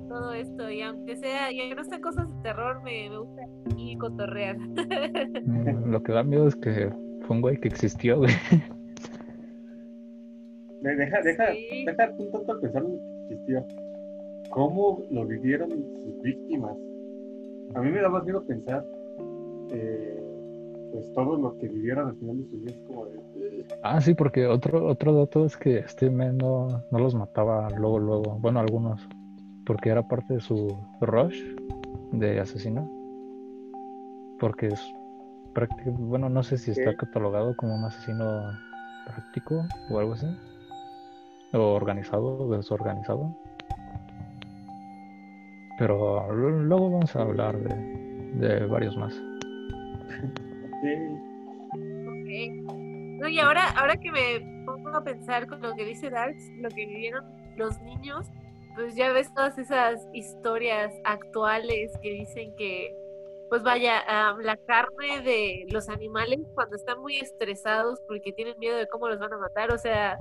[0.08, 3.42] todo esto, y aunque sea, y aunque no sean cosas de terror, me, me gusta
[3.78, 4.58] y cotorrear.
[5.46, 6.90] Mm, Lo que da miedo es que
[7.22, 8.32] fue un güey que existió, güey.
[10.82, 11.86] De- Deja, deja, Sí.
[11.86, 13.66] deja un tanto pensar en lo que existió.
[14.50, 16.76] ¿Cómo lo vivieron sus víctimas?
[17.76, 18.86] A mí me da más miedo pensar,
[19.72, 20.22] eh,
[20.92, 23.22] pues todo lo que vivieron al final de sus días, como de.
[23.84, 28.00] Ah, sí, porque otro, otro dato es que este men no, no los mataba luego,
[28.00, 28.38] luego.
[28.42, 29.08] Bueno, algunos.
[29.66, 31.40] Porque era parte de su rush
[32.12, 32.90] de asesino.
[34.40, 34.82] Porque es
[35.54, 35.92] práctico.
[35.92, 38.42] Bueno, no sé si está catalogado como un asesino
[39.06, 40.28] práctico o algo así.
[41.54, 43.36] O organizado o desorganizado.
[45.78, 47.76] Pero luego vamos a hablar de,
[48.48, 49.14] de varios más.
[50.82, 50.96] Sí,
[51.74, 52.72] Ok.
[53.20, 56.70] No, y ahora, ahora que me pongo a pensar con lo que dice Darks, lo
[56.70, 57.24] que vivieron
[57.56, 58.28] los niños,
[58.76, 62.96] pues ya ves todas esas historias actuales que dicen que,
[63.50, 68.78] pues vaya, ah, la carne de los animales cuando están muy estresados porque tienen miedo
[68.78, 70.18] de cómo los van a matar, o sea,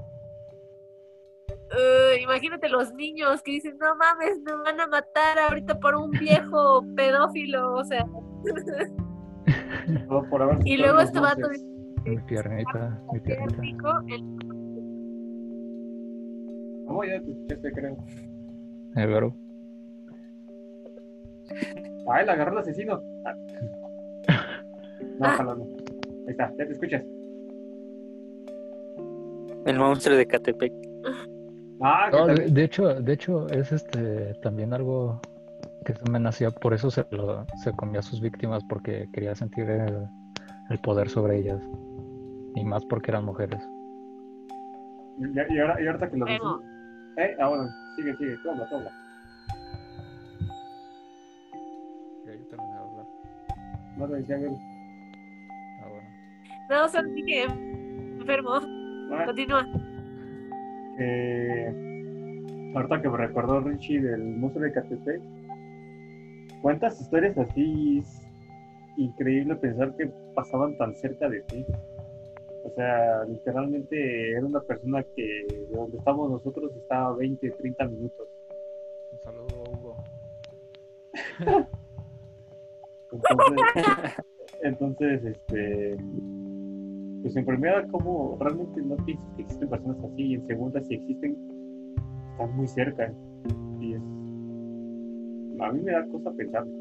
[2.20, 6.84] imagínate los niños que dicen, no mames, me van a matar ahorita por un viejo
[6.96, 8.04] pedófilo, o sea,
[10.08, 11.64] por y luego este vato dice,
[12.04, 14.02] Mi piernita, mi "Qué piernita.
[16.86, 17.96] No, ya te escuchaste, creo.
[18.94, 19.34] Pero
[22.12, 23.00] ¡Ay, la agarró el asesino!
[23.24, 23.34] Ah.
[25.18, 25.64] No, ojalá no.
[25.64, 27.04] Ahí está, ya te escuchas.
[29.66, 30.72] El monstruo de Catepec.
[31.82, 35.20] Ah, de, de hecho, de hecho, es este también algo
[35.86, 39.34] que se me nacía, por eso se, lo, se comía a sus víctimas, porque quería
[39.34, 40.06] sentir el,
[40.68, 41.60] el poder sobre ellas.
[42.54, 43.60] Y más porque eran mujeres.
[45.18, 46.58] Y, y ahora, y ahorita que lo Bueno.
[46.58, 46.62] decimos.
[47.16, 48.90] Eh, ahora, sigue, sigue, habla, tú habla.
[52.26, 53.06] Ya yo terminé de hablar.
[53.96, 54.50] No lo decía, a ver.
[55.82, 56.08] Ah, bueno.
[56.68, 57.44] No, solo dije
[58.18, 58.60] enfermo.
[59.12, 59.66] Ah, Continúa.
[61.00, 65.20] Eh, ahorita que me recordó Richie del Museo de Catepec.
[66.62, 68.28] ¿Cuántas historias así es
[68.96, 71.64] increíble pensar que pasaban tan cerca de ti?
[72.64, 77.88] O sea, literalmente era una persona que de donde estamos nosotros estaba a 20, 30
[77.88, 78.28] minutos.
[79.12, 79.96] Un saludo, Hugo.
[83.12, 84.14] Entonces,
[84.62, 85.96] entonces este,
[87.22, 90.94] pues en primera, como realmente no piensas que existen personas así, y en segunda, si
[90.94, 91.36] existen,
[92.32, 93.14] están muy cerca.
[93.80, 94.02] Y es,
[95.60, 96.64] a mí me da cosa pensar.
[96.64, 96.72] De,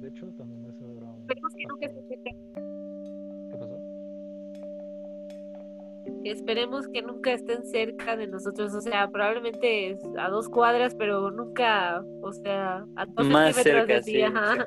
[0.00, 1.22] de hecho, también eso era un...
[1.22, 2.30] Esperemos que nunca estén cerca.
[3.50, 3.78] ¿Qué pasó?
[6.24, 8.74] Esperemos que nunca estén cerca de nosotros.
[8.74, 13.86] O sea, probablemente es a dos cuadras, pero nunca, o sea, a dos Más centímetros
[13.86, 14.66] de cerca, ti, sí, ajá.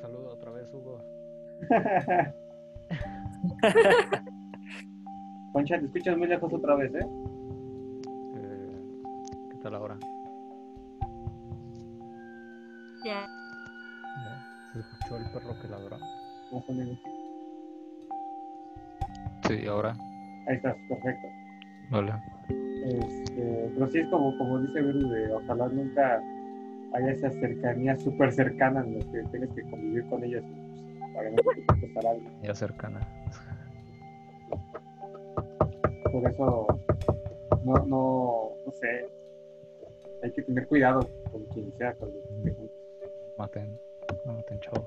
[0.00, 1.02] Saludo otra vez, Hugo.
[5.52, 7.06] Concha, te escuchas muy lejos otra vez, ¿eh?
[9.62, 9.96] está la hora.
[13.04, 13.26] Ya.
[14.24, 15.98] Ya, ¿Se escuchó el perro que ladró?
[16.52, 16.98] Más o menos.
[19.46, 19.94] Sí, ahora.
[20.48, 21.28] Ahí estás, perfecto.
[21.90, 22.12] Vale.
[22.48, 26.20] Este, pero sí es como, como dice Beru, de ojalá nunca
[26.94, 31.12] haya esa cercanía súper cercana en la que tienes que convivir con ellas y, pues,
[31.14, 32.28] para no pasar algo.
[32.42, 33.00] Ya cercana.
[36.12, 36.66] Por eso,
[37.64, 39.08] no, no, no sé,
[40.22, 42.70] hay que tener cuidado con quien sea, con juntos.
[43.38, 43.78] Maten.
[44.26, 44.86] No maten chavos.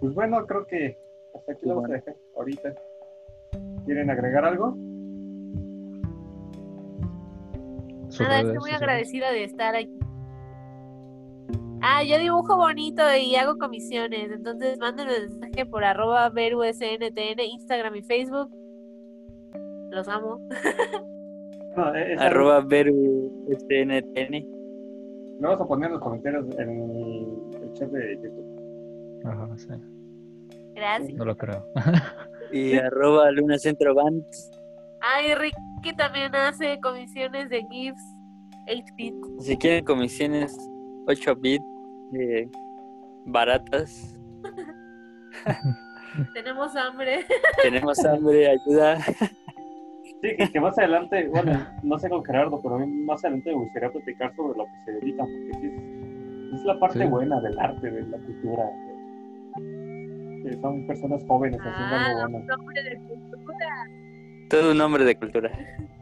[0.00, 0.98] Pues bueno, creo que
[1.34, 2.74] hasta aquí lo vamos a dejar ahorita.
[3.84, 4.74] ¿Quieren agregar algo?
[8.18, 9.98] Nada, estoy muy agradecida de estar aquí.
[11.86, 18.02] Ah, yo dibujo bonito y hago comisiones, entonces mándenme mensaje por arroba verusntn, Instagram y
[18.02, 18.50] Facebook.
[19.90, 20.40] Los amo.
[21.76, 24.46] No, eh, es Arroba Veru SNTN.
[25.40, 26.70] Lo vamos a poner en los comentarios en
[27.60, 29.20] el chat de YouTube.
[29.24, 29.68] Ajá, sí.
[30.72, 31.14] Gracias.
[31.14, 31.66] No lo creo.
[32.52, 34.24] Y arroba Luna Centro Band.
[35.00, 38.02] Ay, Ricky también hace comisiones de GIFs
[38.68, 39.14] 8-bit.
[39.40, 40.56] Si quieren comisiones
[41.08, 41.62] 8 bit
[42.16, 42.48] eh,
[43.26, 44.16] baratas,
[46.34, 47.24] Tenemos hambre.
[47.62, 48.98] tenemos hambre, ayuda.
[49.00, 53.50] Sí, que, que más adelante, bueno, no sé con Gerardo, pero a mí más adelante
[53.50, 55.66] me gustaría platicar sobre lo que se dedican, porque sí
[56.54, 57.06] es, es la parte Sí.
[57.06, 58.70] buena del arte, de la cultura.
[59.56, 62.54] que- son personas jóvenes haciendo Ah, algo bueno.
[62.54, 63.88] hombre de cultura.
[64.50, 65.50] Todo un hombre de cultura.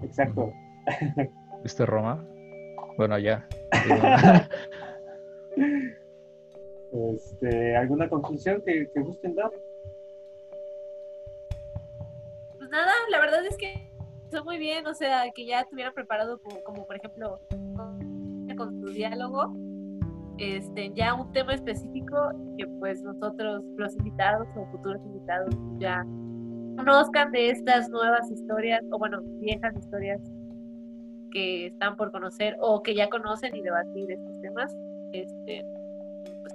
[0.02, 0.52] Exacto.
[1.62, 2.22] ¿Viste Roma?
[2.98, 3.46] Bueno, ya.
[6.92, 9.50] Este, ¿Alguna conclusión que, que gusten dar?
[12.58, 13.90] Pues nada, la verdad es que
[14.24, 17.40] está muy bien, o sea, que ya estuvieran preparado como, como, por ejemplo
[18.56, 19.54] con, su diálogo,
[20.38, 22.16] este, ya un tema específico
[22.58, 26.04] que pues nosotros, los invitados o futuros invitados, ya
[26.76, 30.20] conozcan de estas nuevas historias, o bueno, viejas historias
[31.30, 34.76] que están por conocer o que ya conocen y debatir estos temas.
[35.12, 35.64] Este,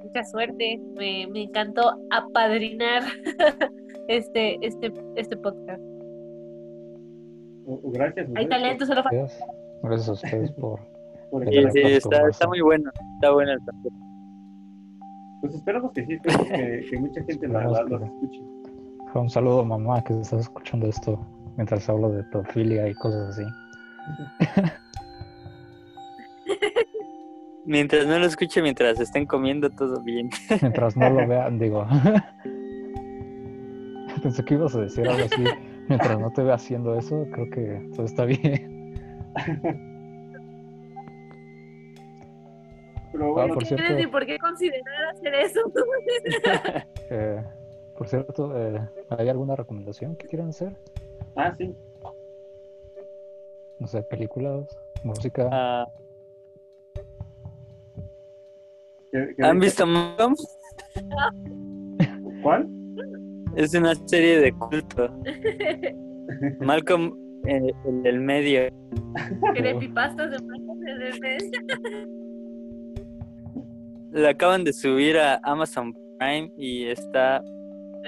[0.03, 3.03] mucha suerte, me, me encantó apadrinar
[4.07, 5.81] este, este, este podcast.
[7.65, 8.29] O- o Gracias.
[8.35, 9.17] Hay talento, solo falta.
[9.17, 9.49] Gracias.
[9.83, 10.79] Gracias a ustedes por.
[11.31, 12.89] por- Sí, Sí, está, está muy bueno.
[13.15, 13.59] Está bueno el.
[15.41, 18.41] Pues esperamos que sí, esperamos que, que mucha gente la, la- los escuche.
[19.15, 21.19] Un saludo, mamá, que estás escuchando esto
[21.55, 23.43] mientras hablo de pedofilia y cosas así.
[27.67, 30.29] Mientras no lo escuche, mientras estén comiendo, todo bien.
[30.61, 31.85] Mientras no lo vean, digo.
[34.23, 35.43] Pensé que ibas a decir algo así.
[35.89, 38.95] Mientras no te vea haciendo eso, creo que todo está bien.
[43.11, 43.95] Pero Ah, bueno, por No tienes cierto.
[43.95, 45.59] ni por qué considerar hacer eso.
[47.09, 47.41] Eh,
[47.97, 48.81] por cierto, eh,
[49.17, 50.75] ¿hay alguna recomendación que quieran hacer?
[51.35, 51.73] ah, sí.
[53.79, 55.47] No sé, películas, música.
[55.51, 55.87] Ah,
[59.39, 60.35] ¿Han visto Malcolm?
[62.43, 62.67] ¿Cuál?
[63.55, 65.09] Es una serie de culto.
[66.59, 67.13] Malcolm,
[67.47, 68.61] eh, el del medio.
[69.55, 71.51] Creepypastas de Malcolm en el mes.
[74.11, 77.43] La acaban de subir a Amazon Prime y está,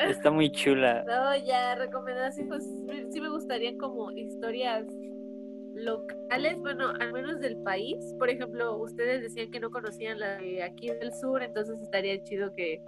[0.08, 1.04] está muy chula.
[1.06, 4.86] No, ya, recomendación, pues me- sí me gustarían como historias
[5.80, 7.97] locales, bueno, al menos del país.
[8.18, 12.53] Por ejemplo, ustedes decían que no conocían la de aquí del sur, entonces estaría chido
[12.53, 12.81] que,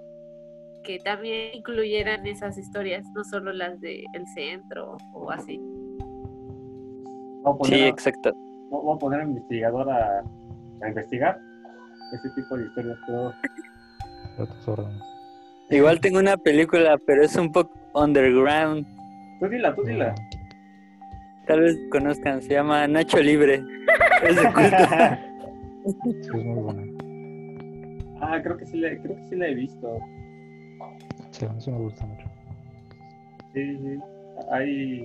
[0.83, 4.03] que también incluyeran esas historias, no solo las del
[4.35, 5.59] centro o así.
[7.63, 8.31] Sí, a- exacto.
[8.69, 10.19] vamos a poner a investigador a,
[10.81, 11.39] a investigar
[12.13, 12.97] ese tipo de historias.
[13.07, 13.33] Pero.
[15.69, 18.85] Igual tengo una película, pero es un poco underground.
[19.39, 20.13] tú dila, tú dila.
[21.51, 23.61] Tal vez conozcan, se llama Nacho Libre.
[24.23, 24.77] Es de culto.
[26.21, 26.83] Sí, es muy buena.
[28.21, 29.99] ah, creo que sí la, creo que sí la he visto.
[31.31, 32.25] Sí, a mí sí me gusta mucho.
[33.53, 33.99] Sí, sí.
[34.49, 35.01] Hay.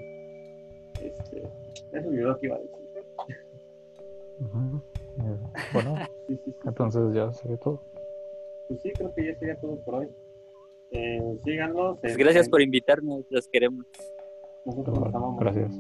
[1.02, 1.42] Este.
[1.90, 2.76] Se me olvidó que iba a decir.
[5.18, 5.36] Eh,
[5.72, 5.96] bueno,
[6.28, 6.54] Sí, sí, sí.
[6.64, 7.82] entonces ya sería todo.
[8.68, 10.08] Pues sí, creo que ya sería todo por hoy.
[10.92, 11.98] Eh, síganos.
[12.00, 13.84] Pues gracias en- por invitarnos, los queremos.
[14.64, 15.40] Nosotros los amamos.
[15.40, 15.72] Gracias.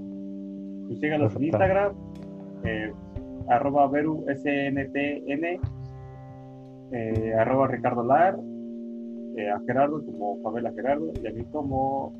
[0.86, 1.44] Pues síganos en.
[1.44, 1.94] Instagram.
[2.64, 2.92] Eh,
[3.48, 5.60] arroba Veru SNTN.
[6.92, 8.36] Eh, arroba Ricardo Lar.
[9.36, 11.12] eh, a Gerardo como Pamela Gerardo.
[11.22, 12.12] Y a mí como.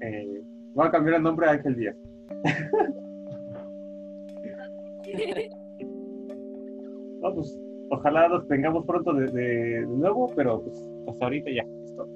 [0.00, 0.42] Eh,
[0.74, 1.96] voy a cambiar el nombre a Ángel Díaz.
[7.20, 7.58] No, pues
[7.90, 10.76] ojalá los tengamos pronto de, de nuevo, pero pues
[11.08, 11.64] hasta ahorita ya.
[11.64, 12.08] Listo.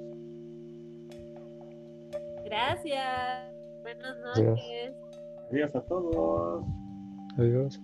[2.45, 3.53] Gracias.
[3.83, 4.95] Buenas noches.
[5.51, 6.65] Adiós a todos.
[7.39, 7.81] Adiós.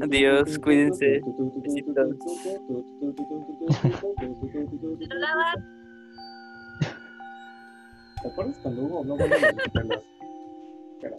[0.00, 1.20] Adiós, cuídense.
[8.22, 10.04] ¿Te acuerdas cuando hubo no bueno, los-
[10.94, 11.16] Espera.